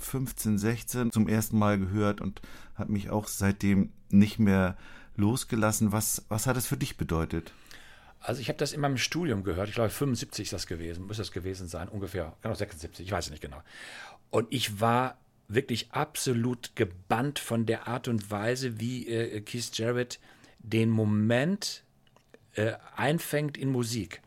15, 0.00 0.54
ah, 0.54 0.58
16 0.58 1.12
zum 1.12 1.28
ersten 1.28 1.58
Mal 1.58 1.78
gehört 1.78 2.22
und 2.22 2.40
habe 2.74 2.90
mich 2.90 3.10
auch 3.10 3.28
seitdem 3.28 3.92
nicht 4.08 4.38
mehr 4.38 4.78
losgelassen. 5.16 5.92
Was, 5.92 6.24
was 6.30 6.46
hat 6.46 6.56
es 6.56 6.66
für 6.66 6.78
dich 6.78 6.96
bedeutet? 6.96 7.52
Also 8.24 8.40
ich 8.40 8.48
habe 8.48 8.58
das 8.58 8.72
in 8.72 8.80
meinem 8.80 8.98
Studium 8.98 9.42
gehört. 9.42 9.68
Ich 9.68 9.74
glaube 9.74 9.90
75 9.90 10.44
ist 10.44 10.52
das 10.52 10.66
gewesen, 10.66 11.06
muss 11.06 11.16
das 11.16 11.32
gewesen 11.32 11.66
sein, 11.66 11.88
ungefähr. 11.88 12.36
Genau 12.40 12.54
76, 12.54 13.04
ich 13.04 13.12
weiß 13.12 13.26
es 13.26 13.30
nicht 13.32 13.42
genau. 13.42 13.60
Und 14.32 14.48
ich 14.50 14.80
war 14.80 15.18
wirklich 15.46 15.92
absolut 15.92 16.74
gebannt 16.74 17.38
von 17.38 17.66
der 17.66 17.86
Art 17.86 18.08
und 18.08 18.30
Weise, 18.30 18.80
wie 18.80 19.06
äh, 19.06 19.42
Keith 19.42 19.70
Jarrett 19.74 20.18
den 20.58 20.88
Moment 20.88 21.84
äh, 22.54 22.72
einfängt 22.96 23.58
in 23.58 23.70
Musik. 23.70 24.22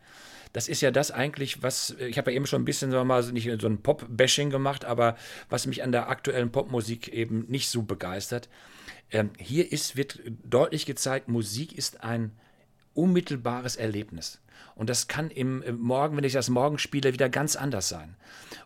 Das 0.53 0.68
ist 0.68 0.82
ja 0.82 0.91
das 0.91 1.10
eigentlich, 1.10 1.64
was, 1.64 1.95
ich 1.99 2.20
habe 2.20 2.32
ja 2.32 2.38
eben 2.38 2.45
schon 2.45 2.62
ein 2.62 2.66
bisschen, 2.66 2.91
sagen 2.91 3.01
wir 3.01 3.16
mal, 3.16 3.32
nicht 3.32 3.49
so 3.60 3.68
ein 3.68 3.82
Pop-Bashing 3.82 4.51
gemacht, 4.51 4.86
aber 4.86 5.18
was 5.49 5.66
mich 5.66 5.82
an 5.82 5.91
der 5.91 6.08
aktuellen 6.08 6.51
Popmusik 6.51 7.08
eben 7.08 7.45
nicht 7.47 7.68
so 7.70 7.82
begeistert. 7.82 8.47
Ähm, 9.10 9.32
hier 9.39 9.72
ist, 9.72 9.97
wird 9.97 10.22
deutlich 10.43 10.86
gezeigt, 10.86 11.30
Musik 11.30 11.76
ist 11.76 12.03
ein 12.03 12.32
unmittelbares 12.93 13.76
Erlebnis. 13.76 14.39
Und 14.76 14.89
das 14.89 15.07
kann 15.07 15.30
im, 15.30 15.63
Morgen, 15.80 16.17
wenn 16.17 16.23
ich 16.26 16.34
das 16.34 16.49
morgen 16.49 16.78
spiele, 16.78 17.13
wieder 17.13 17.30
ganz 17.30 17.55
anders 17.55 17.88
sein. 17.88 18.15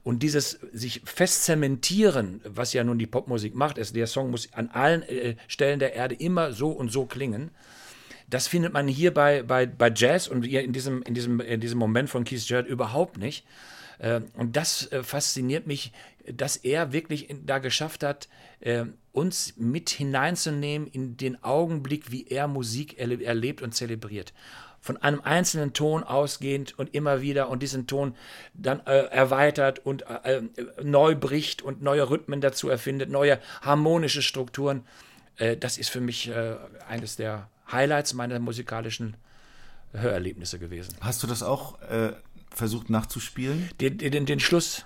Und 0.03 0.23
dieses 0.23 0.59
sich 0.73 1.01
festzementieren, 1.05 2.41
was 2.43 2.73
ja 2.73 2.83
nun 2.83 2.97
die 2.97 3.05
Popmusik 3.05 3.53
macht, 3.53 3.77
ist, 3.77 3.95
der 3.95 4.07
Song 4.07 4.31
muss 4.31 4.51
an 4.53 4.69
allen 4.69 5.03
äh, 5.03 5.35
Stellen 5.47 5.79
der 5.79 5.93
Erde 5.93 6.15
immer 6.15 6.51
so 6.51 6.71
und 6.71 6.91
so 6.91 7.05
klingen. 7.05 7.51
Das 8.27 8.47
findet 8.47 8.73
man 8.73 8.87
hier 8.87 9.13
bei, 9.13 9.43
bei, 9.43 9.65
bei 9.67 9.91
Jazz 9.95 10.27
und 10.27 10.45
in 10.45 10.73
diesem, 10.73 11.03
in, 11.03 11.13
diesem, 11.13 11.39
in 11.39 11.61
diesem 11.61 11.77
Moment 11.77 12.09
von 12.09 12.23
Keith 12.23 12.47
Jarrett 12.47 12.67
überhaupt 12.67 13.17
nicht. 13.17 13.45
Äh, 13.99 14.21
und 14.33 14.55
das 14.55 14.91
äh, 14.91 15.03
fasziniert 15.03 15.67
mich, 15.67 15.91
dass 16.31 16.55
er 16.55 16.91
wirklich 16.91 17.27
da 17.45 17.59
geschafft 17.59 18.03
hat, 18.03 18.29
äh, 18.61 18.85
uns 19.11 19.55
mit 19.57 19.89
hineinzunehmen 19.89 20.87
in 20.87 21.17
den 21.17 21.43
Augenblick, 21.43 22.11
wie 22.11 22.27
er 22.27 22.47
Musik 22.47 22.97
erlebt 22.97 23.61
und 23.61 23.75
zelebriert 23.75 24.33
von 24.81 24.97
einem 24.97 25.21
einzelnen 25.21 25.73
Ton 25.73 26.03
ausgehend 26.03 26.77
und 26.77 26.93
immer 26.93 27.21
wieder 27.21 27.49
und 27.49 27.61
diesen 27.61 27.87
Ton 27.87 28.15
dann 28.53 28.79
äh, 28.85 29.05
erweitert 29.07 29.79
und 29.85 30.03
äh, 30.03 30.37
äh, 30.37 30.43
neu 30.83 31.15
bricht 31.15 31.61
und 31.61 31.81
neue 31.81 32.09
Rhythmen 32.09 32.41
dazu 32.41 32.69
erfindet, 32.69 33.09
neue 33.09 33.39
harmonische 33.61 34.21
Strukturen. 34.21 34.85
Äh, 35.37 35.57
das 35.57 35.77
ist 35.77 35.89
für 35.89 36.01
mich 36.01 36.29
äh, 36.29 36.55
eines 36.87 37.15
der 37.15 37.49
Highlights 37.71 38.13
meiner 38.13 38.39
musikalischen 38.39 39.15
Hörerlebnisse 39.93 40.59
gewesen. 40.59 40.95
Hast 41.01 41.23
du 41.23 41.27
das 41.27 41.43
auch 41.43 41.81
äh, 41.81 42.13
versucht 42.53 42.89
nachzuspielen? 42.89 43.69
Den, 43.81 43.97
den, 43.97 44.25
den 44.25 44.39
Schluss. 44.39 44.85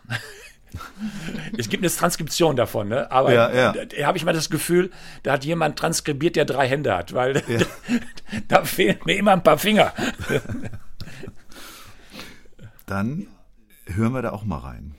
es 1.57 1.69
gibt 1.69 1.84
eine 1.84 1.91
Transkription 1.91 2.55
davon, 2.55 2.88
ne? 2.89 3.11
aber 3.11 3.34
ja, 3.34 3.53
ja. 3.53 3.74
da 3.74 4.05
habe 4.05 4.17
ich 4.17 4.26
mal 4.26 4.34
das 4.34 4.49
Gefühl, 4.49 4.91
da 5.24 5.34
hat 5.34 5.45
jemand 5.45 5.78
transkribiert, 5.78 6.36
der 6.36 6.45
drei 6.45 6.67
Hände 6.67 6.95
hat, 6.95 7.13
weil 7.13 7.43
ja. 7.47 7.59
da 8.47 8.63
fehlen 8.63 8.97
mir 9.05 9.17
immer 9.17 9.32
ein 9.34 9.43
paar 9.43 9.57
Finger. 9.57 9.93
Dann 12.86 13.28
hören 13.86 14.13
wir 14.13 14.21
da 14.21 14.32
auch 14.32 14.43
mal 14.43 14.59
rein. 14.59 14.95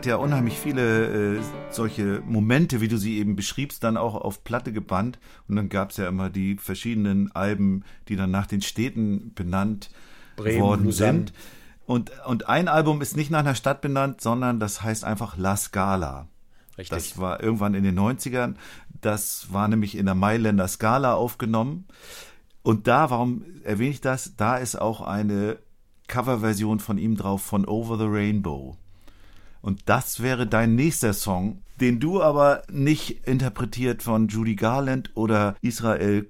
Hat 0.00 0.06
ja 0.06 0.16
unheimlich 0.16 0.58
viele 0.58 1.36
äh, 1.36 1.40
solche 1.68 2.22
Momente, 2.24 2.80
wie 2.80 2.88
du 2.88 2.96
sie 2.96 3.18
eben 3.18 3.36
beschriebst, 3.36 3.84
dann 3.84 3.98
auch 3.98 4.14
auf 4.14 4.44
Platte 4.44 4.72
gebannt. 4.72 5.18
Und 5.46 5.56
dann 5.56 5.68
gab 5.68 5.90
es 5.90 5.98
ja 5.98 6.08
immer 6.08 6.30
die 6.30 6.56
verschiedenen 6.56 7.30
Alben, 7.32 7.84
die 8.08 8.16
dann 8.16 8.30
nach 8.30 8.46
den 8.46 8.62
Städten 8.62 9.34
benannt 9.34 9.90
Bremen, 10.36 10.62
worden 10.62 10.84
Lausanne. 10.86 11.18
sind. 11.18 11.32
Und, 11.84 12.12
und 12.24 12.48
ein 12.48 12.68
Album 12.68 13.02
ist 13.02 13.14
nicht 13.14 13.30
nach 13.30 13.40
einer 13.40 13.54
Stadt 13.54 13.82
benannt, 13.82 14.22
sondern 14.22 14.58
das 14.58 14.82
heißt 14.82 15.04
einfach 15.04 15.36
La 15.36 15.54
Scala. 15.58 16.28
Richtig. 16.78 16.96
Das 16.96 17.18
war 17.18 17.42
irgendwann 17.42 17.74
in 17.74 17.84
den 17.84 17.98
90ern. 17.98 18.54
Das 19.02 19.52
war 19.52 19.68
nämlich 19.68 19.98
in 19.98 20.06
der 20.06 20.14
Mailänder 20.14 20.66
Scala 20.66 21.12
aufgenommen. 21.12 21.84
Und 22.62 22.86
da, 22.86 23.10
warum 23.10 23.44
erwähne 23.64 23.90
ich 23.90 24.00
das? 24.00 24.34
Da 24.34 24.56
ist 24.56 24.80
auch 24.80 25.02
eine 25.02 25.58
Coverversion 26.08 26.80
von 26.80 26.96
ihm 26.96 27.18
drauf 27.18 27.42
von 27.42 27.66
Over 27.66 27.98
the 27.98 28.06
Rainbow. 28.08 28.78
Und 29.62 29.82
das 29.86 30.22
wäre 30.22 30.46
dein 30.46 30.74
nächster 30.74 31.12
Song, 31.12 31.62
den 31.80 32.00
du 32.00 32.22
aber 32.22 32.62
nicht 32.70 33.26
interpretiert 33.26 34.02
von 34.02 34.28
Judy 34.28 34.54
Garland 34.54 35.10
oder 35.14 35.56
Israel 35.60 36.22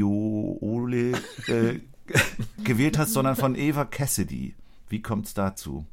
Kamakaviole 0.00 1.12
äh, 1.46 1.80
gewählt 2.64 2.98
hast, 2.98 3.12
sondern 3.12 3.36
von 3.36 3.54
Eva 3.54 3.84
Cassidy. 3.84 4.54
Wie 4.88 5.02
kommt's 5.02 5.34
dazu? 5.34 5.86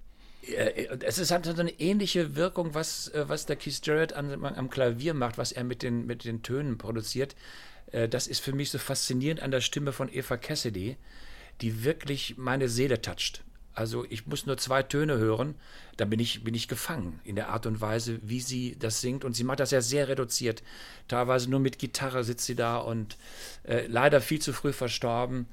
Äh, 0.43 0.87
Es 1.05 1.17
ist, 1.17 1.31
hat 1.31 1.45
so 1.45 1.51
eine 1.51 1.79
ähnliche 1.79 2.35
Wirkung, 2.35 2.73
was, 2.73 3.09
äh, 3.09 3.25
was 3.27 3.45
der 3.45 3.55
Keith 3.55 3.79
Jarrett 3.83 4.13
an, 4.13 4.43
am 4.43 4.69
Klavier 4.69 5.13
macht, 5.13 5.37
was 5.37 5.51
er 5.51 5.63
mit 5.63 5.83
den, 5.83 6.05
mit 6.05 6.25
den 6.25 6.41
Tönen 6.41 6.77
produziert. 6.77 7.35
Äh, 7.91 8.09
Das 8.09 8.27
ist 8.27 8.39
für 8.39 8.53
mich 8.53 8.71
so 8.71 8.77
faszinierend 8.79 9.41
an 9.41 9.51
der 9.51 9.61
Stimme 9.61 9.91
von 9.91 10.09
Eva 10.11 10.37
Cassidy, 10.37 10.97
die 11.61 11.83
wirklich 11.83 12.35
meine 12.37 12.69
Seele 12.69 13.01
toucht. 13.01 13.43
Also 13.77 14.05
ich 14.09 14.25
muss 14.25 14.47
nur 14.47 14.57
zwei 14.57 14.81
Töne 14.81 15.19
hören, 15.19 15.53
dann 15.97 16.09
bin 16.09 16.19
ich, 16.19 16.43
bin 16.43 16.55
ich 16.55 16.67
gefangen 16.67 17.19
in 17.23 17.35
der 17.35 17.49
Art 17.49 17.67
und 17.67 17.79
Weise, 17.79 18.19
wie 18.23 18.39
sie 18.39 18.75
das 18.79 19.01
singt. 19.01 19.23
Und 19.23 19.35
sie 19.35 19.43
macht 19.43 19.59
das 19.59 19.69
ja 19.69 19.81
sehr 19.81 20.07
reduziert. 20.07 20.63
Teilweise 21.07 21.47
nur 21.47 21.59
mit 21.59 21.77
Gitarre 21.77 22.23
sitzt 22.23 22.47
sie 22.47 22.55
da 22.55 22.77
und 22.77 23.17
äh, 23.67 23.85
leider 23.85 24.19
viel 24.19 24.39
zu 24.39 24.51
früh 24.51 24.73
verstorben. 24.73 25.45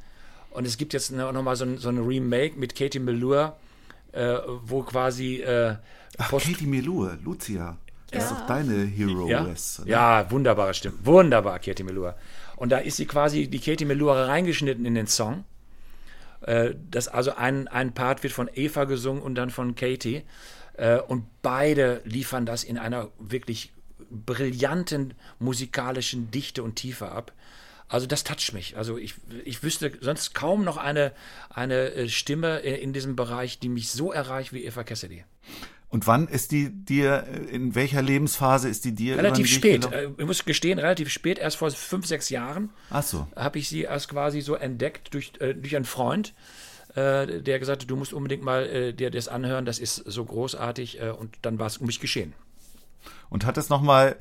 Und 0.48 0.66
es 0.66 0.78
gibt 0.78 0.94
jetzt 0.94 1.12
nochmal 1.12 1.56
so 1.56 1.66
ein, 1.66 1.76
so 1.76 1.90
ein 1.90 1.98
Remake 1.98 2.58
mit 2.58 2.74
Katie 2.74 2.98
Melua, 2.98 3.58
äh, 4.12 4.38
wo 4.62 4.82
quasi 4.82 5.42
äh, 5.42 5.76
Ach, 6.16 6.30
Katie 6.30 6.66
Melua, 6.66 7.18
Lucia. 7.22 7.76
Das 8.10 8.24
ist 8.24 8.30
doch 8.30 8.46
deine 8.46 8.86
Hero 8.86 9.28
ja? 9.28 9.46
West. 9.46 9.82
ja, 9.84 10.30
wunderbare 10.30 10.72
Stimme. 10.72 10.96
Wunderbar, 11.02 11.58
Katie 11.58 11.82
Melua. 11.82 12.16
Und 12.56 12.70
da 12.70 12.78
ist 12.78 12.96
sie 12.96 13.04
quasi, 13.04 13.48
die 13.48 13.58
Katie 13.58 13.84
Melua 13.84 14.24
reingeschnitten 14.24 14.86
in 14.86 14.94
den 14.94 15.08
Song. 15.08 15.44
Äh, 16.46 16.74
Das 16.90 17.08
also 17.08 17.34
ein, 17.34 17.68
ein 17.68 17.94
Part 17.94 18.22
wird 18.22 18.32
von 18.32 18.48
Eva 18.54 18.84
gesungen 18.84 19.22
und 19.22 19.34
dann 19.34 19.50
von 19.50 19.74
Katie. 19.74 20.22
Äh, 20.76 20.98
Und 21.00 21.26
beide 21.42 22.00
liefern 22.04 22.46
das 22.46 22.64
in 22.64 22.78
einer 22.78 23.10
wirklich 23.18 23.72
brillanten 24.10 25.14
musikalischen 25.38 26.30
Dichte 26.30 26.62
und 26.62 26.76
Tiefe 26.76 27.10
ab. 27.10 27.32
Also 27.88 28.06
das 28.06 28.24
toucht 28.24 28.52
mich. 28.54 28.76
Also 28.76 28.96
ich, 28.98 29.14
ich 29.44 29.62
wüsste 29.62 29.92
sonst 30.00 30.34
kaum 30.34 30.64
noch 30.64 30.78
eine, 30.78 31.12
eine 31.50 31.92
äh, 31.92 32.08
Stimme 32.08 32.58
in 32.60 32.92
diesem 32.92 33.14
Bereich, 33.14 33.58
die 33.58 33.68
mich 33.68 33.90
so 33.90 34.12
erreicht 34.12 34.52
wie 34.52 34.64
Eva 34.64 34.84
Cassidy. 34.84 35.24
Und 35.94 36.08
wann 36.08 36.26
ist 36.26 36.50
die 36.50 36.70
dir, 36.70 37.24
in 37.52 37.76
welcher 37.76 38.02
Lebensphase 38.02 38.68
ist 38.68 38.84
die 38.84 38.96
dir 38.96 39.16
Relativ 39.16 39.46
spät. 39.46 39.92
Äh, 39.92 40.08
Ich 40.18 40.26
muss 40.26 40.44
gestehen, 40.44 40.80
relativ 40.80 41.08
spät, 41.08 41.38
erst 41.38 41.56
vor 41.56 41.70
fünf, 41.70 42.04
sechs 42.04 42.30
Jahren 42.30 42.70
Ach 42.90 43.04
so. 43.04 43.28
habe 43.36 43.60
ich 43.60 43.68
sie 43.68 43.82
erst 43.82 44.08
quasi 44.08 44.40
so 44.40 44.56
entdeckt 44.56 45.14
durch, 45.14 45.34
äh, 45.38 45.54
durch 45.54 45.76
einen 45.76 45.84
Freund, 45.84 46.34
äh, 46.96 47.40
der 47.40 47.60
gesagt 47.60 47.82
hat, 47.82 47.88
du 47.88 47.94
musst 47.94 48.12
unbedingt 48.12 48.42
mal 48.42 48.66
äh, 48.66 48.92
dir 48.92 49.12
das 49.12 49.28
anhören, 49.28 49.66
das 49.66 49.78
ist 49.78 49.94
so 49.94 50.24
großartig 50.24 51.00
äh, 51.00 51.10
und 51.10 51.36
dann 51.42 51.60
war 51.60 51.68
es 51.68 51.78
um 51.78 51.86
mich 51.86 52.00
geschehen. 52.00 52.32
Und 53.30 53.46
hat 53.46 53.56
das 53.56 53.68
nochmal 53.68 54.16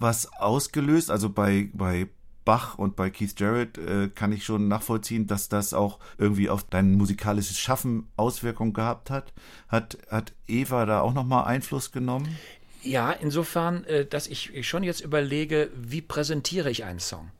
was 0.00 0.32
ausgelöst? 0.32 1.12
Also 1.12 1.30
bei, 1.30 1.68
bei 1.74 2.08
Bach 2.44 2.78
und 2.78 2.96
bei 2.96 3.10
Keith 3.10 3.38
Jarrett 3.38 3.78
äh, 3.78 4.08
kann 4.08 4.32
ich 4.32 4.44
schon 4.44 4.68
nachvollziehen, 4.68 5.26
dass 5.26 5.48
das 5.48 5.74
auch 5.74 5.98
irgendwie 6.18 6.48
auf 6.48 6.64
dein 6.64 6.94
musikalisches 6.94 7.58
Schaffen 7.58 8.08
Auswirkungen 8.16 8.72
gehabt 8.72 9.10
hat. 9.10 9.32
Hat, 9.68 9.98
hat 10.10 10.32
Eva 10.46 10.86
da 10.86 11.00
auch 11.00 11.14
nochmal 11.14 11.44
Einfluss 11.44 11.92
genommen? 11.92 12.36
Ja, 12.82 13.12
insofern, 13.12 13.84
äh, 13.84 14.06
dass 14.06 14.26
ich 14.26 14.66
schon 14.66 14.82
jetzt 14.82 15.00
überlege, 15.00 15.70
wie 15.76 16.00
präsentiere 16.00 16.70
ich 16.70 16.84
einen 16.84 16.98
Song? 16.98 17.30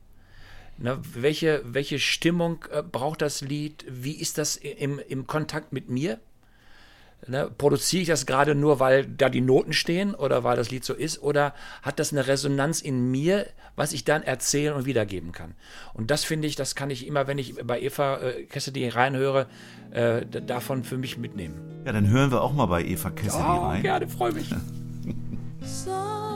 Na, 0.78 0.98
welche, 1.14 1.62
welche 1.64 1.98
Stimmung 1.98 2.64
äh, 2.70 2.82
braucht 2.82 3.22
das 3.22 3.40
Lied? 3.40 3.84
Wie 3.88 4.14
ist 4.14 4.38
das 4.38 4.56
im, 4.56 4.98
im 4.98 5.26
Kontakt 5.26 5.72
mit 5.72 5.88
mir? 5.90 6.20
Ne, 7.28 7.48
produziere 7.56 8.02
ich 8.02 8.08
das 8.08 8.26
gerade 8.26 8.56
nur, 8.56 8.80
weil 8.80 9.06
da 9.06 9.28
die 9.28 9.40
Noten 9.40 9.72
stehen 9.72 10.12
oder 10.12 10.42
weil 10.42 10.56
das 10.56 10.72
Lied 10.72 10.84
so 10.84 10.92
ist? 10.92 11.22
Oder 11.22 11.54
hat 11.82 12.00
das 12.00 12.12
eine 12.12 12.26
Resonanz 12.26 12.80
in 12.80 13.12
mir, 13.12 13.46
was 13.76 13.92
ich 13.92 14.04
dann 14.04 14.22
erzählen 14.22 14.74
und 14.74 14.86
wiedergeben 14.86 15.30
kann? 15.30 15.54
Und 15.94 16.10
das 16.10 16.24
finde 16.24 16.48
ich, 16.48 16.56
das 16.56 16.74
kann 16.74 16.90
ich 16.90 17.06
immer, 17.06 17.28
wenn 17.28 17.38
ich 17.38 17.54
bei 17.64 17.80
Eva 17.80 18.18
äh, 18.18 18.42
Cassidy 18.44 18.88
reinhöre, 18.88 19.46
äh, 19.92 20.26
davon 20.26 20.82
für 20.82 20.98
mich 20.98 21.16
mitnehmen. 21.16 21.82
Ja, 21.84 21.92
dann 21.92 22.08
hören 22.08 22.32
wir 22.32 22.42
auch 22.42 22.52
mal 22.52 22.66
bei 22.66 22.82
Eva 22.84 23.10
Cassidy 23.10 23.42
rein. 23.42 23.78
Oh, 23.78 23.82
gerne, 23.82 24.08
freue 24.08 24.32
mich. 24.32 24.50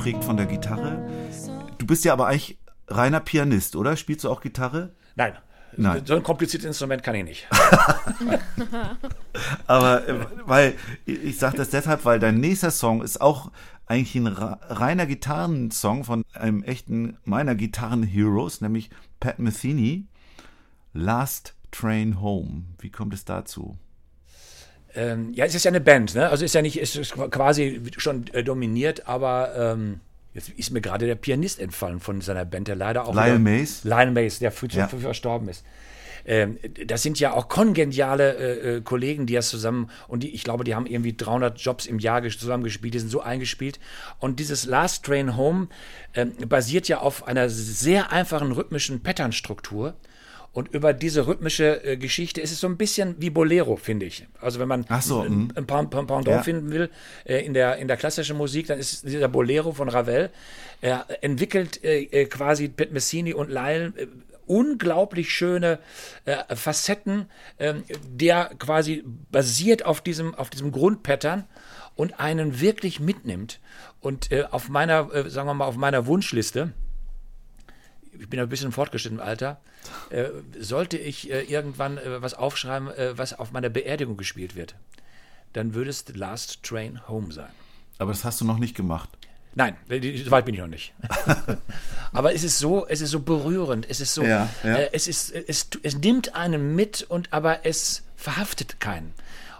geprägt 0.00 0.24
von 0.24 0.38
der 0.38 0.46
Gitarre. 0.46 1.06
Du 1.76 1.84
bist 1.84 2.06
ja 2.06 2.14
aber 2.14 2.26
eigentlich 2.26 2.56
reiner 2.88 3.20
Pianist, 3.20 3.76
oder? 3.76 3.98
Spielst 3.98 4.24
du 4.24 4.30
auch 4.30 4.40
Gitarre? 4.40 4.94
Nein. 5.14 5.34
Nein. 5.76 6.06
So 6.06 6.14
ein 6.14 6.22
kompliziertes 6.22 6.66
Instrument 6.66 7.02
kann 7.02 7.14
ich 7.16 7.24
nicht. 7.24 7.48
Aber 9.66 10.08
äh, 10.08 10.26
weil 10.46 10.74
ich 11.04 11.38
sage 11.38 11.58
das 11.58 11.70
deshalb, 11.70 12.04
weil 12.06 12.18
dein 12.18 12.40
nächster 12.40 12.70
Song 12.70 13.02
ist 13.02 13.20
auch 13.20 13.52
eigentlich 13.86 14.16
ein 14.16 14.26
reiner 14.26 15.06
Gitarrensong 15.06 16.04
von 16.04 16.24
einem 16.32 16.62
echten 16.64 17.18
meiner 17.24 17.54
Gitarren-Heroes, 17.54 18.62
nämlich 18.62 18.90
Pat 19.20 19.38
Metheny, 19.38 20.08
Last 20.92 21.54
Train 21.70 22.20
Home. 22.20 22.64
Wie 22.78 22.90
kommt 22.90 23.14
es 23.14 23.24
dazu? 23.26 23.78
Ähm, 24.94 25.32
ja, 25.34 25.44
es 25.44 25.54
ist 25.54 25.64
ja 25.64 25.70
eine 25.70 25.80
Band, 25.80 26.14
ne? 26.14 26.28
Also 26.28 26.44
ist 26.44 26.54
ja 26.54 26.62
nicht, 26.62 26.80
es 26.80 26.96
ist 26.96 27.12
quasi 27.12 27.80
schon 27.96 28.24
äh, 28.32 28.42
dominiert, 28.42 29.06
aber 29.06 29.52
ähm, 29.56 30.00
jetzt 30.34 30.48
ist 30.50 30.70
mir 30.72 30.80
gerade 30.80 31.06
der 31.06 31.14
Pianist 31.14 31.60
entfallen 31.60 32.00
von 32.00 32.20
seiner 32.20 32.44
Band, 32.44 32.68
der 32.68 32.76
leider 32.76 33.06
auch. 33.06 33.14
Lionel 33.14 33.38
Mace? 33.38 33.84
Lionel 33.84 34.10
Mace, 34.12 34.38
der 34.40 34.50
früh, 34.50 34.68
zu 34.68 34.78
Ja. 34.78 34.88
früh 34.88 34.98
verstorben 34.98 35.48
ist. 35.48 35.64
Ähm, 36.26 36.58
das 36.86 37.02
sind 37.02 37.18
ja 37.18 37.32
auch 37.32 37.48
kongeniale 37.48 38.34
äh, 38.36 38.76
äh, 38.76 38.80
Kollegen, 38.82 39.24
die 39.26 39.32
das 39.34 39.48
zusammen 39.48 39.90
und 40.06 40.22
die, 40.22 40.34
ich 40.34 40.44
glaube, 40.44 40.64
die 40.64 40.74
haben 40.74 40.84
irgendwie 40.86 41.16
300 41.16 41.58
Jobs 41.58 41.86
im 41.86 41.98
Jahr 41.98 42.20
ges- 42.20 42.38
zusammengespielt, 42.38 42.92
die 42.92 42.98
sind 42.98 43.08
so 43.10 43.22
eingespielt. 43.22 43.80
Und 44.18 44.38
dieses 44.38 44.66
Last 44.66 45.04
Train 45.06 45.36
Home 45.38 45.68
ähm, 46.14 46.32
basiert 46.46 46.88
ja 46.88 46.98
auf 46.98 47.26
einer 47.26 47.48
sehr 47.48 48.12
einfachen 48.12 48.52
rhythmischen 48.52 49.02
Patternstruktur. 49.02 49.94
Und 50.52 50.68
über 50.74 50.92
diese 50.92 51.28
rhythmische 51.28 51.84
äh, 51.84 51.96
Geschichte 51.96 52.40
ist 52.40 52.50
es 52.50 52.58
so 52.58 52.66
ein 52.66 52.76
bisschen 52.76 53.14
wie 53.18 53.30
Bolero, 53.30 53.76
finde 53.76 54.06
ich. 54.06 54.26
Also 54.40 54.58
wenn 54.58 54.66
man 54.66 54.84
so, 55.00 55.20
ein, 55.20 55.32
mhm. 55.32 55.52
ein 55.54 55.66
Pendant 55.66 56.26
Ja. 56.26 56.42
finden 56.42 56.70
will 56.72 56.90
äh, 57.24 57.44
in, 57.44 57.54
der, 57.54 57.76
in 57.76 57.86
der 57.86 57.96
klassischen 57.96 58.36
Musik, 58.36 58.66
dann 58.66 58.78
ist 58.78 59.06
dieser 59.06 59.28
Bolero 59.28 59.72
von 59.72 59.88
Ravel. 59.88 60.30
Er 60.80 61.06
entwickelt 61.20 61.84
äh, 61.84 62.02
äh, 62.02 62.24
quasi 62.26 62.68
Pat 62.68 62.90
Messini 62.90 63.32
und 63.32 63.48
Lyle 63.48 63.92
äh, 63.96 64.06
unglaublich 64.46 65.32
schöne 65.32 65.78
äh, 66.24 66.56
Facetten, 66.56 67.26
ähm, 67.60 67.84
der 68.08 68.50
quasi 68.58 69.04
basiert 69.30 69.86
auf 69.86 70.00
diesem, 70.00 70.34
auf 70.34 70.50
diesem 70.50 70.72
Grundpattern 70.72 71.44
und 71.94 72.18
einen 72.18 72.60
wirklich 72.60 72.98
mitnimmt. 72.98 73.60
Und 74.00 74.32
äh, 74.32 74.44
auf 74.50 74.68
meiner, 74.68 75.14
äh, 75.14 75.30
sagen 75.30 75.46
wir 75.46 75.54
mal, 75.54 75.66
auf 75.66 75.76
meiner 75.76 76.06
Wunschliste, 76.06 76.72
ich 78.18 78.28
bin 78.28 78.40
ein 78.40 78.48
bisschen 78.48 78.66
im 78.66 78.72
fortgeschrittenen 78.72 79.22
Alter, 79.22 79.60
äh, 80.10 80.28
sollte 80.58 80.98
ich 80.98 81.30
äh, 81.30 81.42
irgendwann 81.42 81.98
äh, 81.98 82.22
was 82.22 82.34
aufschreiben, 82.34 82.88
äh, 82.88 83.16
was 83.16 83.38
auf 83.38 83.52
meiner 83.52 83.68
Beerdigung 83.68 84.16
gespielt 84.16 84.56
wird, 84.56 84.74
dann 85.52 85.74
würde 85.74 85.90
es 85.90 86.04
The 86.06 86.12
Last 86.12 86.62
Train 86.62 87.06
Home 87.08 87.32
sein. 87.32 87.50
Aber 87.98 88.12
das 88.12 88.24
hast 88.24 88.40
du 88.40 88.44
noch 88.44 88.58
nicht 88.58 88.74
gemacht. 88.74 89.08
Nein, 89.54 89.76
so 89.88 90.30
weit 90.30 90.44
bin 90.44 90.54
ich 90.54 90.60
noch 90.60 90.68
nicht. 90.68 90.94
Aber 92.12 92.32
es 92.34 92.44
ist 92.44 92.58
so, 92.58 92.86
es 92.86 93.00
ist 93.00 93.10
so 93.10 93.20
berührend, 93.20 93.88
es 93.90 94.00
ist 94.00 94.14
so, 94.14 94.22
Ja, 94.22 94.48
ja. 94.62 94.76
Äh, 94.76 94.90
es 94.92 95.08
ist, 95.08 95.32
es, 95.32 95.68
es 95.82 95.98
nimmt 95.98 96.36
einen 96.36 96.76
mit 96.76 97.02
und 97.02 97.32
aber 97.32 97.66
es 97.66 98.04
verhaftet 98.16 98.78
keinen. 98.80 99.12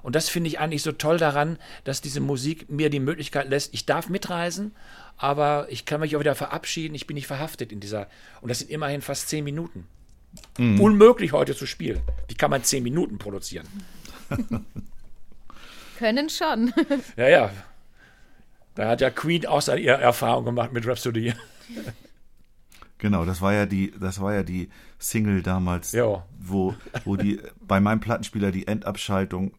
Und 0.03 0.14
das 0.14 0.29
finde 0.29 0.49
ich 0.49 0.59
eigentlich 0.59 0.83
so 0.83 0.93
toll 0.93 1.18
daran, 1.18 1.59
dass 1.85 2.01
diese 2.01 2.21
Musik 2.21 2.71
mir 2.71 2.89
die 2.89 3.01
Möglichkeit 3.01 3.49
lässt, 3.51 3.75
ich 3.75 3.85
darf 3.85 4.09
mitreisen, 4.09 4.75
aber 5.16 5.66
ich 5.71 5.85
kann 5.85 6.01
mich 6.01 6.16
auch 6.16 6.21
wieder 6.21 6.35
verabschieden, 6.35 6.95
ich 6.95 7.07
bin 7.07 7.14
nicht 7.14 7.27
verhaftet 7.27 7.73
in 7.73 7.81
dieser, 7.81 8.09
und 8.41 8.49
das 8.49 8.61
sind 8.61 8.71
immerhin 8.71 9.03
fast 9.03 9.29
zehn 9.29 9.45
Minuten. 9.45 9.87
Mhm. 10.59 10.81
Unmöglich 10.81 11.33
heute 11.33 11.57
zu 11.57 11.66
spielen. 11.66 12.01
Wie 12.28 12.35
kann 12.35 12.51
man 12.51 12.62
zehn 12.64 12.83
Minuten 12.83 13.18
produzieren? 13.18 13.66
Können 15.99 16.31
schon. 16.31 16.72
Ja, 17.16 17.28
ja. 17.28 17.51
Da 18.74 18.89
hat 18.89 19.01
ja 19.01 19.11
Queen 19.11 19.47
auch 19.47 19.61
seine 19.61 19.81
ihre 19.81 20.01
Erfahrung 20.01 20.45
gemacht 20.45 20.72
mit 20.72 20.87
Rhapsody. 20.87 21.35
Genau, 22.99 23.24
das 23.24 23.41
war 23.43 23.53
ja 23.53 23.66
die, 23.66 23.93
das 23.99 24.20
war 24.20 24.33
ja 24.35 24.43
die 24.43 24.70
Single 24.99 25.43
damals, 25.43 25.93
Ja. 25.93 26.24
wo, 26.39 26.74
wo 27.05 27.16
die 27.16 27.41
bei 27.61 27.81
meinem 27.81 28.01
Plattenspieler 28.01 28.53
die 28.53 28.66
Endabschaltung 28.66 29.53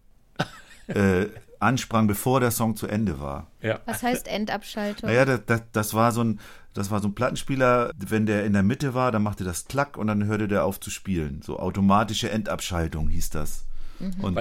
äh, 0.88 1.26
ansprang, 1.60 2.08
bevor 2.08 2.40
der 2.40 2.52
Song 2.52 2.76
zu 2.76 2.88
Ende 2.88 3.20
war. 3.20 3.48
Ja. 3.62 3.80
Was 3.86 4.02
heißt 4.02 4.28
Endabschaltung? 4.28 5.10
Naja, 5.10 5.26
das, 5.26 5.42
das, 5.46 5.62
das 5.72 5.94
war 5.94 6.12
so 6.12 6.24
ein, 6.24 6.40
das 6.74 6.92
war 6.92 7.02
so 7.02 7.08
ein 7.08 7.16
Plattenspieler, 7.16 7.92
wenn 7.98 8.26
der 8.26 8.46
in 8.46 8.54
der 8.54 8.64
Mitte 8.64 8.94
war, 8.94 9.12
dann 9.12 9.24
machte 9.24 9.44
das 9.44 9.66
Klack 9.66 9.98
und 9.98 10.08
dann 10.08 10.26
hörte 10.26 10.48
der 10.48 10.66
auf 10.66 10.80
zu 10.80 10.90
spielen. 10.90 11.42
So 11.44 11.60
automatische 11.60 12.30
Endabschaltung 12.30 13.10
hieß 13.10 13.30
das. 13.32 13.66
Und, 14.20 14.38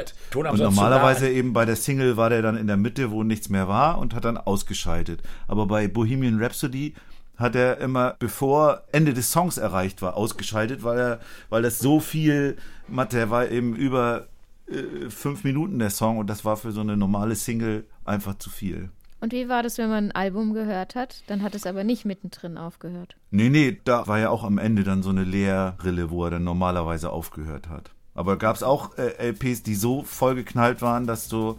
am 0.47 0.53
und 0.53 0.57
zu 0.57 0.65
normalerweise 0.65 1.29
eben 1.29 1.53
bei 1.53 1.65
der 1.67 1.77
Single 1.77 2.17
war 2.17 2.31
der 2.31 2.41
dann 2.41 2.57
in 2.57 2.67
der 2.67 2.79
Mitte, 2.79 3.11
wo 3.11 3.25
nichts 3.25 3.51
mehr 3.51 3.69
war 3.69 3.99
und 3.99 4.15
hat 4.15 4.25
dann 4.25 4.39
ausgeschaltet. 4.39 5.23
Aber 5.49 5.67
bei 5.67 5.87
Bohemian 5.87 6.43
Rhapsody 6.43 6.95
hat 7.37 7.55
er 7.57 7.79
immer, 7.79 8.17
bevor 8.19 8.83
Ende 8.93 9.13
des 9.13 9.31
Songs 9.33 9.59
erreicht 9.59 10.03
war, 10.03 10.17
ausgeschaltet, 10.17 10.83
weil 10.83 10.99
er, 10.99 11.21
weil 11.49 11.63
das 11.63 11.79
so 11.79 12.01
viel, 12.01 12.57
Matt, 12.89 13.13
der 13.13 13.31
war 13.31 13.49
eben 13.49 13.75
über 13.75 14.27
äh, 14.67 15.11
fünf 15.11 15.45
Minuten 15.45 15.79
der 15.79 15.91
Song 15.91 16.19
und 16.19 16.29
das 16.29 16.45
war 16.45 16.57
für 16.57 16.73
so 16.73 16.81
eine 16.81 16.97
normale 16.97 17.35
Single 17.35 17.85
einfach 18.05 18.37
zu 18.39 18.51
viel. 18.51 18.91
Und 19.21 19.33
wie 19.33 19.49
war 19.49 19.63
das, 19.63 19.77
wenn 19.77 19.91
man 19.91 20.07
ein 20.07 20.13
Album 20.13 20.55
gehört 20.55 20.95
hat? 20.95 21.23
Dann 21.27 21.43
hat 21.43 21.55
es 21.55 21.67
aber 21.67 21.85
nicht 21.85 22.05
mittendrin 22.05 22.57
aufgehört. 22.57 23.17
Nee, 23.31 23.51
nee, 23.51 23.79
da 23.85 24.07
war 24.07 24.19
ja 24.19 24.31
auch 24.31 24.45
am 24.45 24.57
Ende 24.59 24.83
dann 24.83 25.03
so 25.03 25.11
eine 25.11 25.25
Leerrille, 25.25 26.11
wo 26.11 26.25
er 26.25 26.31
dann 26.31 26.45
normalerweise 26.45 27.11
aufgehört 27.11 27.69
hat. 27.69 27.91
Aber 28.15 28.39
gab 28.39 28.57
es 28.57 28.63
auch 28.63 28.97
äh, 28.97 29.31
LPs, 29.31 29.63
die 29.63 29.75
so 29.75 30.03
vollgeknallt 30.03 30.83
waren, 30.83 31.07
dass 31.07 31.29
du, 31.29 31.57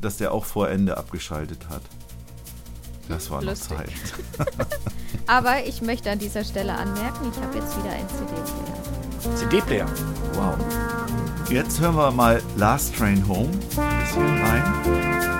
dass 0.00 0.16
der 0.16 0.32
auch 0.32 0.44
vor 0.44 0.68
Ende 0.68 0.96
abgeschaltet 0.96 1.68
hat. 1.68 1.82
Das 3.08 3.30
war 3.30 3.40
noch 3.40 3.50
Lustig. 3.50 3.76
Zeit. 3.76 4.48
Aber 5.26 5.64
ich 5.64 5.82
möchte 5.82 6.10
an 6.10 6.18
dieser 6.18 6.44
Stelle 6.44 6.74
anmerken, 6.74 7.30
ich 7.30 7.40
habe 7.40 7.56
jetzt 7.56 7.76
wieder 7.78 7.92
ein 7.92 8.08
CD-Player. 8.08 9.36
CD-Player. 9.36 9.86
Wow. 10.34 10.56
Jetzt 11.50 11.80
hören 11.80 11.94
wir 11.94 12.10
mal 12.10 12.42
Last 12.56 12.96
Train 12.96 13.26
Home 13.28 13.50
ein 13.76 14.00
bisschen 14.00 14.42
rein. 14.42 15.35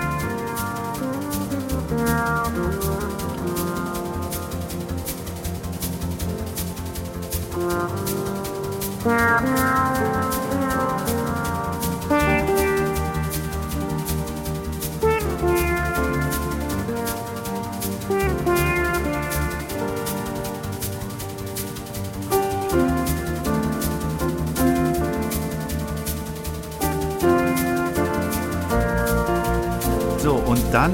Dann 30.71 30.91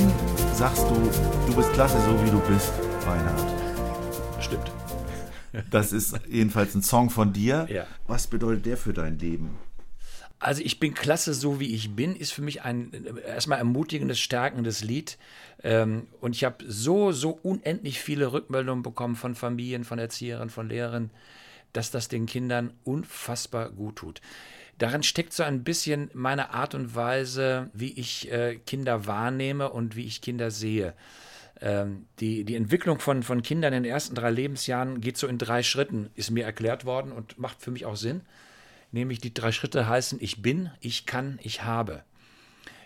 sagst 0.54 0.84
du, 0.89 0.95
du 1.47 1.56
bist 1.56 1.74
klasse, 1.74 1.99
so 2.01 2.24
wie 2.24 2.30
du 2.30 2.39
bist, 2.41 2.72
Reinhard. 3.06 3.41
Stimmt. 4.39 4.72
Das 5.72 5.91
ist 5.91 6.20
jedenfalls 6.30 6.76
ein 6.76 6.84
Song 6.84 7.10
von 7.10 7.34
dir. 7.34 7.68
Ja. 7.70 7.86
Was 8.08 8.28
bedeutet 8.28 8.66
der 8.66 8.78
für 8.78 8.93
dein 8.93 9.18
Leben? 9.20 9.58
Also 10.39 10.62
ich 10.62 10.80
bin 10.80 10.93
klasse, 10.93 11.34
so 11.34 11.60
wie 11.60 11.74
ich 11.74 11.95
bin, 11.95 12.16
ist 12.16 12.34
für 12.34 12.41
mich 12.41 12.64
ein 12.64 12.91
erstmal 13.26 13.60
ermutigendes, 13.60 14.20
stärkendes 14.20 14.84
Lied. 14.84 15.18
Ähm, 15.64 16.08
und 16.22 16.36
ich 16.36 16.43
habe 16.43 16.64
so, 16.68 17.12
so 17.12 17.39
unendlich 17.41 17.99
viele 17.99 18.34
Rückmeldungen 18.34 18.84
bekommen 18.84 19.16
von 19.16 19.36
Familien, 19.36 19.86
von 19.86 19.99
Erzieherinnen, 19.99 20.49
von 20.49 20.68
Lehrern, 20.68 21.12
dass 21.72 21.91
das 21.91 22.10
den 22.10 22.26
Kindern 22.26 22.74
unfassbar 22.84 23.70
gut 23.70 23.95
tut. 23.95 24.22
Darin 24.78 25.04
steckt 25.04 25.34
so 25.34 25.44
ein 25.44 25.64
bisschen 25.64 26.10
meine 26.14 26.52
Art 26.52 26.76
und 26.76 26.96
Weise, 26.96 27.70
wie 27.74 27.92
ich 27.94 28.32
äh, 28.32 28.56
Kinder 28.66 29.06
wahrnehme 29.06 29.70
und 29.70 29.96
wie 29.96 30.06
ich 30.06 30.22
Kinder 30.22 30.52
sehe. 30.52 30.94
Ähm, 31.62 32.08
die, 32.20 32.44
die 32.44 32.56
Entwicklung 32.56 33.00
von, 33.00 33.24
von 33.24 33.42
Kindern 33.44 33.74
in 33.74 33.84
den 33.84 33.92
ersten 33.92 34.16
drei 34.16 34.32
Lebensjahren 34.32 35.00
geht 35.00 35.18
so 35.18 35.28
in 35.28 35.38
drei 35.38 35.64
Schritten, 35.64 36.10
ist 36.16 36.32
mir 36.32 36.44
erklärt 36.44 36.86
worden 36.86 37.12
und 37.12 37.38
macht 37.38 37.62
für 37.62 37.72
mich 37.72 37.86
auch 37.86 37.96
Sinn. 37.96 38.22
Nämlich 38.92 39.20
die 39.20 39.34
drei 39.34 39.52
Schritte 39.52 39.88
heißen 39.88 40.20
Ich 40.22 40.42
bin, 40.42 40.72
ich 40.82 41.06
kann, 41.06 41.40
ich 41.42 41.64
habe. 41.64 42.04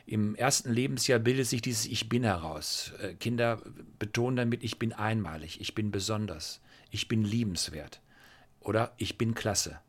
Im 0.06 0.36
ersten 0.36 0.72
Lebensjahr 0.72 1.20
bildet 1.20 1.48
sich 1.48 1.62
dieses 1.62 1.86
Ich 1.86 2.08
bin 2.08 2.24
heraus. 2.24 2.94
Äh, 3.02 3.14
Kinder 3.16 3.62
betonen 4.00 4.38
damit, 4.38 4.64
ich 4.64 4.78
bin 4.78 4.94
einmalig, 4.94 5.60
ich 5.60 5.74
bin 5.74 5.92
besonders, 5.92 6.62
ich 6.92 7.08
bin 7.08 7.24
liebenswert 7.24 8.02
oder 8.60 8.94
ich 8.98 9.18
bin 9.18 9.34
klasse. 9.34 9.80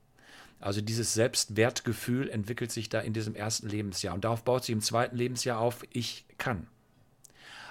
Also 0.60 0.80
dieses 0.80 1.14
Selbstwertgefühl 1.14 2.28
entwickelt 2.28 2.72
sich 2.72 2.88
da 2.88 3.00
in 3.00 3.12
diesem 3.12 3.34
ersten 3.34 3.68
Lebensjahr. 3.68 4.14
Und 4.14 4.24
darauf 4.24 4.42
baut 4.44 4.64
sich 4.64 4.72
im 4.72 4.80
zweiten 4.80 5.16
Lebensjahr 5.16 5.58
auf, 5.60 5.84
ich 5.92 6.24
kann. 6.36 6.66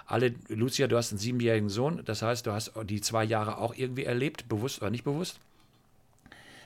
Alle, 0.06 0.34
Lucia, 0.48 0.88
du 0.88 0.96
hast 0.96 1.12
einen 1.12 1.20
siebenjährigen 1.20 1.68
Sohn, 1.70 2.02
das 2.06 2.22
heißt, 2.22 2.46
du 2.48 2.52
hast 2.54 2.72
die 2.86 3.02
zwei 3.02 3.26
Jahre 3.26 3.58
auch 3.58 3.74
irgendwie 3.76 4.06
erlebt, 4.06 4.48
bewusst 4.48 4.82
oder 4.82 4.90
nicht 4.90 5.04
bewusst. 5.04 5.40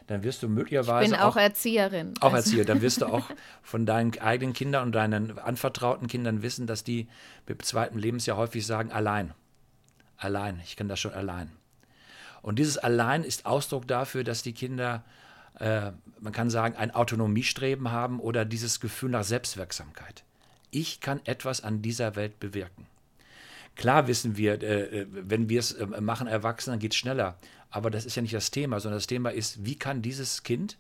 Dann 0.05 0.21
wirst 0.23 0.43
du 0.43 0.47
Ich 0.47 0.51
möglicherweise 0.53 1.09
bin 1.11 1.19
auch 1.19 1.37
Erzieherin. 1.37 2.13
auch 2.19 2.33
Also- 2.33 2.49
Erzieher, 2.49 2.65
dann 2.65 2.81
wirst 2.81 3.01
du 3.01 3.05
auch 3.13 3.25
von 3.63 3.87
deinen 3.87 4.17
eigenen 4.19 4.53
Kindern 4.53 4.87
und 4.87 4.91
deinen 4.91 5.39
anvertrauten 5.39 6.07
Kindern 6.07 6.43
wissen, 6.43 6.67
dass 6.67 6.83
die 6.83 7.07
im 7.47 7.59
zweiten 7.61 7.97
Lebensjahr 7.97 8.37
häufig 8.37 8.65
sagen, 8.65 8.91
allein. 8.91 9.33
Allein, 10.17 10.59
ich 10.63 10.75
kann 10.75 10.87
das 10.87 10.99
schon 10.99 11.13
allein. 11.13 11.49
Und 12.43 12.59
dieses 12.59 12.77
Allein 12.77 13.23
ist 13.23 13.45
Ausdruck 13.47 13.87
dafür, 13.87 14.23
dass 14.23 14.43
die 14.43 14.53
Kinder, 14.53 15.03
äh, 15.59 15.91
man 16.19 16.33
kann 16.33 16.49
sagen, 16.49 16.75
ein 16.75 16.91
Autonomiestreben 16.91 17.91
haben 17.91 18.19
oder 18.19 18.45
dieses 18.45 18.79
Gefühl 18.79 19.09
nach 19.09 19.23
Selbstwirksamkeit. 19.23 20.23
Ich 20.71 21.01
kann 21.01 21.19
etwas 21.25 21.63
an 21.63 21.81
dieser 21.81 22.15
Welt 22.15 22.39
bewirken. 22.39 22.87
Klar 23.75 24.07
wissen 24.07 24.37
wir, 24.37 24.61
äh, 24.61 25.01
äh, 25.01 25.07
wenn 25.09 25.49
wir 25.49 25.59
es 25.59 25.73
äh, 25.73 25.85
machen, 25.85 26.27
Erwachsene, 26.27 26.73
dann 26.73 26.79
geht 26.79 26.93
es 26.93 26.97
schneller. 26.97 27.37
Aber 27.69 27.89
das 27.89 28.05
ist 28.05 28.15
ja 28.15 28.21
nicht 28.21 28.33
das 28.33 28.51
Thema, 28.51 28.79
sondern 28.79 28.97
das 28.97 29.07
Thema 29.07 29.29
ist, 29.29 29.65
wie 29.65 29.75
kann 29.75 30.01
dieses 30.01 30.43
Kind 30.43 30.77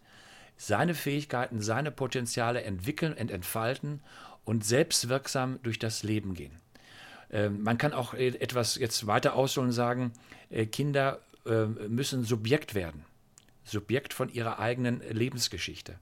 seine 0.57 0.93
Fähigkeiten, 0.93 1.61
seine 1.61 1.89
Potenziale 1.89 2.63
entwickeln 2.63 3.13
und 3.13 3.31
entfalten 3.31 4.01
und 4.43 4.65
selbstwirksam 4.65 5.59
durch 5.63 5.79
das 5.79 6.03
Leben 6.03 6.33
gehen. 6.33 6.51
Ähm, 7.31 7.63
man 7.63 7.77
kann 7.77 7.93
auch 7.93 8.13
äh, 8.13 8.27
etwas 8.27 8.75
jetzt 8.75 9.07
weiter 9.07 9.35
ausholen 9.35 9.69
und 9.69 9.73
sagen, 9.73 10.13
äh, 10.49 10.65
Kinder 10.65 11.19
müssen 11.87 12.23
Subjekt 12.23 12.75
werden. 12.75 13.03
Subjekt 13.63 14.13
von 14.13 14.29
ihrer 14.29 14.59
eigenen 14.59 15.01
Lebensgeschichte. 15.09 15.95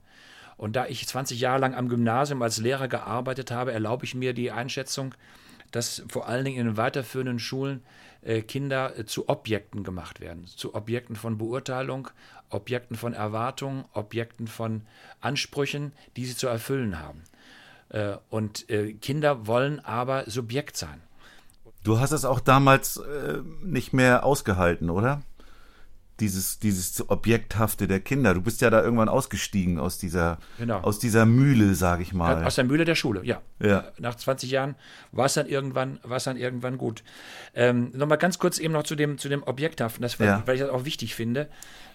Und 0.56 0.76
da 0.76 0.86
ich 0.86 1.06
20 1.06 1.40
Jahre 1.40 1.60
lang 1.60 1.74
am 1.74 1.88
Gymnasium 1.88 2.42
als 2.42 2.58
Lehrer 2.58 2.88
gearbeitet 2.88 3.50
habe, 3.50 3.72
erlaube 3.72 4.04
ich 4.04 4.14
mir 4.14 4.34
die 4.34 4.50
Einschätzung, 4.50 5.14
dass 5.70 6.02
vor 6.08 6.28
allen 6.28 6.44
Dingen 6.44 6.58
in 6.58 6.66
den 6.66 6.76
weiterführenden 6.76 7.38
Schulen 7.38 7.82
äh, 8.22 8.42
Kinder 8.42 8.98
äh, 8.98 9.06
zu 9.06 9.28
Objekten 9.28 9.84
gemacht 9.84 10.20
werden. 10.20 10.46
Zu 10.46 10.74
Objekten 10.74 11.16
von 11.16 11.38
Beurteilung, 11.38 12.08
Objekten 12.50 12.96
von 12.96 13.14
Erwartungen, 13.14 13.84
Objekten 13.94 14.46
von 14.46 14.82
Ansprüchen, 15.20 15.92
die 16.16 16.26
sie 16.26 16.36
zu 16.36 16.48
erfüllen 16.48 16.98
haben. 16.98 17.22
Äh, 17.88 18.16
und 18.28 18.66
Kinder 19.00 19.46
wollen 19.46 19.80
aber 19.80 20.28
Subjekt 20.28 20.76
sein. 20.76 21.00
Du 21.82 21.98
hast 21.98 22.12
es 22.12 22.26
auch 22.26 22.40
damals 22.40 23.00
nicht 23.62 23.94
mehr 23.94 24.24
ausgehalten, 24.24 24.90
oder? 24.90 25.22
Dieses, 26.20 26.58
dieses 26.58 27.08
Objekthafte 27.08 27.88
der 27.88 28.00
Kinder. 28.00 28.34
Du 28.34 28.42
bist 28.42 28.60
ja 28.60 28.68
da 28.70 28.82
irgendwann 28.82 29.08
ausgestiegen 29.08 29.78
aus 29.78 29.96
dieser, 29.98 30.38
Genau. 30.58 30.80
aus 30.80 30.98
dieser 30.98 31.24
Mühle, 31.26 31.74
sag 31.74 32.00
ich 32.00 32.12
mal. 32.12 32.44
Aus 32.44 32.56
der 32.56 32.64
Mühle 32.64 32.84
der 32.84 32.94
Schule, 32.94 33.24
ja. 33.24 33.40
Ja. 33.58 33.90
Nach 33.98 34.14
20 34.14 34.50
Jahren 34.50 34.74
war 35.12 35.26
es 35.26 35.34
dann 35.34 35.46
irgendwann, 35.46 35.98
war 36.02 36.18
es 36.18 36.24
dann 36.24 36.36
irgendwann 36.36 36.76
gut. 36.78 37.02
Ähm, 37.54 37.90
Nochmal 37.94 38.18
ganz 38.18 38.38
kurz 38.38 38.58
eben 38.58 38.74
noch 38.74 38.82
zu 38.84 38.94
dem, 38.96 39.16
zu 39.18 39.28
dem 39.30 39.42
Objekthaften, 39.42 40.02
das, 40.02 40.18
Ja. 40.18 40.42
weil 40.46 40.56
ich 40.56 40.60
das 40.60 40.70
auch 40.70 40.84
wichtig 40.84 41.14
finde. 41.14 41.48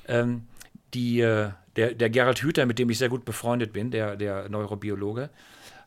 Ähm, 0.07 0.43
die, 0.93 1.19
äh, 1.21 1.51
der, 1.75 1.93
der 1.93 2.09
Gerald 2.09 2.39
Hüther, 2.41 2.65
mit 2.65 2.79
dem 2.79 2.89
ich 2.89 2.97
sehr 2.97 3.09
gut 3.09 3.25
befreundet 3.25 3.73
bin, 3.73 3.91
der, 3.91 4.15
der 4.15 4.49
Neurobiologe, 4.49 5.29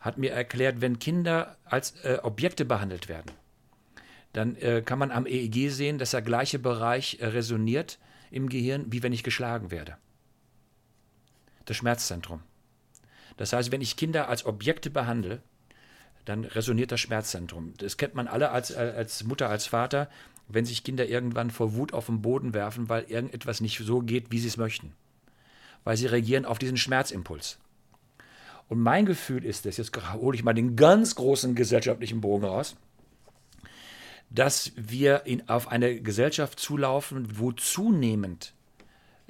hat 0.01 0.17
mir 0.19 0.31
erklärt, 0.33 0.81
wenn 0.81 0.99
Kinder 1.01 1.57
als 1.65 1.95
äh, 2.05 2.19
Objekte 2.23 2.65
behandelt 2.65 3.09
werden, 3.09 3.33
dann 4.33 4.55
äh, 4.57 4.83
kann 4.85 4.99
man 4.99 5.11
am 5.11 5.27
EEG 5.27 5.71
sehen, 5.71 5.99
dass 5.99 6.13
der 6.13 6.23
gleiche 6.23 6.59
Bereich 6.59 7.19
äh, 7.21 7.27
resoniert 7.27 7.99
im 8.31 8.49
Gehirn, 8.49 8.87
wie 8.91 9.03
wenn 9.03 9.13
ich 9.13 9.23
geschlagen 9.23 9.71
werde. 9.71 9.97
Das 11.65 11.77
Schmerzzentrum. 11.77 12.43
Das 13.37 13.53
heißt, 13.53 13.71
wenn 13.71 13.81
ich 13.81 13.97
Kinder 13.97 14.29
als 14.29 14.45
Objekte 14.45 14.91
behandle, 14.91 15.43
dann 16.25 16.45
resoniert 16.45 16.93
das 16.93 17.01
Schmerzzentrum. 17.01 17.75
Das 17.79 17.97
kennt 17.97 18.15
man 18.15 18.29
alle 18.29 18.51
als, 18.51 18.71
äh, 18.71 18.93
als 18.97 19.25
Mutter, 19.25 19.49
als 19.49 19.67
Vater, 19.67 20.11
wenn 20.49 20.65
sich 20.65 20.85
Kinder 20.85 21.07
irgendwann 21.07 21.51
vor 21.51 21.75
Wut 21.75 21.93
auf 21.93 22.07
den 22.07 22.23
Boden 22.23 22.55
werfen, 22.55 22.89
weil 22.89 23.05
irgendetwas 23.05 23.61
nicht 23.61 23.79
so 23.79 24.01
geht, 24.01 24.31
wie 24.31 24.39
sie 24.39 24.49
es 24.49 24.57
möchten. 24.57 24.95
Weil 25.85 25.97
sie 25.97 26.07
reagieren 26.07 26.45
auf 26.45 26.59
diesen 26.59 26.77
Schmerzimpuls. 26.77 27.59
Und 28.69 28.81
mein 28.81 29.07
Gefühl 29.07 29.45
ist 29.45 29.65
es, 29.65 29.79
jetzt 29.79 29.93
hole 30.15 30.37
ich 30.37 30.45
mal 30.45 30.53
den 30.53 30.77
ganz 30.77 31.15
großen 31.15 31.55
gesellschaftlichen 31.55 32.21
Bogen 32.21 32.45
raus, 32.45 32.77
dass 34.31 34.73
wir 34.77 35.27
in, 35.27 35.49
auf 35.49 35.69
eine 35.69 36.01
Gesellschaft 36.01 36.61
zulaufen, 36.61 37.39
wo 37.39 37.53
zunehmend 37.53 38.55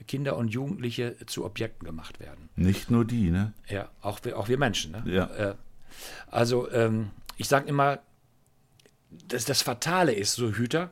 Kinder 0.06 0.36
und 0.36 0.48
Jugendliche 0.48 1.16
zu 1.26 1.44
Objekten 1.44 1.84
gemacht 1.84 2.20
werden. 2.20 2.48
Nicht 2.56 2.90
nur 2.90 3.04
die, 3.04 3.30
ne? 3.30 3.52
Ja, 3.68 3.90
auch 4.00 4.20
wir, 4.22 4.38
auch 4.38 4.48
wir 4.48 4.58
Menschen. 4.58 4.92
Ne? 4.92 5.02
Ja. 5.06 5.26
Äh, 5.26 5.54
also 6.30 6.70
ähm, 6.70 7.10
ich 7.36 7.48
sage 7.48 7.68
immer, 7.68 8.00
dass 9.28 9.44
das 9.44 9.62
Fatale 9.62 10.12
ist, 10.12 10.34
so 10.34 10.52
Hüter, 10.52 10.90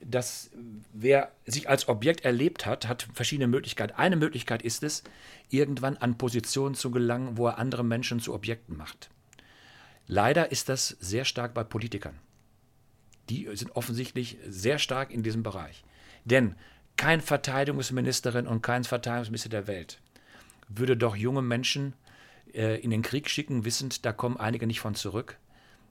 dass 0.00 0.50
wer 0.92 1.30
sich 1.46 1.68
als 1.68 1.88
Objekt 1.88 2.24
erlebt 2.24 2.66
hat, 2.66 2.88
hat 2.88 3.08
verschiedene 3.14 3.46
Möglichkeiten. 3.46 3.94
Eine 3.94 4.16
Möglichkeit 4.16 4.62
ist 4.62 4.82
es, 4.82 5.02
irgendwann 5.48 5.96
an 5.96 6.18
Positionen 6.18 6.74
zu 6.74 6.90
gelangen, 6.90 7.36
wo 7.36 7.46
er 7.46 7.58
andere 7.58 7.84
Menschen 7.84 8.20
zu 8.20 8.34
Objekten 8.34 8.76
macht. 8.76 9.10
Leider 10.06 10.52
ist 10.52 10.68
das 10.68 10.88
sehr 11.00 11.24
stark 11.24 11.54
bei 11.54 11.64
Politikern. 11.64 12.18
Die 13.28 13.48
sind 13.54 13.74
offensichtlich 13.76 14.38
sehr 14.46 14.78
stark 14.78 15.10
in 15.10 15.22
diesem 15.22 15.42
Bereich. 15.42 15.84
Denn 16.24 16.54
kein 16.96 17.20
Verteidigungsministerin 17.20 18.46
und 18.46 18.62
kein 18.62 18.84
Verteidigungsminister 18.84 19.48
der 19.48 19.66
Welt 19.66 20.00
würde 20.68 20.96
doch 20.96 21.16
junge 21.16 21.42
Menschen 21.42 21.94
äh, 22.52 22.80
in 22.80 22.90
den 22.90 23.02
Krieg 23.02 23.28
schicken, 23.28 23.64
wissend, 23.64 24.04
da 24.04 24.12
kommen 24.12 24.36
einige 24.36 24.66
nicht 24.66 24.80
von 24.80 24.94
zurück, 24.94 25.38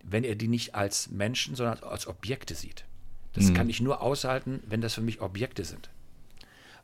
wenn 0.04 0.24
er 0.24 0.36
die 0.36 0.48
nicht 0.48 0.76
als 0.76 1.10
Menschen, 1.10 1.56
sondern 1.56 1.80
als 1.84 2.08
Objekte 2.08 2.56
sieht. 2.56 2.86
Das 3.34 3.52
kann 3.54 3.68
ich 3.68 3.82
nur 3.82 4.02
aushalten, 4.02 4.62
wenn 4.68 4.82
das 4.82 4.94
für 4.94 5.02
mich 5.02 5.20
Objekte 5.20 5.66
sind. 5.66 5.90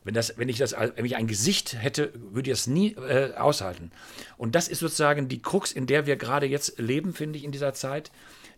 Wenn, 0.03 0.15
das, 0.15 0.37
wenn, 0.37 0.49
ich 0.49 0.57
das, 0.57 0.73
wenn 0.73 1.05
ich 1.05 1.15
ein 1.15 1.27
Gesicht 1.27 1.75
hätte, 1.79 2.11
würde 2.15 2.49
ich 2.49 2.57
das 2.57 2.65
nie 2.65 2.93
äh, 2.93 3.35
aushalten. 3.35 3.91
Und 4.37 4.55
das 4.55 4.67
ist 4.67 4.79
sozusagen 4.79 5.27
die 5.27 5.41
Krux, 5.41 5.71
in 5.71 5.85
der 5.85 6.07
wir 6.07 6.15
gerade 6.15 6.47
jetzt 6.47 6.79
leben, 6.79 7.13
finde 7.13 7.37
ich, 7.37 7.45
in 7.45 7.51
dieser 7.51 7.73
Zeit, 7.73 8.11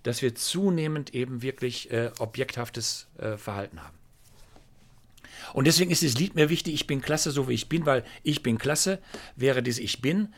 dass 0.03 0.21
wir 0.21 0.35
zunehmend 0.35 1.13
eben 1.13 1.41
wirklich 1.41 1.91
äh, 1.91 2.11
objekthaftes 2.19 3.07
äh, 3.17 3.37
Verhalten 3.37 3.81
haben. 3.81 3.97
Und 5.53 5.65
deswegen 5.65 5.91
ist 5.91 6.01
dieses 6.01 6.17
Lied 6.17 6.35
mir 6.35 6.49
wichtig, 6.49 6.73
ich 6.73 6.87
bin 6.87 7.01
klasse, 7.01 7.31
so 7.31 7.47
wie 7.47 7.53
ich 7.53 7.69
bin, 7.69 7.85
weil 7.85 8.03
ich 8.23 8.43
bin 8.43 8.57
klasse 8.57 8.99
wäre 9.35 9.63
dieses 9.63 9.79
Ich 9.79 10.01
bin. 10.01 10.33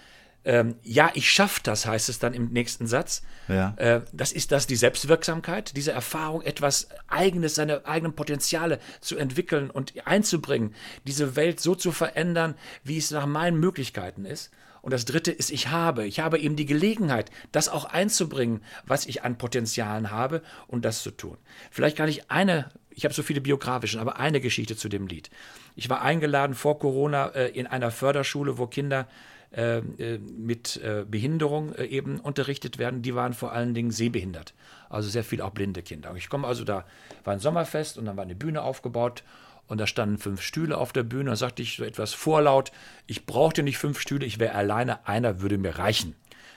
Ähm, 0.46 0.76
ja, 0.84 1.10
ich 1.14 1.32
schaffe 1.32 1.62
das, 1.64 1.86
heißt 1.86 2.10
es 2.10 2.20
dann 2.20 2.34
im 2.34 2.52
nächsten 2.52 2.86
Satz. 2.86 3.22
Ja. 3.48 3.74
Äh, 3.78 4.02
das 4.12 4.34
ist 4.34 4.52
das 4.52 4.68
die 4.68 4.76
Selbstwirksamkeit, 4.76 5.76
diese 5.78 5.94
Erfahrung, 5.94 6.42
etwas 6.42 6.90
Eigenes, 7.08 7.56
seine 7.56 7.86
eigenen 7.86 8.14
Potenziale 8.14 8.80
zu 9.00 9.18
entwickeln 9.18 9.70
und 9.70 9.94
einzubringen, 10.06 10.76
diese 11.08 11.38
Welt 11.38 11.62
so 11.62 11.76
zu 11.76 11.94
verändern, 11.94 12.56
wie 12.84 12.98
es 12.98 13.12
nach 13.12 13.26
meinen 13.26 13.58
Möglichkeiten 13.58 14.26
ist. 14.26 14.52
Und 14.84 14.92
das 14.92 15.06
dritte 15.06 15.32
ist, 15.32 15.50
ich 15.50 15.70
habe. 15.70 16.06
Ich 16.06 16.20
habe 16.20 16.38
eben 16.38 16.58
die 16.58 16.66
Gelegenheit, 16.66 17.32
das 17.54 17.70
auch 17.70 17.86
einzubringen, 17.86 18.62
was 18.86 19.06
ich 19.06 19.24
an 19.24 19.38
Potenzialen 19.38 20.12
habe 20.12 20.42
und 20.68 20.84
das 20.84 21.02
zu 21.02 21.12
tun. 21.12 21.38
Vielleicht 21.72 21.96
kann 21.96 22.10
ich 22.10 22.30
eine, 22.30 22.70
ich 22.92 23.06
habe 23.06 23.14
so 23.14 23.24
viele 23.24 23.40
biografischen, 23.40 24.02
aber 24.02 24.20
eine 24.20 24.42
Geschichte 24.42 24.76
zu 24.76 24.90
dem 24.90 25.08
Lied. 25.08 25.30
Ich 25.78 25.90
war 25.90 26.02
eingeladen 26.02 26.54
vor 26.54 26.80
Corona 26.80 27.28
äh, 27.28 27.48
in 27.52 27.66
einer 27.66 27.92
Förderschule, 27.92 28.58
wo 28.58 28.68
Kinder 28.68 29.08
äh, 29.56 29.78
äh, 29.78 30.18
mit 30.18 30.78
äh, 30.84 31.06
Behinderung 31.08 31.74
eben 31.76 32.20
unterrichtet 32.20 32.78
werden. 32.78 33.04
Die 33.04 33.16
waren 33.16 33.34
vor 33.34 33.54
allen 33.54 33.74
Dingen 33.74 33.92
sehbehindert. 33.92 34.54
Also 34.90 35.10
sehr 35.10 35.24
viel 35.24 35.42
auch 35.42 35.52
blinde 35.52 35.82
Kinder. 35.82 36.14
Ich 36.18 36.28
komme 36.28 36.46
also 36.46 36.66
da, 36.66 36.86
war 37.24 37.34
ein 37.34 37.40
Sommerfest 37.40 37.98
und 37.98 38.06
dann 38.06 38.18
war 38.18 38.24
eine 38.24 38.36
Bühne 38.36 38.64
aufgebaut 38.64 39.24
und 39.68 39.78
da 39.80 39.88
standen 39.88 40.18
fünf 40.18 40.42
Stühle 40.42 40.78
auf 40.78 40.94
der 40.94 41.04
Bühne. 41.04 41.32
Da 41.32 41.36
sagte 41.36 41.62
ich 41.62 41.78
so 41.78 41.84
etwas 41.84 42.14
vorlaut, 42.14 42.72
ich 43.08 43.26
brauchte 43.26 43.64
nicht 43.64 43.78
fünf 43.78 44.00
Stühle, 44.00 44.26
ich 44.26 44.40
wäre 44.40 44.56
alleine, 44.56 45.08
einer 45.08 45.42
würde 45.42 45.58
mir 45.58 45.78
reichen. 45.78 46.16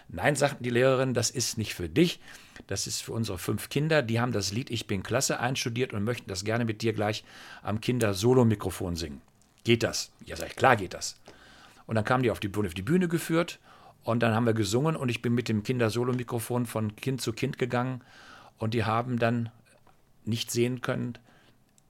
Nein, 0.08 0.36
sagten 0.36 0.62
die 0.62 0.70
Lehrerinnen, 0.70 1.14
das 1.14 1.30
ist 1.30 1.58
nicht 1.58 1.74
für 1.74 1.88
dich, 1.88 2.20
das 2.66 2.86
ist 2.86 3.02
für 3.02 3.12
unsere 3.12 3.38
fünf 3.38 3.68
Kinder. 3.68 4.02
Die 4.02 4.20
haben 4.20 4.32
das 4.32 4.52
Lied 4.52 4.70
Ich 4.70 4.86
bin 4.86 5.02
klasse 5.02 5.40
einstudiert 5.40 5.92
und 5.92 6.04
möchten 6.04 6.28
das 6.28 6.44
gerne 6.44 6.64
mit 6.64 6.82
dir 6.82 6.92
gleich 6.92 7.24
am 7.62 7.80
Kinder-Solo-Mikrofon 7.80 8.96
singen. 8.96 9.20
Geht 9.64 9.82
das? 9.82 10.12
Ja, 10.24 10.36
sag 10.36 10.48
ich, 10.48 10.56
klar 10.56 10.76
geht 10.76 10.94
das. 10.94 11.16
Und 11.86 11.96
dann 11.96 12.04
kamen 12.04 12.22
die 12.22 12.30
auf 12.30 12.40
die 12.40 12.52
auf 12.54 12.74
die 12.74 12.82
Bühne 12.82 13.08
geführt 13.08 13.58
und 14.04 14.22
dann 14.22 14.34
haben 14.34 14.46
wir 14.46 14.54
gesungen 14.54 14.94
und 14.94 15.08
ich 15.08 15.22
bin 15.22 15.34
mit 15.34 15.48
dem 15.48 15.64
Kinder-Solo-Mikrofon 15.64 16.66
von 16.66 16.94
Kind 16.94 17.20
zu 17.20 17.32
Kind 17.32 17.58
gegangen 17.58 18.02
und 18.58 18.74
die 18.74 18.84
haben 18.84 19.18
dann 19.18 19.50
nicht 20.24 20.50
sehen 20.50 20.80
können, 20.80 21.18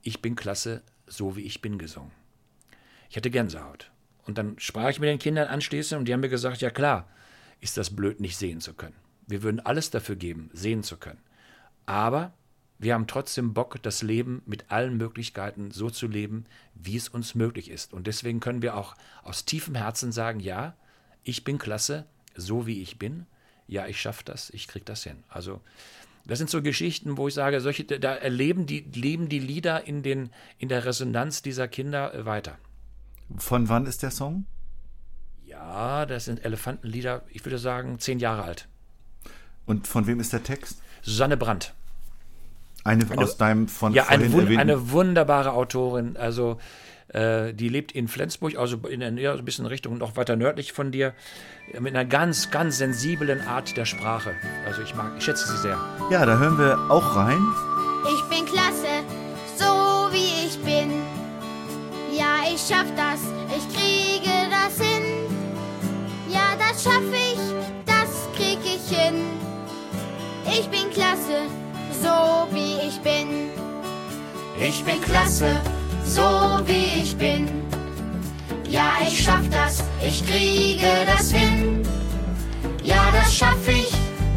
ich 0.01 0.21
bin 0.21 0.35
klasse, 0.35 0.81
so 1.07 1.35
wie 1.35 1.41
ich 1.41 1.61
bin 1.61 1.77
gesungen. 1.77 2.11
Ich 3.09 3.17
hatte 3.17 3.31
Gänsehaut. 3.31 3.91
Und 4.25 4.37
dann 4.37 4.59
sprach 4.59 4.89
ich 4.89 4.99
mit 4.99 5.09
den 5.09 5.19
Kindern 5.19 5.47
anschließend 5.47 5.99
und 5.99 6.05
die 6.05 6.13
haben 6.13 6.19
mir 6.19 6.29
gesagt, 6.29 6.61
ja 6.61 6.69
klar, 6.69 7.07
ist 7.61 7.77
das 7.77 7.95
blöd, 7.95 8.19
nicht 8.19 8.37
sehen 8.37 8.59
zu 8.59 8.73
können. 8.73 8.95
Wir 9.25 9.41
würden 9.41 9.59
alles 9.59 9.89
dafür 9.89 10.15
geben, 10.15 10.49
sehen 10.53 10.83
zu 10.83 10.97
können. 10.97 11.21
Aber 11.85 12.33
wir 12.79 12.93
haben 12.93 13.07
trotzdem 13.07 13.53
Bock, 13.53 13.81
das 13.81 14.03
Leben 14.03 14.43
mit 14.45 14.69
allen 14.69 14.97
Möglichkeiten 14.97 15.71
so 15.71 15.89
zu 15.89 16.07
leben, 16.07 16.45
wie 16.75 16.97
es 16.97 17.09
uns 17.09 17.33
möglich 17.33 17.71
ist. 17.71 17.93
Und 17.93 18.07
deswegen 18.07 18.39
können 18.39 18.61
wir 18.61 18.75
auch 18.75 18.95
aus 19.23 19.45
tiefem 19.45 19.75
Herzen 19.75 20.11
sagen, 20.11 20.39
ja, 20.39 20.75
ich 21.23 21.43
bin 21.43 21.57
klasse, 21.57 22.05
so 22.35 22.67
wie 22.67 22.81
ich 22.81 22.99
bin. 22.99 23.25
Ja, 23.67 23.87
ich 23.87 23.99
schaffe 23.99 24.23
das, 24.23 24.49
ich 24.51 24.67
kriege 24.67 24.85
das 24.85 25.03
hin. 25.03 25.23
Also 25.27 25.61
das 26.27 26.39
sind 26.39 26.49
so 26.49 26.61
Geschichten, 26.61 27.17
wo 27.17 27.27
ich 27.27 27.33
sage, 27.33 27.61
solche, 27.61 27.85
da 27.85 28.13
erleben 28.13 28.65
die, 28.65 28.81
leben 28.93 29.29
die 29.29 29.39
Lieder 29.39 29.87
in, 29.87 30.03
den, 30.03 30.29
in 30.57 30.67
der 30.67 30.85
Resonanz 30.85 31.41
dieser 31.41 31.67
Kinder 31.67 32.13
äh, 32.13 32.25
weiter. 32.25 32.57
Von 33.37 33.69
wann 33.69 33.85
ist 33.85 34.03
der 34.03 34.11
Song? 34.11 34.45
Ja, 35.45 36.05
das 36.05 36.25
sind 36.25 36.43
Elefantenlieder, 36.43 37.23
ich 37.29 37.45
würde 37.45 37.57
sagen, 37.57 37.99
zehn 37.99 38.19
Jahre 38.19 38.43
alt. 38.43 38.67
Und 39.65 39.87
von 39.87 40.05
wem 40.05 40.19
ist 40.19 40.33
der 40.33 40.43
Text? 40.43 40.81
Susanne 41.01 41.37
Brandt. 41.37 41.73
Eine, 42.83 43.05
aus 43.17 43.37
deinem 43.37 43.67
von 43.67 43.93
Ja, 43.93 44.07
eine, 44.07 44.25
vorhin 44.25 44.33
wun 44.33 44.39
erwähnten 44.39 44.59
eine 44.61 44.91
wunderbare 44.91 45.53
Autorin. 45.53 46.15
Also, 46.15 46.57
äh, 47.09 47.53
die 47.53 47.69
lebt 47.69 47.91
in 47.91 48.07
Flensburg, 48.07 48.57
also 48.57 48.77
in 48.87 48.99
der, 48.99 49.33
so 49.33 49.39
ein 49.39 49.45
bisschen 49.45 49.65
Richtung 49.65 49.97
noch 49.97 50.17
weiter 50.17 50.35
nördlich 50.35 50.73
von 50.73 50.91
dir, 50.91 51.13
äh, 51.73 51.79
mit 51.79 51.95
einer 51.95 52.05
ganz, 52.05 52.51
ganz 52.51 52.77
sensiblen 52.77 53.41
Art 53.41 53.77
der 53.77 53.85
Sprache. 53.85 54.33
Also, 54.65 54.81
ich 54.81 54.95
mag, 54.95 55.13
ich 55.17 55.23
schätze 55.23 55.47
sie 55.47 55.57
sehr. 55.57 55.79
Ja, 56.11 56.25
da 56.25 56.37
hören 56.37 56.57
wir 56.57 56.77
auch 56.89 57.15
rein. 57.15 57.39
Ich 58.13 58.23
bin 58.23 58.45
klasse, 58.45 59.03
so 59.57 60.09
wie 60.11 60.47
ich 60.47 60.57
bin. 60.59 61.01
Ja, 62.11 62.41
ich 62.51 62.61
schaff 62.61 62.87
das, 62.95 63.21
ich 63.55 63.67
kriege 63.75 64.31
das 64.49 64.79
hin. 64.79 65.03
Ja, 66.29 66.55
das 66.57 66.83
schaff 66.83 67.03
ich, 67.13 67.39
das 67.85 68.27
krieg 68.35 68.59
ich 68.63 68.97
hin. 68.97 69.23
Ich 70.49 70.67
bin 70.69 70.89
klasse, 70.91 71.47
so 72.01 72.47
wie 72.55 72.87
ich 72.87 72.99
bin. 73.01 73.49
Ich 74.59 74.83
bin 74.83 74.99
klasse, 75.01 75.61
so 76.07 76.21
wie 76.65 77.01
ich 77.01 77.15
bin. 77.17 77.47
Ja, 78.69 78.93
ich 79.01 79.23
schaff 79.23 79.47
das, 79.49 79.83
ich 80.05 80.25
kriege 80.25 80.87
das 81.05 81.31
hin. 81.31 81.81
Ja, 82.83 83.11
das 83.11 83.35
schaff 83.35 83.67
ich, 83.67 83.91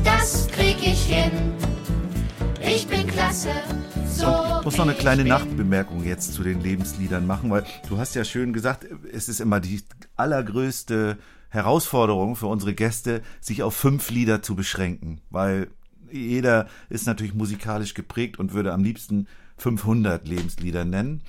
das 0.05 0.49
krieg 0.49 0.77
ich 0.81 1.05
hin. 1.05 1.31
Ich 2.63 2.87
bin 2.87 3.07
klasse, 3.07 3.51
so 4.07 4.27
Ich 4.59 4.65
muss 4.65 4.77
noch 4.77 4.85
eine 4.85 4.95
kleine. 4.95 5.25
Nachbemerkung 5.25 6.05
jetzt 6.05 6.35
zu 6.35 6.43
den 6.43 6.61
Lebensliedern 6.61 7.27
machen, 7.27 7.51
weil 7.51 7.65
du 7.89 7.99
hast 7.99 8.15
ja 8.15 8.25
schön 8.25 8.53
gesagt, 8.53 8.87
es 9.13 9.29
ist 9.29 9.41
immer 9.41 9.61
die 9.61 9.83
allergrößte 10.17 11.17
Herausforderung 11.49 12.37
für 12.37 12.47
unsere 12.47 12.75
Gäste, 12.75 13.23
sich 13.41 13.63
auf 13.63 13.75
fünf 13.75 14.11
Lieder 14.11 14.43
zu 14.43 14.55
beschränken, 14.55 15.21
weil 15.31 15.69
jeder 16.13 16.67
ist 16.89 17.07
natürlich 17.07 17.35
musikalisch 17.35 17.95
geprägt 17.95 18.39
und 18.39 18.53
würde 18.53 18.73
am 18.73 18.85
liebsten 18.85 19.27
500 19.59 20.27
Lebenslieder 20.27 20.85
nennen. 20.85 21.23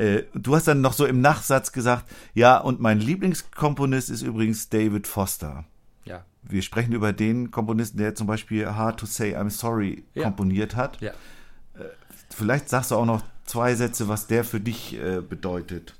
Äh, 0.00 0.24
Du 0.34 0.54
hast 0.54 0.66
dann 0.66 0.80
noch 0.80 0.92
so 0.94 1.06
im 1.06 1.20
Nachsatz 1.20 1.72
gesagt, 1.72 2.10
ja, 2.34 2.58
und 2.58 2.80
mein 2.80 3.00
Lieblingskomponist 3.00 4.10
ist 4.10 4.22
übrigens 4.22 4.68
David 4.68 5.06
Foster. 5.06 5.64
Ja. 6.04 6.24
Wir 6.42 6.62
sprechen 6.62 6.92
über 6.92 7.12
den 7.12 7.50
Komponisten, 7.50 7.98
der 7.98 8.14
zum 8.14 8.26
Beispiel 8.26 8.66
Hard 8.66 9.00
to 9.00 9.06
Say 9.06 9.36
I'm 9.36 9.50
Sorry 9.50 10.04
Ja. 10.14 10.24
komponiert 10.24 10.74
hat. 10.76 11.00
Ja. 11.00 11.12
Vielleicht 12.30 12.68
sagst 12.68 12.90
du 12.92 12.94
auch 12.96 13.04
noch 13.04 13.22
zwei 13.44 13.74
Sätze, 13.74 14.08
was 14.08 14.26
der 14.26 14.44
für 14.44 14.60
dich 14.60 14.94
äh, 14.94 15.20
bedeutet. 15.20 15.94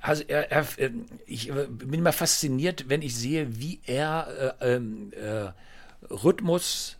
Also 0.00 0.22
er, 0.28 0.52
er, 0.52 0.66
äh, 0.76 0.90
ich 1.26 1.48
äh, 1.48 1.66
bin 1.68 1.94
immer 1.94 2.12
fasziniert, 2.12 2.88
wenn 2.88 3.00
ich 3.00 3.16
sehe, 3.16 3.58
wie 3.58 3.80
er 3.86 4.54
äh, 4.60 4.74
ähm, 4.74 5.12
äh, 5.14 5.50
Rhythmus, 6.12 6.96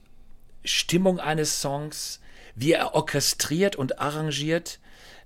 Stimmung 0.64 1.20
eines 1.20 1.60
Songs, 1.60 2.20
wie 2.54 2.72
er 2.72 2.94
orchestriert 2.94 3.76
und 3.76 3.98
arrangiert, 4.00 4.80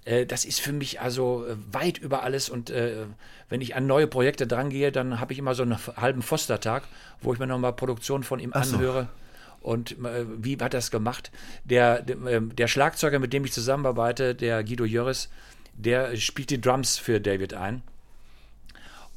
äh, 0.09 0.27
das 0.27 0.45
ist 0.45 0.61
für 0.61 0.73
mich 0.73 1.01
also 1.01 1.45
äh, 1.47 1.57
weit 1.73 1.99
über 1.99 2.23
alles. 2.23 2.49
Und 2.49 2.71
äh, 2.71 3.05
wenn 3.49 3.61
ich 3.61 3.77
an 3.77 3.87
neue 3.87 4.07
Projekte 4.07 4.47
drangehe, 4.47 4.91
dann 4.91 5.21
habe 5.21 5.33
ich 5.33 5.39
immer 5.39 5.55
so 5.55 5.63
einen 5.63 5.79
halben 5.97 6.23
Fostertag, 6.23 6.85
wo 7.21 7.33
ich 7.33 7.39
mir 7.39 7.47
nochmal 7.47 7.75
Produktion 7.75 8.23
von 8.23 8.41
ihm 8.41 8.53
so. 8.55 8.77
anhöre. 8.77 9.09
Und 9.61 9.93
äh, 10.05 10.25
wie 10.39 10.55
hat 10.55 10.63
er 10.63 10.69
das 10.71 10.91
gemacht? 10.91 11.31
Der, 11.65 12.01
der, 12.01 12.17
ähm, 12.27 12.57
der 12.57 12.69
Schlagzeuger, 12.69 13.19
mit 13.19 13.33
dem 13.33 13.45
ich 13.45 13.53
zusammenarbeite, 13.53 14.35
der 14.35 14.65
Guido 14.65 14.85
Jöris, 14.85 15.29
der 15.75 16.17
spielt 16.17 16.51
die 16.51 16.61
Drums 16.61 16.97
für 16.97 17.21
David 17.21 17.55
ein. 17.55 17.83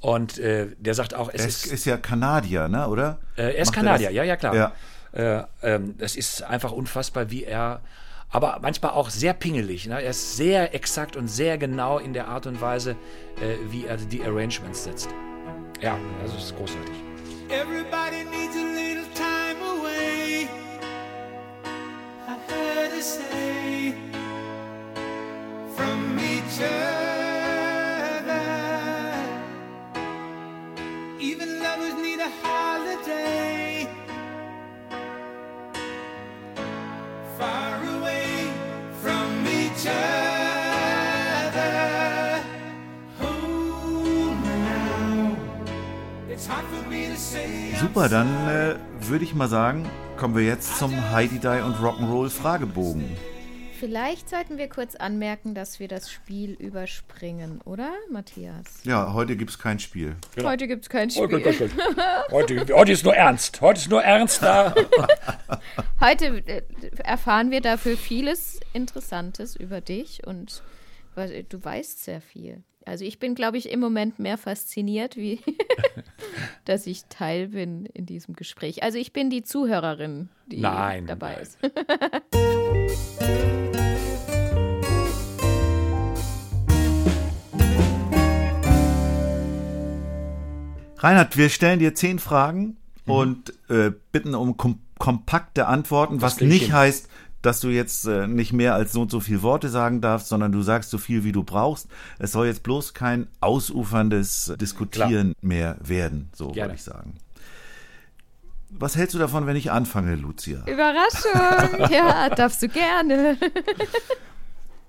Und 0.01 0.39
äh, 0.39 0.67
der 0.77 0.95
sagt 0.95 1.13
auch, 1.13 1.29
es 1.31 1.41
Er 1.41 1.47
ist, 1.47 1.65
ist, 1.67 1.71
ist 1.73 1.85
ja 1.85 1.97
Kanadier, 1.97 2.67
ne, 2.67 2.87
oder? 2.87 3.19
äh, 3.37 3.43
er 3.43 3.57
ist 3.57 3.67
Macht 3.67 3.75
Kanadier, 3.75 4.07
das? 4.07 4.15
ja, 4.15 4.23
ja, 4.23 4.35
klar. 4.35 4.55
Ja. 4.55 4.73
Äh, 5.13 5.45
ähm, 5.61 5.95
das 5.99 6.15
ist 6.15 6.41
einfach 6.41 6.71
unfassbar, 6.71 7.29
wie 7.29 7.43
er, 7.43 7.81
aber 8.31 8.59
manchmal 8.61 8.91
auch 8.91 9.09
sehr 9.09 9.33
pingelig. 9.33 9.87
Ne? 9.87 10.01
Er 10.01 10.09
ist 10.09 10.37
sehr 10.37 10.73
exakt 10.73 11.15
und 11.15 11.27
sehr 11.27 11.57
genau 11.57 11.99
in 11.99 12.13
der 12.13 12.27
Art 12.27 12.47
und 12.47 12.61
Weise, 12.61 12.91
äh, 13.41 13.55
wie 13.69 13.85
er 13.85 13.97
die 13.97 14.23
Arrangements 14.23 14.85
setzt. 14.85 15.09
Ja, 15.81 15.97
also 16.21 16.37
es 16.37 16.45
ist 16.45 16.57
großartig. 16.57 16.95
Everybody 17.49 18.23
needs 18.23 18.55
a 18.55 18.63
little 18.73 19.07
time 19.13 19.59
away. 19.61 20.47
I 22.27 22.37
heard 22.47 22.91
her 22.91 23.01
say 23.01 23.93
from 25.75 26.17
each 26.19 26.61
other. 26.61 26.90
Super, 47.79 48.09
dann 48.09 48.27
äh, 48.47 48.75
würde 48.99 49.23
ich 49.23 49.33
mal 49.33 49.47
sagen, 49.47 49.89
kommen 50.17 50.35
wir 50.35 50.43
jetzt 50.43 50.77
zum 50.77 50.93
Heidi 51.11 51.39
Die 51.39 51.47
und 51.47 51.75
Rock'n'Roll 51.77 52.29
Fragebogen. 52.29 53.15
Vielleicht 53.79 54.29
sollten 54.29 54.59
wir 54.59 54.69
kurz 54.69 54.95
anmerken, 54.95 55.55
dass 55.55 55.79
wir 55.79 55.87
das 55.87 56.11
Spiel 56.11 56.51
überspringen, 56.53 57.61
oder, 57.65 57.89
Matthias? 58.11 58.65
Ja, 58.83 59.13
heute 59.13 59.35
gibt 59.35 59.49
es 59.49 59.57
kein 59.57 59.79
Spiel. 59.79 60.15
Heute 60.43 60.67
gibt 60.67 60.83
es 60.83 60.89
kein 60.89 61.09
Oh, 61.15 61.25
Spiel. 61.25 61.41
gut, 61.41 61.43
gut, 61.43 61.57
gut. 61.57 61.71
Heute, 62.31 62.65
heute 62.75 62.91
ist 62.91 63.03
nur 63.03 63.15
ernst. 63.15 63.59
Heute 63.61 63.79
ist 63.79 63.89
nur 63.89 64.03
ernst 64.03 64.43
da. 64.43 64.75
Heute 65.99 66.43
äh, 66.45 66.61
erfahren 67.03 67.49
wir 67.49 67.61
dafür 67.61 67.97
vieles 67.97 68.59
Interessantes 68.73 69.55
über 69.55 69.81
dich 69.81 70.27
und 70.27 70.61
weil 71.15 71.43
du 71.43 71.63
weißt 71.63 72.03
sehr 72.03 72.21
viel. 72.21 72.63
Also 72.85 73.05
ich 73.05 73.19
bin, 73.19 73.35
glaube 73.35 73.57
ich, 73.57 73.69
im 73.71 73.79
Moment 73.79 74.17
mehr 74.19 74.37
fasziniert, 74.37 75.15
wie 75.15 75.39
dass 76.65 76.87
ich 76.87 77.05
Teil 77.05 77.49
bin 77.49 77.85
in 77.85 78.05
diesem 78.05 78.35
Gespräch. 78.35 78.83
Also 78.83 78.97
ich 78.97 79.13
bin 79.13 79.29
die 79.29 79.43
Zuhörerin, 79.43 80.29
die 80.47 80.59
Nein, 80.61 81.05
dabei 81.07 81.33
nein. 81.33 81.41
ist. 81.41 81.57
Reinhard, 90.97 91.35
wir 91.37 91.49
stellen 91.49 91.79
dir 91.79 91.95
zehn 91.95 92.19
Fragen 92.19 92.77
Mhm. 93.05 93.11
und 93.13 93.53
äh, 93.69 93.91
bitten 94.11 94.35
um 94.35 94.57
kom 94.57 94.79
kompakte 94.99 95.65
Antworten, 95.65 96.21
was 96.21 96.37
krieg 96.37 96.47
ich 96.49 96.53
nicht 96.53 96.65
hin. 96.65 96.73
heißt, 96.73 97.09
dass 97.41 97.59
du 97.59 97.69
jetzt 97.69 98.05
äh, 98.05 98.27
nicht 98.27 98.53
mehr 98.53 98.75
als 98.75 98.91
so 98.91 99.01
und 99.01 99.11
so 99.11 99.19
viele 99.19 99.41
Worte 99.41 99.69
sagen 99.69 100.01
darfst, 100.01 100.27
sondern 100.27 100.51
du 100.51 100.61
sagst 100.61 100.89
so 100.89 100.97
viel, 100.97 101.23
wie 101.23 101.31
du 101.31 101.43
brauchst. 101.43 101.87
Es 102.19 102.31
soll 102.31 102.47
jetzt 102.47 102.63
bloß 102.63 102.93
kein 102.93 103.27
ausuferndes 103.39 104.53
Diskutieren 104.59 105.33
mehr 105.41 105.77
werden, 105.81 106.29
so 106.33 106.55
wollte 106.55 106.75
ich 106.75 106.83
sagen. 106.83 107.15
Was 108.69 108.95
hältst 108.95 109.15
du 109.15 109.19
davon, 109.19 109.47
wenn 109.47 109.57
ich 109.57 109.71
anfange, 109.71 110.15
Lucia? 110.15 110.65
Überraschung! 110.65 111.89
ja, 111.91 112.29
darfst 112.29 112.61
du 112.61 112.69
gerne. 112.69 113.37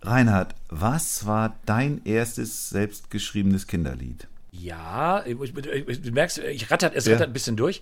Reinhard, 0.03 0.55
was 0.68 1.26
war 1.26 1.57
dein 1.66 2.00
erstes 2.05 2.70
selbstgeschriebenes 2.70 3.66
Kinderlied? 3.66 4.28
Ja, 4.55 5.24
ich, 5.24 5.40
ich, 5.40 6.03
du 6.03 6.11
merkst, 6.12 6.38
ich 6.38 6.70
rattert, 6.70 6.94
es 6.94 7.07
Ja. 7.07 7.14
rattert 7.14 7.30
ein 7.30 7.32
bisschen 7.32 7.57
durch. 7.57 7.80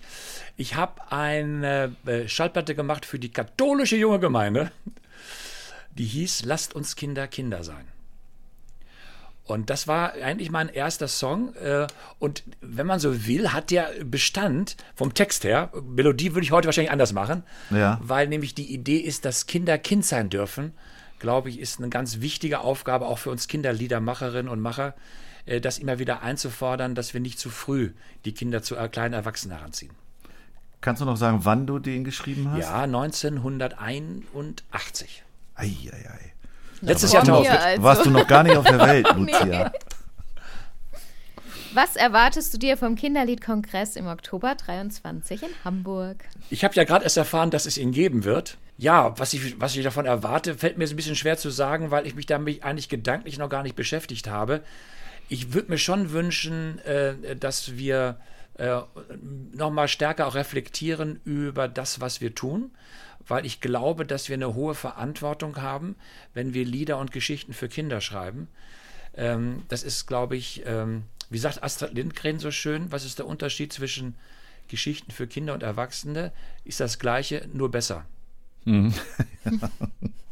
Ich 0.55 0.75
habe 0.75 1.11
eine 1.11 1.93
äh, 2.05 2.27
Schallplatte 2.29 2.75
gemacht 2.75 3.05
für 3.05 3.19
die 3.19 3.29
katholische 3.29 3.97
junge 3.97 4.19
Gemeinde. 4.19 4.71
Die 5.97 6.05
hieß 6.05 6.45
Lasst 6.45 6.73
uns 6.73 6.95
Kinder 6.95 7.27
Kinder 7.27 7.63
sein. 7.65 7.85
Und 9.43 9.69
das 9.69 9.85
war 9.87 10.13
eigentlich 10.13 10.49
mein 10.49 10.69
erster 10.69 11.09
Song. 11.09 11.53
äh, 11.55 11.87
Und 12.19 12.43
wenn 12.61 12.87
man 12.87 13.01
so 13.01 13.27
will, 13.27 13.51
hat 13.51 13.69
der 13.69 13.91
Bestand 14.05 14.77
vom 14.95 15.13
Text 15.13 15.43
her, 15.43 15.71
Melodie 15.83 16.33
würde 16.33 16.45
ich 16.45 16.51
heute 16.53 16.67
wahrscheinlich 16.69 16.91
anders 16.91 17.11
machen, 17.11 17.43
Ja. 17.69 17.99
weil 18.01 18.27
nämlich 18.29 18.55
die 18.55 18.73
Idee 18.73 18.97
ist, 18.99 19.25
dass 19.25 19.45
Kinder 19.45 19.77
Kind 19.77 20.05
sein 20.05 20.29
dürfen, 20.29 20.71
glaube 21.19 21.49
ich, 21.49 21.59
ist 21.59 21.79
eine 21.79 21.89
ganz 21.89 22.21
wichtige 22.21 22.61
Aufgabe 22.61 23.07
auch 23.07 23.17
für 23.17 23.29
uns 23.29 23.49
Kinderliedermacherinnen 23.49 24.49
und 24.49 24.61
Macher, 24.61 24.93
das 25.45 25.79
immer 25.79 25.99
wieder 25.99 26.21
einzufordern, 26.21 26.95
dass 26.95 27.13
wir 27.13 27.21
nicht 27.21 27.39
zu 27.39 27.49
früh 27.49 27.91
die 28.25 28.33
Kinder 28.33 28.61
zu 28.63 28.75
äh, 28.75 28.89
kleinen 28.89 29.13
Erwachsenen 29.13 29.57
heranziehen. 29.57 29.93
Kannst 30.81 31.01
du 31.01 31.05
noch 31.05 31.17
sagen, 31.17 31.39
wann 31.43 31.67
du 31.67 31.79
den 31.79 32.03
geschrieben 32.03 32.51
hast? 32.51 32.61
Ja, 32.61 32.81
1981. 32.81 35.23
Eieiei. 35.55 36.33
Letztes 36.81 37.11
Vor 37.11 37.23
Jahr 37.23 37.39
mir, 37.39 37.47
Taufried. 37.47 37.65
also. 37.65 37.83
Warst 37.83 38.05
du 38.05 38.09
noch 38.09 38.27
gar 38.27 38.43
nicht 38.43 38.57
auf 38.57 38.65
der 38.65 38.79
Welt, 38.79 39.07
Lucia? 39.15 39.71
Was 41.73 41.95
erwartest 41.95 42.53
du 42.53 42.57
dir 42.57 42.75
vom 42.75 42.95
Kinderliedkongress 42.95 43.95
im 43.95 44.07
Oktober 44.07 44.55
23 44.55 45.43
in 45.43 45.49
Hamburg? 45.63 46.25
Ich 46.49 46.65
habe 46.65 46.73
ja 46.73 46.83
gerade 46.83 47.05
erst 47.05 47.15
erfahren, 47.15 47.49
dass 47.49 47.65
es 47.65 47.77
ihn 47.77 47.91
geben 47.91 48.25
wird. 48.25 48.57
Ja, 48.77 49.17
was 49.19 49.33
ich, 49.33 49.61
was 49.61 49.75
ich 49.75 49.83
davon 49.83 50.05
erwarte, 50.05 50.55
fällt 50.55 50.77
mir 50.77 50.83
jetzt 50.83 50.93
ein 50.93 50.97
bisschen 50.97 51.15
schwer 51.15 51.37
zu 51.37 51.49
sagen, 51.49 51.91
weil 51.91 52.07
ich 52.07 52.15
mich 52.15 52.25
damit 52.25 52.63
eigentlich 52.63 52.89
gedanklich 52.89 53.37
noch 53.37 53.47
gar 53.47 53.63
nicht 53.63 53.75
beschäftigt 53.75 54.27
habe. 54.27 54.61
Ich 55.31 55.53
würde 55.53 55.71
mir 55.71 55.77
schon 55.77 56.11
wünschen, 56.11 56.79
äh, 56.79 57.37
dass 57.37 57.77
wir 57.77 58.19
äh, 58.55 58.81
nochmal 59.53 59.87
stärker 59.87 60.27
auch 60.27 60.35
reflektieren 60.35 61.21
über 61.23 61.69
das, 61.69 62.01
was 62.01 62.19
wir 62.19 62.35
tun, 62.35 62.71
weil 63.25 63.45
ich 63.45 63.61
glaube, 63.61 64.05
dass 64.05 64.27
wir 64.27 64.33
eine 64.33 64.55
hohe 64.55 64.75
Verantwortung 64.75 65.55
haben, 65.61 65.95
wenn 66.33 66.53
wir 66.53 66.65
Lieder 66.65 66.97
und 66.97 67.13
Geschichten 67.13 67.53
für 67.53 67.69
Kinder 67.69 68.01
schreiben. 68.01 68.49
Ähm, 69.15 69.63
das 69.69 69.83
ist, 69.83 70.05
glaube 70.05 70.35
ich, 70.35 70.63
ähm, 70.65 71.03
wie 71.29 71.37
sagt 71.37 71.63
Astrid 71.63 71.93
Lindgren 71.93 72.39
so 72.39 72.51
schön, 72.51 72.91
was 72.91 73.05
ist 73.05 73.17
der 73.17 73.25
Unterschied 73.25 73.71
zwischen 73.71 74.15
Geschichten 74.67 75.11
für 75.11 75.27
Kinder 75.27 75.53
und 75.53 75.63
Erwachsene? 75.63 76.33
Ist 76.65 76.81
das 76.81 76.99
gleiche, 76.99 77.47
nur 77.53 77.71
besser. 77.71 78.05
Äh, 78.65 78.89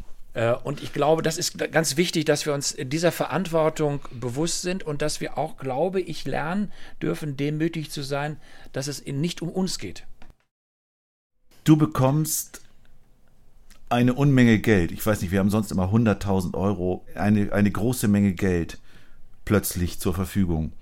Und 0.64 0.82
ich 0.82 0.94
glaube, 0.94 1.22
das 1.22 1.38
ist 1.38 1.58
ganz 1.72 1.98
wichtig, 1.98 2.26
dass 2.26 2.46
wir 2.46 2.54
uns 2.54 2.76
dieser 2.80 3.12
Verantwortung 3.12 4.00
bewusst 4.12 4.62
sind 4.62 4.84
und 4.84 5.02
dass 5.02 5.20
wir 5.20 5.38
auch, 5.38 5.58
glaube 5.58 6.00
ich, 6.02 6.26
lernen 6.26 6.72
dürfen, 7.02 7.36
demütig 7.36 7.92
zu 7.92 8.04
sein, 8.04 8.38
dass 8.72 8.88
es 8.88 9.06
nicht 9.06 9.42
um 9.42 9.50
uns 9.50 9.80
geht. 9.80 10.06
Du 11.64 11.78
bekommst 11.78 12.62
eine 13.90 14.14
Unmenge 14.14 14.60
Geld. 14.60 14.92
Ich 14.92 15.06
weiß 15.06 15.22
nicht, 15.22 15.32
wir 15.32 15.40
haben 15.40 15.50
sonst 15.50 15.72
immer 15.72 15.92
100.000 15.92 16.56
Euro. 16.56 17.06
Eine, 17.16 17.52
eine 17.52 17.72
große 17.72 18.08
Menge 18.08 18.34
Geld 18.34 18.78
plötzlich 19.46 20.00
zur 20.00 20.14
Verfügung. 20.14 20.74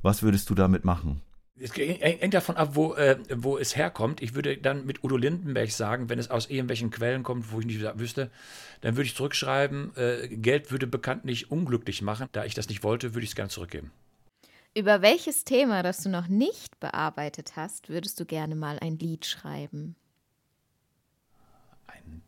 Was 0.00 0.22
würdest 0.22 0.48
du 0.48 0.54
damit 0.54 0.84
machen? 0.84 1.20
Es 1.62 1.76
hängt 1.76 2.34
davon 2.34 2.56
ab, 2.56 2.70
wo, 2.72 2.94
äh, 2.94 3.18
wo 3.36 3.56
es 3.56 3.76
herkommt. 3.76 4.20
Ich 4.20 4.34
würde 4.34 4.56
dann 4.56 4.84
mit 4.84 5.04
Udo 5.04 5.16
Lindenberg 5.16 5.70
sagen, 5.70 6.08
wenn 6.08 6.18
es 6.18 6.28
aus 6.28 6.50
irgendwelchen 6.50 6.90
Quellen 6.90 7.22
kommt, 7.22 7.52
wo 7.52 7.60
ich 7.60 7.66
nicht 7.66 7.80
wüsste, 7.98 8.30
dann 8.80 8.96
würde 8.96 9.06
ich 9.06 9.14
zurückschreiben, 9.14 9.96
äh, 9.96 10.28
Geld 10.28 10.72
würde 10.72 10.88
bekanntlich 10.88 11.50
unglücklich 11.52 12.02
machen. 12.02 12.26
Da 12.32 12.44
ich 12.44 12.54
das 12.54 12.68
nicht 12.68 12.82
wollte, 12.82 13.14
würde 13.14 13.24
ich 13.24 13.30
es 13.30 13.36
gerne 13.36 13.50
zurückgeben. 13.50 13.92
Über 14.74 15.02
welches 15.02 15.44
Thema, 15.44 15.82
das 15.82 16.02
du 16.02 16.08
noch 16.08 16.28
nicht 16.28 16.80
bearbeitet 16.80 17.52
hast, 17.56 17.88
würdest 17.88 18.18
du 18.18 18.24
gerne 18.24 18.56
mal 18.56 18.78
ein 18.80 18.98
Lied 18.98 19.26
schreiben? 19.26 19.96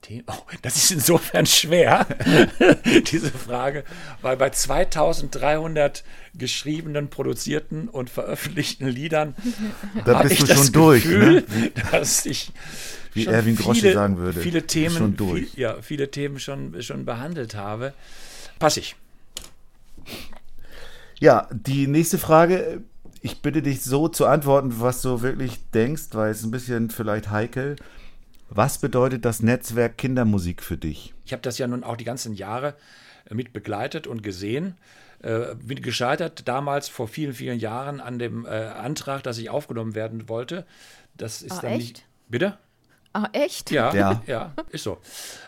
Thema. 0.04 0.24
Oh, 0.28 0.42
das 0.60 0.76
ist 0.76 0.92
insofern 0.92 1.46
schwer, 1.46 2.06
diese 3.10 3.30
Frage, 3.30 3.84
weil 4.20 4.36
bei 4.36 4.50
2300 4.50 6.04
geschriebenen, 6.34 7.08
produzierten 7.08 7.88
und 7.88 8.10
veröffentlichten 8.10 8.86
Liedern 8.86 9.34
Da 10.04 10.18
habe 10.18 10.28
bist 10.28 10.32
ich 10.34 10.40
du 10.40 10.46
das 10.46 10.64
schon 10.64 10.72
durch, 10.72 11.04
Gefühl, 11.04 11.34
ne? 11.48 11.72
dass 11.90 12.26
ich 12.26 12.52
Wie 13.14 13.24
Erwin 13.26 13.56
Grosche 13.56 13.80
viele, 13.80 13.94
sagen 13.94 14.18
würde. 14.18 14.40
viele 14.40 14.66
Themen, 14.66 14.94
schon 14.96 15.16
durch. 15.16 15.50
Viel, 15.52 15.60
ja, 15.60 15.80
viele 15.80 16.10
Themen 16.10 16.38
schon, 16.38 16.82
schon 16.82 17.06
behandelt 17.06 17.54
habe. 17.54 17.94
Pass 18.58 18.76
ich. 18.76 18.96
Ja, 21.18 21.48
die 21.50 21.86
nächste 21.86 22.18
Frage. 22.18 22.82
Ich 23.22 23.40
bitte 23.40 23.62
dich 23.62 23.80
so 23.80 24.08
zu 24.08 24.26
antworten, 24.26 24.80
was 24.80 25.00
du 25.00 25.22
wirklich 25.22 25.58
denkst, 25.72 26.08
weil 26.12 26.30
es 26.30 26.44
ein 26.44 26.50
bisschen 26.50 26.90
vielleicht 26.90 27.30
heikel. 27.30 27.76
Was 28.56 28.78
bedeutet 28.78 29.24
das 29.24 29.42
Netzwerk 29.42 29.98
Kindermusik 29.98 30.62
für 30.62 30.76
dich? 30.76 31.12
Ich 31.24 31.32
habe 31.32 31.42
das 31.42 31.58
ja 31.58 31.66
nun 31.66 31.82
auch 31.82 31.96
die 31.96 32.04
ganzen 32.04 32.34
Jahre 32.34 32.76
äh, 33.28 33.34
mit 33.34 33.52
begleitet 33.52 34.06
und 34.06 34.22
gesehen. 34.22 34.76
Äh, 35.22 35.56
bin 35.56 35.82
gescheitert 35.82 36.46
damals 36.46 36.88
vor 36.88 37.08
vielen, 37.08 37.32
vielen 37.32 37.58
Jahren 37.58 38.00
an 38.00 38.18
dem 38.20 38.46
äh, 38.46 38.48
Antrag, 38.50 39.24
dass 39.24 39.38
ich 39.38 39.50
aufgenommen 39.50 39.94
werden 39.96 40.28
wollte. 40.28 40.66
Das 41.16 41.42
ist 41.42 41.52
Ah, 41.58 41.60
dann 41.62 41.72
echt? 41.72 41.80
nicht. 41.80 42.06
Bitte? 42.28 42.58
Ah, 43.12 43.28
echt? 43.32 43.70
Ja, 43.70 43.92
Ja. 43.94 44.22
ja. 44.26 44.52
ist 44.70 44.84
so. 44.84 44.98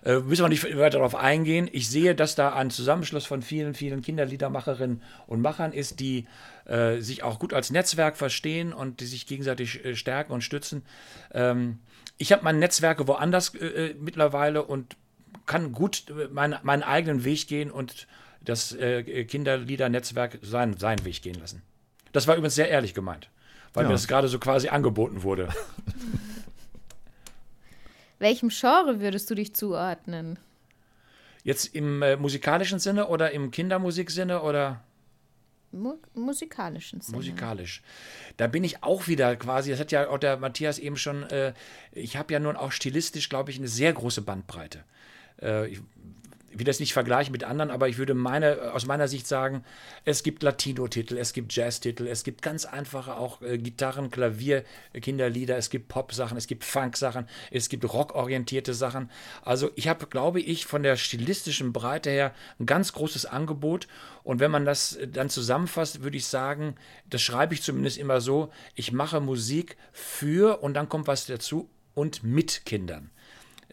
Äh, 0.05 0.19
müssen 0.21 0.45
wir 0.45 0.49
nicht 0.49 0.65
weiter 0.65 0.99
darauf 0.99 1.15
eingehen. 1.15 1.69
Ich 1.73 1.89
sehe, 1.89 2.15
dass 2.15 2.35
da 2.35 2.55
ein 2.55 2.71
Zusammenschluss 2.71 3.27
von 3.27 3.43
vielen, 3.43 3.75
vielen 3.75 4.03
Kinderliedermacherinnen 4.03 5.03
und 5.29 5.43
Machern 5.43 5.73
ist, 5.73 6.01
die 6.01 6.27
äh, 6.65 6.99
sich 7.01 7.23
auch 7.23 7.39
gut 7.39 7.53
als 7.53 7.71
Netzwerk 7.71 8.17
verstehen 8.17 8.73
und 8.73 9.01
die 9.01 9.07
sich 9.07 9.27
gegenseitig 9.27 9.85
äh, 9.85 9.95
stärken 9.97 10.33
und 10.33 10.43
stützen. 10.43 10.83
Ähm, 11.35 11.79
ich 12.19 12.33
habe 12.33 12.45
meine 12.45 12.59
Netzwerke 12.59 13.07
woanders 13.09 13.55
äh, 13.55 13.67
äh, 13.91 13.95
mittlerweile 13.95 14.63
und 14.65 14.97
kann 15.47 15.73
gut 15.73 16.05
äh, 16.11 16.29
mein, 16.33 16.57
meinen 16.63 16.83
eigenen 16.83 17.25
Weg 17.25 17.47
gehen 17.49 17.71
und 17.71 18.07
das 18.41 18.73
äh, 18.73 19.25
Kinderliedernetzwerk 19.25 20.39
seinen, 20.43 20.77
seinen 20.77 21.05
Weg 21.05 21.23
gehen 21.23 21.39
lassen. 21.39 21.63
Das 22.13 22.27
war 22.27 22.37
übrigens 22.37 22.55
sehr 22.55 22.69
ehrlich 22.71 22.95
gemeint, 22.95 23.29
weil 23.75 23.85
Ja. 23.85 23.89
mir 23.89 23.95
das 23.95 24.07
gerade 24.09 24.29
so 24.29 24.39
quasi 24.39 24.69
angeboten 24.69 25.23
wurde. 25.23 25.49
Welchem 28.19 28.49
Genre 28.49 29.01
würdest 29.01 29.29
du 29.31 29.35
dich 29.35 29.55
zuordnen? 29.55 30.39
Jetzt 31.45 31.75
im 31.75 32.03
äh, 32.03 32.17
musikalischen 32.17 32.79
Sinne 32.79 33.09
oder 33.09 33.31
im 33.33 33.51
Kindermusiksinne 33.51 34.41
oder 34.43 34.81
Mu 35.73 35.95
musikalischen 36.15 37.01
Sinne. 37.01 37.19
musikalisch? 37.19 37.83
Da 38.37 38.47
bin 38.47 38.65
ich 38.65 38.83
auch 38.83 39.09
wieder 39.09 39.37
quasi, 39.37 39.71
das 39.71 39.81
hat 39.81 39.93
ja 39.93 40.09
auch 40.09 40.19
der 40.19 40.37
Matthias 40.37 40.79
eben 40.79 40.97
schon, 40.97 41.25
äh, 41.25 41.53
ich 41.93 42.17
habe 42.17 42.33
ja 42.33 42.41
nun 42.41 42.57
auch 42.57 42.73
stilistisch, 42.73 43.29
glaube 43.29 43.51
ich, 43.51 43.59
eine 43.59 43.69
sehr 43.69 43.93
große 43.93 44.23
Bandbreite. 44.23 44.85
Äh, 45.41 45.69
ich 45.69 45.81
will 46.59 46.65
das 46.65 46.81
nicht 46.81 46.93
vergleichen 46.93 47.33
mit 47.33 47.45
anderen, 47.45 47.71
aber 47.71 47.89
ich 47.89 47.99
würde 47.99 48.15
meine, 48.15 48.73
aus 48.73 48.87
meiner 48.87 49.09
Sicht 49.09 49.27
sagen, 49.27 49.65
es 50.05 50.23
gibt 50.23 50.43
Latino-Titel, 50.43 51.17
es 51.19 51.33
gibt 51.33 51.55
Jazz-Titel, 51.55 52.07
es 52.07 52.25
gibt 52.25 52.43
ganz 52.43 52.65
einfache 52.65 53.17
auch 53.17 53.43
äh, 53.43 53.59
Gitarren, 53.59 54.11
Klavier, 54.11 54.65
äh, 54.93 55.01
Kinderlieder, 55.01 55.57
es 55.57 55.71
gibt 55.71 55.89
Pop-Sachen, 55.89 56.37
es 56.37 56.47
gibt 56.47 56.65
Funk-Sachen, 56.65 57.27
es 57.51 57.69
gibt 57.69 57.85
rockorientierte 57.85 58.75
Sachen. 58.75 59.11
Also 59.43 59.71
ich 59.75 59.89
habe, 59.89 60.07
glaube 60.07 60.41
ich, 60.41 60.67
von 60.67 60.83
der 60.83 60.97
stilistischen 60.97 61.73
Breite 61.73 62.11
her 62.11 62.35
ein 62.59 62.67
ganz 62.67 62.93
großes 62.93 63.27
Angebot. 63.27 63.89
Und 64.23 64.41
wenn 64.41 64.51
man 64.51 64.65
das 64.65 64.97
äh, 64.97 65.09
dann 65.09 65.31
zusammenfasst, 65.31 66.03
würde 66.03 66.17
ich 66.17 66.27
sagen, 66.27 66.75
das 67.09 67.23
schreibe 67.23 67.55
ich 67.55 67.63
zumindest 67.63 67.99
immer 67.99 68.21
so, 68.21 68.51
ich 68.75 68.93
mache 68.93 69.21
Musik 69.21 69.77
für 69.93 70.63
und 70.63 70.75
dann 70.75 70.89
kommt 70.89 71.07
was 71.07 71.27
dazu 71.27 71.69
und 71.95 72.25
mit 72.25 72.65
Kindern. 72.67 73.11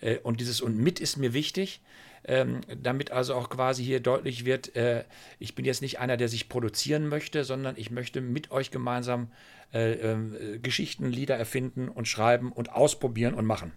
Äh, 0.02 0.18
Und 0.18 0.40
dieses 0.40 0.62
und 0.62 0.78
mit 0.78 1.00
ist 1.00 1.18
mir 1.18 1.34
wichtig, 1.34 1.82
ähm, 2.26 2.62
damit 2.82 3.12
also 3.12 3.36
auch 3.36 3.50
quasi 3.50 3.84
hier 3.84 4.00
deutlich 4.00 4.46
wird, 4.46 4.76
äh, 4.76 5.04
ich 5.40 5.56
bin 5.56 5.66
jetzt 5.66 5.82
nicht 5.82 6.00
einer, 6.00 6.18
der 6.18 6.30
sich 6.30 6.50
produzieren 6.50 7.08
möchte, 7.08 7.44
sondern 7.44 7.76
ich 7.78 7.92
möchte 7.92 8.22
mit 8.22 8.52
euch 8.52 8.72
gemeinsam 8.72 9.30
äh, 9.74 9.94
äh, 9.94 10.60
Geschichten, 10.60 11.06
Lieder 11.06 11.36
erfinden 11.36 11.90
und 11.90 12.08
schreiben 12.08 12.52
und 12.52 12.72
ausprobieren 12.72 13.34
und 13.34 13.46
machen. 13.46 13.72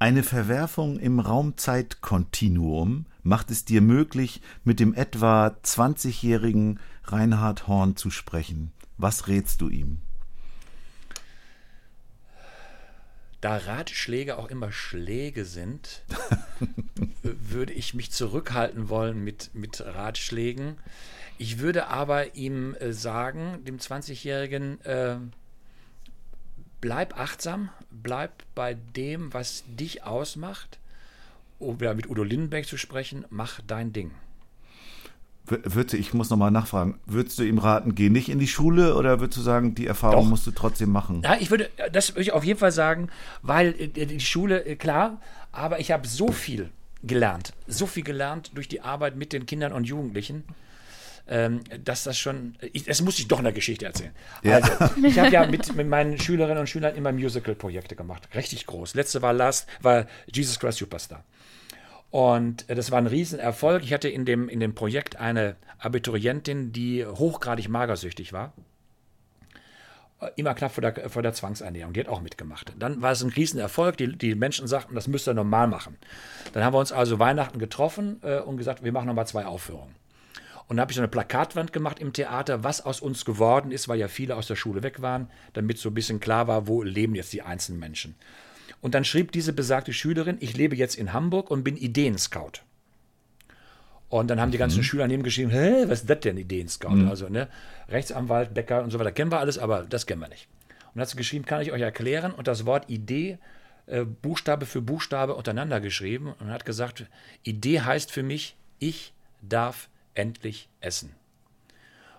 Eine 0.00 0.22
Verwerfung 0.22 0.98
im 0.98 1.18
Raumzeitkontinuum 1.18 3.06
macht 3.22 3.50
es 3.50 3.64
dir 3.64 3.80
möglich, 3.80 4.40
mit 4.62 4.78
dem 4.78 4.94
etwa 4.94 5.56
20-jährigen 5.64 6.78
Reinhard 7.04 7.66
Horn 7.66 7.96
zu 7.96 8.10
sprechen. 8.10 8.72
Was 8.96 9.26
rätst 9.26 9.60
du 9.60 9.68
ihm? 9.68 10.00
Da 13.40 13.56
Ratschläge 13.56 14.36
auch 14.36 14.48
immer 14.48 14.72
Schläge 14.72 15.44
sind, 15.44 16.02
würde 17.22 17.72
ich 17.72 17.94
mich 17.94 18.10
zurückhalten 18.10 18.88
wollen 18.88 19.22
mit, 19.22 19.50
mit 19.54 19.80
Ratschlägen. 19.80 20.76
Ich 21.38 21.60
würde 21.60 21.86
aber 21.86 22.34
ihm 22.34 22.74
äh, 22.74 22.92
sagen, 22.92 23.64
dem 23.64 23.78
20-Jährigen, 23.78 24.80
äh, 24.84 25.18
bleib 26.80 27.16
achtsam, 27.18 27.70
bleib 27.90 28.42
bei 28.56 28.74
dem, 28.74 29.32
was 29.32 29.62
dich 29.68 30.02
ausmacht. 30.02 30.78
Um 31.60 31.80
wieder 31.80 31.94
mit 31.94 32.08
Udo 32.08 32.24
Lindenberg 32.24 32.66
zu 32.66 32.76
sprechen, 32.76 33.24
mach 33.30 33.60
dein 33.66 33.92
Ding. 33.92 34.10
Würdest 35.48 35.94
ich 35.94 36.14
muss 36.14 36.30
nochmal 36.30 36.50
nachfragen, 36.50 36.98
würdest 37.06 37.38
du 37.38 37.42
ihm 37.42 37.58
raten, 37.58 37.94
geh 37.94 38.10
nicht 38.10 38.28
in 38.28 38.38
die 38.38 38.46
Schule 38.46 38.94
oder 38.94 39.20
würdest 39.20 39.38
du 39.38 39.42
sagen, 39.42 39.74
die 39.74 39.86
Erfahrung 39.86 40.24
Doch. 40.24 40.30
musst 40.30 40.46
du 40.46 40.50
trotzdem 40.50 40.90
machen? 40.90 41.22
Ja, 41.24 41.36
ich 41.40 41.50
würde, 41.50 41.70
das 41.92 42.10
würde 42.10 42.22
ich 42.22 42.32
auf 42.32 42.44
jeden 42.44 42.58
Fall 42.58 42.72
sagen, 42.72 43.08
weil 43.42 43.74
äh, 43.78 44.06
die 44.06 44.20
Schule, 44.20 44.64
äh, 44.64 44.76
klar, 44.76 45.20
aber 45.52 45.80
ich 45.80 45.90
habe 45.90 46.06
so 46.06 46.32
viel 46.32 46.70
gelernt, 47.02 47.52
so 47.66 47.86
viel 47.86 48.02
gelernt 48.04 48.50
durch 48.54 48.68
die 48.68 48.80
Arbeit 48.80 49.16
mit 49.16 49.32
den 49.32 49.46
Kindern 49.46 49.72
und 49.72 49.84
Jugendlichen, 49.84 50.44
ähm, 51.28 51.60
dass 51.84 52.04
das 52.04 52.18
schon, 52.18 52.56
ich, 52.72 52.84
das 52.84 53.02
muss 53.02 53.18
ich 53.18 53.28
doch 53.28 53.38
in 53.38 53.44
der 53.44 53.52
Geschichte 53.52 53.84
erzählen. 53.84 54.12
Ja. 54.42 54.56
Also, 54.56 54.72
ich 55.06 55.18
habe 55.18 55.30
ja 55.30 55.46
mit, 55.46 55.74
mit 55.74 55.88
meinen 55.88 56.18
Schülerinnen 56.18 56.58
und 56.58 56.68
Schülern 56.68 56.96
immer 56.96 57.12
Musical-Projekte 57.12 57.96
gemacht, 57.96 58.28
richtig 58.34 58.66
groß. 58.66 58.94
Letzte 58.94 59.22
war 59.22 59.32
Last, 59.32 59.68
war 59.80 60.06
Jesus 60.32 60.58
Christ 60.58 60.78
Superstar. 60.78 61.24
Und 62.10 62.68
äh, 62.68 62.74
das 62.74 62.90
war 62.90 62.98
ein 62.98 63.06
Riesenerfolg. 63.06 63.82
Ich 63.82 63.92
hatte 63.92 64.08
in 64.08 64.24
dem, 64.24 64.48
in 64.48 64.60
dem 64.60 64.74
Projekt 64.74 65.16
eine 65.16 65.56
Abiturientin, 65.78 66.72
die 66.72 67.06
hochgradig 67.06 67.68
magersüchtig 67.68 68.32
war 68.32 68.52
immer 70.36 70.54
knapp 70.54 70.72
vor 70.72 70.82
der, 70.82 71.10
vor 71.10 71.22
der 71.22 71.32
Zwangsernährung. 71.32 71.92
Die 71.92 72.00
hat 72.00 72.08
auch 72.08 72.20
mitgemacht. 72.20 72.72
Dann 72.78 73.02
war 73.02 73.12
es 73.12 73.22
ein 73.22 73.30
Riesenerfolg. 73.30 73.96
Die, 73.96 74.16
die 74.16 74.34
Menschen 74.34 74.66
sagten, 74.66 74.94
das 74.94 75.06
müsst 75.06 75.28
ihr 75.28 75.34
normal 75.34 75.68
machen. 75.68 75.96
Dann 76.52 76.64
haben 76.64 76.74
wir 76.74 76.78
uns 76.78 76.92
also 76.92 77.18
Weihnachten 77.18 77.58
getroffen 77.58 78.20
äh, 78.22 78.40
und 78.40 78.56
gesagt, 78.56 78.82
wir 78.82 78.92
machen 78.92 79.06
nochmal 79.06 79.26
zwei 79.26 79.46
Aufführungen. 79.46 79.94
Und 80.66 80.76
dann 80.76 80.82
habe 80.82 80.92
ich 80.92 80.96
so 80.96 81.00
eine 81.00 81.08
Plakatwand 81.08 81.72
gemacht 81.72 81.98
im 81.98 82.12
Theater, 82.12 82.62
was 82.62 82.84
aus 82.84 83.00
uns 83.00 83.24
geworden 83.24 83.70
ist, 83.70 83.88
weil 83.88 83.98
ja 83.98 84.08
viele 84.08 84.36
aus 84.36 84.48
der 84.48 84.56
Schule 84.56 84.82
weg 84.82 85.00
waren, 85.00 85.30
damit 85.54 85.78
so 85.78 85.88
ein 85.88 85.94
bisschen 85.94 86.20
klar 86.20 86.46
war, 86.46 86.66
wo 86.66 86.82
leben 86.82 87.14
jetzt 87.14 87.32
die 87.32 87.40
einzelnen 87.40 87.78
Menschen. 87.78 88.16
Und 88.80 88.94
dann 88.94 89.04
schrieb 89.04 89.32
diese 89.32 89.52
besagte 89.52 89.92
Schülerin, 89.92 90.36
ich 90.40 90.56
lebe 90.56 90.76
jetzt 90.76 90.94
in 90.96 91.12
Hamburg 91.12 91.50
und 91.50 91.64
bin 91.64 91.76
Ideenscout. 91.76 92.62
Und 94.08 94.28
dann 94.28 94.40
haben 94.40 94.52
die 94.52 94.58
ganzen 94.58 94.82
Schüler 94.82 95.06
neben 95.06 95.22
geschrieben, 95.22 95.50
hä, 95.50 95.84
was 95.86 96.00
ist 96.00 96.10
das 96.10 96.20
denn, 96.20 96.38
Ideenscout? 96.38 97.08
Also, 97.08 97.28
ne, 97.28 97.48
Rechtsanwalt, 97.88 98.54
Bäcker 98.54 98.82
und 98.82 98.90
so 98.90 98.98
weiter, 98.98 99.12
kennen 99.12 99.30
wir 99.30 99.38
alles, 99.38 99.58
aber 99.58 99.82
das 99.82 100.06
kennen 100.06 100.20
wir 100.20 100.28
nicht. 100.28 100.48
Und 100.86 100.96
dann 100.96 101.02
hat 101.02 101.10
sie 101.10 101.16
geschrieben, 101.16 101.44
kann 101.44 101.60
ich 101.60 101.72
euch 101.72 101.82
erklären? 101.82 102.32
Und 102.32 102.48
das 102.48 102.64
Wort 102.64 102.88
Idee, 102.88 103.38
äh, 103.86 104.04
Buchstabe 104.04 104.64
für 104.64 104.80
Buchstabe 104.80 105.34
untereinander 105.34 105.80
geschrieben 105.80 106.32
und 106.40 106.50
hat 106.50 106.64
gesagt, 106.64 107.04
Idee 107.42 107.80
heißt 107.80 108.10
für 108.10 108.22
mich, 108.22 108.56
ich 108.78 109.12
darf 109.42 109.90
endlich 110.14 110.68
essen. 110.80 111.14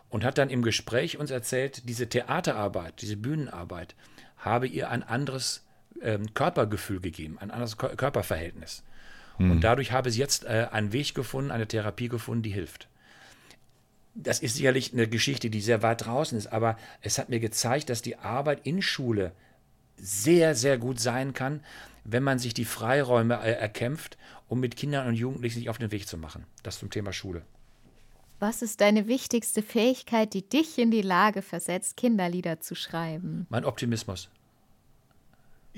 Und 0.10 0.24
hat 0.24 0.38
dann 0.38 0.50
im 0.50 0.62
Gespräch 0.62 1.18
uns 1.18 1.32
erzählt, 1.32 1.88
diese 1.88 2.08
Theaterarbeit, 2.08 3.02
diese 3.02 3.18
Bühnenarbeit 3.18 3.96
habe 4.38 4.68
ihr 4.68 4.90
ein 4.90 5.04
anderes 5.04 5.66
ähm, 6.02 6.34
Körpergefühl 6.34 7.00
gegeben, 7.00 7.38
ein 7.40 7.52
anderes 7.52 7.78
Kör- 7.78 7.96
Körperverhältnis. 7.96 8.84
Und 9.38 9.62
dadurch 9.62 9.94
habe 9.94 10.12
sie 10.12 10.20
jetzt 10.20 10.44
äh, 10.44 10.68
einen 10.70 10.92
Weg 10.92 11.16
gefunden, 11.16 11.52
eine 11.52 11.66
Therapie 11.66 12.10
gefunden, 12.10 12.44
die 12.44 12.50
hilft. 12.50 12.90
Das 14.14 14.42
ist 14.42 14.56
sicherlich 14.58 14.92
eine 14.92 15.08
Geschichte, 15.08 15.50
die 15.50 15.62
sehr 15.62 15.82
weit 15.82 16.06
draußen 16.06 16.38
ist, 16.38 16.48
aber 16.48 16.78
es 17.02 17.18
hat 17.18 17.30
mir 17.30 17.40
gezeigt, 17.40 17.90
dass 17.90 18.02
die 18.02 18.18
Arbeit 18.18 18.66
in 18.68 18.82
Schule 18.82 19.32
sehr, 19.96 20.56
sehr 20.56 20.78
gut 20.78 21.00
sein 21.00 21.32
kann, 21.32 21.62
wenn 22.04 22.22
man 22.22 22.38
sich 22.38 22.54
die 22.54 22.66
Freiräume 22.66 23.36
äh, 23.42 23.54
erkämpft, 23.54 24.18
um 24.50 24.60
mit 24.60 24.76
Kindern 24.76 25.08
und 25.08 25.16
Jugendlichen 25.16 25.60
sich 25.60 25.70
auf 25.70 25.78
den 25.78 25.92
Weg 25.94 26.06
zu 26.06 26.18
machen. 26.18 26.44
Das 26.64 26.80
zum 26.80 26.90
Thema 26.90 27.14
Schule. 27.14 27.44
Was 28.40 28.62
ist 28.62 28.82
deine 28.82 29.08
wichtigste 29.08 29.62
Fähigkeit, 29.62 30.34
die 30.34 30.48
dich 30.48 30.78
in 30.78 30.92
die 30.92 31.02
Lage 31.02 31.42
versetzt, 31.42 31.96
Kinderlieder 31.96 32.60
zu 32.60 32.76
schreiben? 32.76 33.48
Mein 33.50 33.64
Optimismus. 33.64 34.30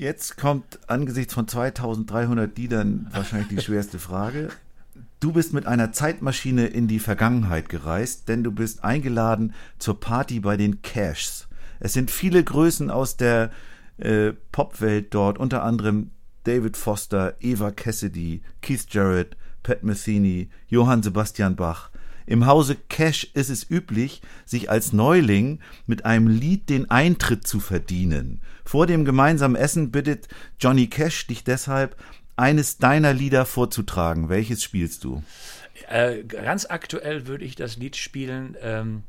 Jetzt 0.01 0.35
kommt 0.35 0.79
angesichts 0.87 1.35
von 1.35 1.47
2300 1.47 2.57
Liedern 2.57 3.05
wahrscheinlich 3.11 3.49
die 3.49 3.61
schwerste 3.61 3.99
Frage. 3.99 4.49
Du 5.19 5.31
bist 5.31 5.53
mit 5.53 5.67
einer 5.67 5.91
Zeitmaschine 5.91 6.65
in 6.65 6.87
die 6.87 6.97
Vergangenheit 6.97 7.69
gereist, 7.69 8.27
denn 8.27 8.43
du 8.43 8.51
bist 8.51 8.83
eingeladen 8.83 9.53
zur 9.77 9.99
Party 9.99 10.39
bei 10.39 10.57
den 10.57 10.81
Cashs. 10.81 11.47
Es 11.79 11.93
sind 11.93 12.09
viele 12.09 12.43
Größen 12.43 12.89
aus 12.89 13.15
der 13.15 13.51
äh, 13.97 14.33
Popwelt 14.51 15.13
dort, 15.13 15.37
unter 15.37 15.61
anderem 15.61 16.09
David 16.45 16.77
Foster, 16.77 17.35
Eva 17.39 17.69
Cassidy, 17.69 18.41
Keith 18.63 18.87
Jarrett, 18.89 19.37
Pat 19.61 19.83
Metheny, 19.83 20.49
Johann 20.67 21.03
Sebastian 21.03 21.55
Bach. 21.55 21.91
Im 22.31 22.45
Hause 22.45 22.77
Cash 22.87 23.25
ist 23.33 23.49
es 23.49 23.69
üblich, 23.69 24.21
sich 24.45 24.69
als 24.69 24.93
Neuling 24.93 25.59
mit 25.85 26.05
einem 26.05 26.27
Lied 26.27 26.69
den 26.69 26.89
Eintritt 26.89 27.45
zu 27.45 27.59
verdienen. 27.59 28.39
Vor 28.63 28.87
dem 28.87 29.03
gemeinsamen 29.03 29.57
Essen 29.57 29.91
bittet 29.91 30.29
Johnny 30.57 30.87
Cash 30.87 31.27
dich 31.27 31.43
deshalb, 31.43 31.97
eines 32.37 32.77
deiner 32.77 33.11
Lieder 33.11 33.45
vorzutragen. 33.45 34.29
Welches 34.29 34.63
spielst 34.63 35.03
du? 35.03 35.21
Äh, 35.89 36.23
ganz 36.23 36.65
aktuell 36.65 37.27
würde 37.27 37.43
ich 37.43 37.57
das 37.57 37.75
Lied 37.75 37.97
spielen, 37.97 38.55
ähm, 38.61 39.03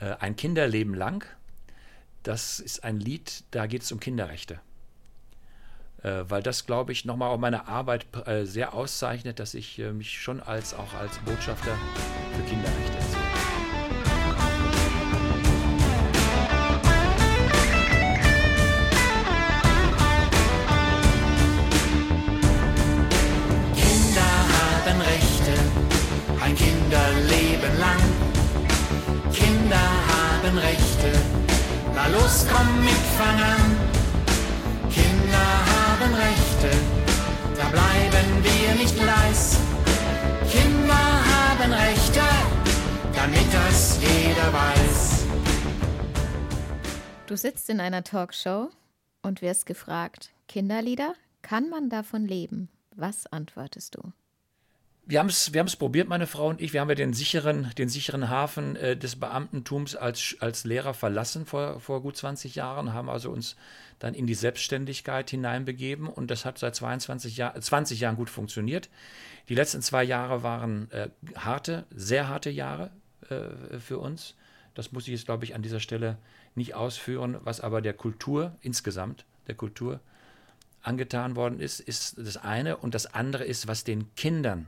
äh, 0.00 0.16
Ein 0.18 0.34
Kinderleben 0.34 0.94
lang. 0.94 1.24
Das 2.24 2.58
ist 2.58 2.82
ein 2.82 2.98
Lied, 2.98 3.44
da 3.52 3.68
geht 3.68 3.82
es 3.82 3.92
um 3.92 4.00
Kinderrechte. 4.00 4.58
Äh, 6.02 6.24
weil 6.28 6.42
das, 6.42 6.66
glaube 6.66 6.92
ich, 6.92 7.04
nochmal 7.04 7.30
auch 7.30 7.38
meine 7.38 7.68
Arbeit 7.68 8.06
äh, 8.26 8.44
sehr 8.44 8.74
auszeichnet, 8.74 9.38
dass 9.38 9.54
ich 9.54 9.78
äh, 9.78 9.92
mich 9.92 10.20
schon 10.20 10.40
als 10.40 10.74
auch 10.74 10.94
als 10.94 11.18
Botschafter 11.18 11.76
für 12.36 12.42
Kinderrechte 12.42 13.02
sehe. 13.10 13.20
Kinder 23.76 24.30
haben 24.56 25.00
Rechte, 25.02 26.42
ein 26.42 26.56
Kinderleben 26.56 27.78
lang. 27.78 28.00
Kinder 29.32 29.76
haben 29.76 30.58
Rechte, 30.58 31.12
na 31.94 32.06
los, 32.08 32.46
komm 32.50 32.84
mit, 32.84 32.92
fang 33.18 33.40
an. 33.42 33.79
Rechte, 36.60 36.78
da 37.56 37.68
bleiben 37.70 38.44
wir 38.44 38.74
nicht 38.74 38.96
leis. 39.02 39.56
Kinder 40.50 40.94
haben 40.94 41.72
Rechte, 41.72 42.20
damit 43.14 43.46
das 43.52 43.98
jeder 44.02 44.52
weiß. 44.52 45.24
Du 47.26 47.36
sitzt 47.36 47.70
in 47.70 47.80
einer 47.80 48.04
Talkshow 48.04 48.68
und 49.22 49.40
wirst 49.40 49.64
gefragt, 49.64 50.32
Kinderlieder, 50.48 51.14
kann 51.40 51.70
man 51.70 51.88
davon 51.88 52.26
leben? 52.26 52.68
Was 52.94 53.26
antwortest 53.26 53.94
du? 53.94 54.12
Wir 55.10 55.18
haben 55.18 55.26
es 55.26 55.52
wir 55.52 55.64
probiert, 55.64 56.08
meine 56.08 56.28
Frau 56.28 56.46
und 56.46 56.60
ich. 56.60 56.72
Wir 56.72 56.80
haben 56.80 56.88
ja 56.88 56.94
den 56.94 57.12
sicheren, 57.14 57.72
den 57.76 57.88
sicheren 57.88 58.28
Hafen 58.28 58.76
äh, 58.76 58.96
des 58.96 59.16
Beamtentums 59.16 59.96
als, 59.96 60.36
als 60.38 60.62
Lehrer 60.62 60.94
verlassen 60.94 61.46
vor, 61.46 61.80
vor 61.80 62.00
gut 62.00 62.16
20 62.16 62.54
Jahren, 62.54 62.94
haben 62.94 63.10
also 63.10 63.32
uns 63.32 63.56
dann 63.98 64.14
in 64.14 64.28
die 64.28 64.34
Selbstständigkeit 64.34 65.28
hineinbegeben 65.28 66.06
und 66.06 66.30
das 66.30 66.44
hat 66.44 66.58
seit 66.58 66.76
22 66.76 67.36
Jahr, 67.36 67.60
20 67.60 67.98
Jahren 67.98 68.14
gut 68.14 68.30
funktioniert. 68.30 68.88
Die 69.48 69.56
letzten 69.56 69.82
zwei 69.82 70.04
Jahre 70.04 70.44
waren 70.44 70.88
äh, 70.92 71.08
harte, 71.34 71.86
sehr 71.90 72.28
harte 72.28 72.50
Jahre 72.50 72.92
äh, 73.30 73.80
für 73.80 73.98
uns. 73.98 74.36
Das 74.74 74.92
muss 74.92 75.08
ich 75.08 75.12
jetzt, 75.14 75.24
glaube 75.24 75.42
ich, 75.42 75.56
an 75.56 75.62
dieser 75.62 75.80
Stelle 75.80 76.18
nicht 76.54 76.76
ausführen. 76.76 77.36
Was 77.42 77.60
aber 77.60 77.82
der 77.82 77.94
Kultur 77.94 78.54
insgesamt, 78.60 79.24
der 79.48 79.56
Kultur 79.56 79.98
angetan 80.82 81.34
worden 81.34 81.58
ist, 81.58 81.80
ist 81.80 82.16
das 82.16 82.36
eine. 82.36 82.76
Und 82.76 82.94
das 82.94 83.12
andere 83.12 83.42
ist, 83.42 83.66
was 83.66 83.82
den 83.82 84.14
Kindern 84.14 84.66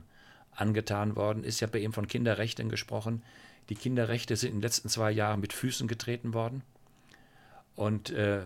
angetan 0.55 1.15
worden 1.15 1.43
ist. 1.43 1.57
Ich 1.57 1.63
habe 1.63 1.77
ja 1.77 1.83
eben 1.85 1.93
von 1.93 2.07
Kinderrechten 2.07 2.69
gesprochen. 2.69 3.23
Die 3.69 3.75
Kinderrechte 3.75 4.35
sind 4.35 4.49
in 4.49 4.55
den 4.57 4.61
letzten 4.61 4.89
zwei 4.89 5.11
Jahren 5.11 5.39
mit 5.39 5.53
Füßen 5.53 5.87
getreten 5.87 6.33
worden. 6.33 6.63
Und 7.75 8.11
äh, 8.11 8.41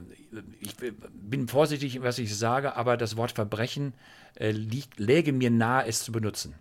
ich 0.61 0.75
bin 1.11 1.47
vorsichtig, 1.47 2.01
was 2.01 2.17
ich 2.17 2.35
sage, 2.35 2.75
aber 2.75 2.95
das 2.95 3.17
Wort 3.17 3.31
Verbrechen 3.31 3.93
äh, 4.35 4.51
liegt, 4.51 4.99
läge 4.99 5.33
mir 5.33 5.49
nahe, 5.49 5.85
es 5.85 6.03
zu 6.03 6.11
benutzen. 6.11 6.53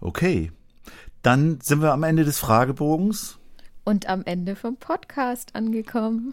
Okay. 0.00 0.52
Dann 1.22 1.60
sind 1.60 1.80
wir 1.80 1.92
am 1.92 2.02
Ende 2.02 2.24
des 2.24 2.38
Fragebogens. 2.38 3.38
Und 3.84 4.08
am 4.08 4.24
Ende 4.24 4.56
vom 4.56 4.76
Podcast 4.76 5.54
angekommen. 5.56 6.32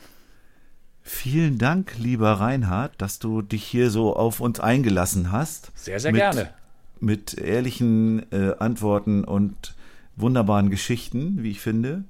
Vielen 1.02 1.58
Dank, 1.58 1.98
lieber 1.98 2.34
Reinhard, 2.34 3.02
dass 3.02 3.18
du 3.18 3.42
dich 3.42 3.64
hier 3.64 3.90
so 3.90 4.16
auf 4.16 4.40
uns 4.40 4.60
eingelassen 4.60 5.32
hast. 5.32 5.72
Sehr, 5.76 6.00
sehr 6.00 6.12
mit, 6.12 6.22
gerne. 6.22 6.54
Mit 7.02 7.38
ehrlichen 7.38 8.32
äh, 8.32 8.54
Antworten 8.60 9.24
und 9.26 9.76
wunderbaren 10.16 10.70
Geschichten, 10.70 11.44
wie 11.44 11.52
ich 11.52 11.60
finde. 11.60 12.06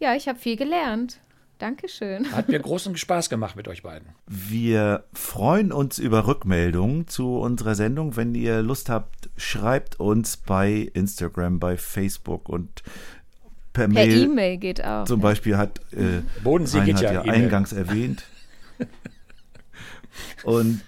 Ja, 0.00 0.14
ich 0.14 0.28
habe 0.28 0.38
viel 0.38 0.56
gelernt. 0.56 1.20
Dankeschön. 1.58 2.32
Hat 2.32 2.48
mir 2.48 2.58
großen 2.58 2.96
Spaß 2.96 3.30
gemacht 3.30 3.54
mit 3.54 3.68
euch 3.68 3.84
beiden. 3.84 4.08
Wir 4.26 5.04
freuen 5.12 5.70
uns 5.70 6.00
über 6.00 6.26
Rückmeldungen 6.26 7.06
zu 7.06 7.38
unserer 7.38 7.76
Sendung. 7.76 8.16
Wenn 8.16 8.34
ihr 8.34 8.62
Lust 8.62 8.88
habt, 8.88 9.30
schreibt 9.36 10.00
uns 10.00 10.36
bei 10.36 10.90
Instagram, 10.92 11.60
bei 11.60 11.76
Facebook 11.76 12.48
und 12.48 12.82
per, 13.72 13.84
Per 13.84 13.88
Mail. 13.88 14.24
E-Mail 14.24 14.56
geht 14.56 14.84
auch. 14.84 15.04
Zum 15.04 15.20
Beispiel 15.20 15.56
hat 15.56 15.80
äh, 15.92 16.22
Bodensee 16.42 16.80
geht 16.80 17.00
ja 17.00 17.12
ja 17.12 17.22
eingangs 17.22 17.72
erwähnt. 17.72 18.24
Und 20.44 20.82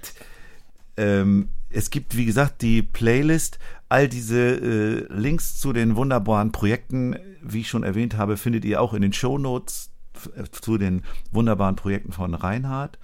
ähm, 0.96 1.48
es 1.74 1.90
gibt, 1.90 2.16
wie 2.16 2.24
gesagt, 2.24 2.62
die 2.62 2.82
Playlist. 2.82 3.58
All 3.88 4.08
diese 4.08 4.38
äh, 4.40 5.06
Links 5.12 5.58
zu 5.60 5.72
den 5.72 5.94
wunderbaren 5.96 6.50
Projekten, 6.52 7.16
wie 7.42 7.60
ich 7.60 7.68
schon 7.68 7.82
erwähnt 7.84 8.16
habe, 8.16 8.36
findet 8.36 8.64
ihr 8.64 8.80
auch 8.80 8.94
in 8.94 9.02
den 9.02 9.12
Shownotes 9.12 9.90
f- 10.14 10.50
zu 10.50 10.78
den 10.78 11.02
wunderbaren 11.32 11.76
Projekten 11.76 12.10
von 12.12 12.34
Reinhard. 12.34 12.98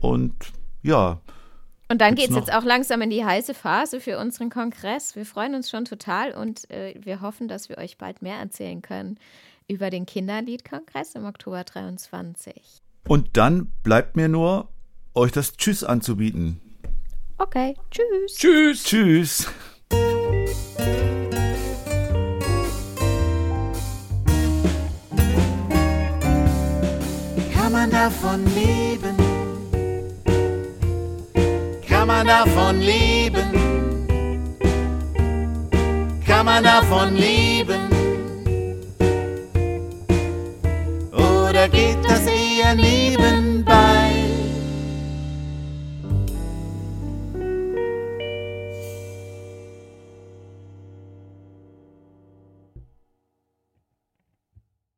Und 0.00 0.34
ja, 0.82 1.20
Und 1.88 2.00
dann 2.00 2.14
geht 2.14 2.30
es 2.30 2.36
jetzt 2.36 2.52
auch 2.52 2.64
langsam 2.64 3.02
in 3.02 3.10
die 3.10 3.24
heiße 3.24 3.54
Phase 3.54 4.00
für 4.00 4.18
unseren 4.18 4.50
Kongress. 4.50 5.14
Wir 5.14 5.26
freuen 5.26 5.54
uns 5.54 5.70
schon 5.70 5.84
total 5.84 6.32
und 6.32 6.68
äh, 6.70 6.94
wir 7.02 7.20
hoffen, 7.20 7.46
dass 7.46 7.68
wir 7.68 7.78
euch 7.78 7.96
bald 7.98 8.20
mehr 8.22 8.38
erzählen 8.38 8.82
können 8.82 9.18
über 9.68 9.90
den 9.90 10.06
Kinderliedkongress 10.06 11.14
im 11.14 11.24
Oktober 11.24 11.62
23. 11.64 12.54
und 13.08 13.36
dann 13.36 13.66
bleibt 13.82 14.16
mir 14.16 14.28
nur, 14.28 14.68
euch 15.14 15.32
das 15.32 15.56
Tschüss 15.56 15.84
anzubieten. 15.84 16.60
Okay, 17.36 17.74
tschüss. 17.90 18.36
Tschüss. 18.36 18.84
Tschüss. 18.84 19.48
Kann 27.52 27.72
man 27.72 27.90
davon 27.90 28.44
leben? 28.54 29.16
Kann 31.88 32.06
man 32.06 32.26
davon 32.26 32.80
leben? 32.80 33.50
Kann 36.24 36.46
man 36.46 36.62
davon 36.62 37.16
leben? 37.16 37.90
Oder 41.12 41.68
geht 41.68 41.98
das 42.04 42.26
eher 42.26 42.76
nie? 42.76 43.04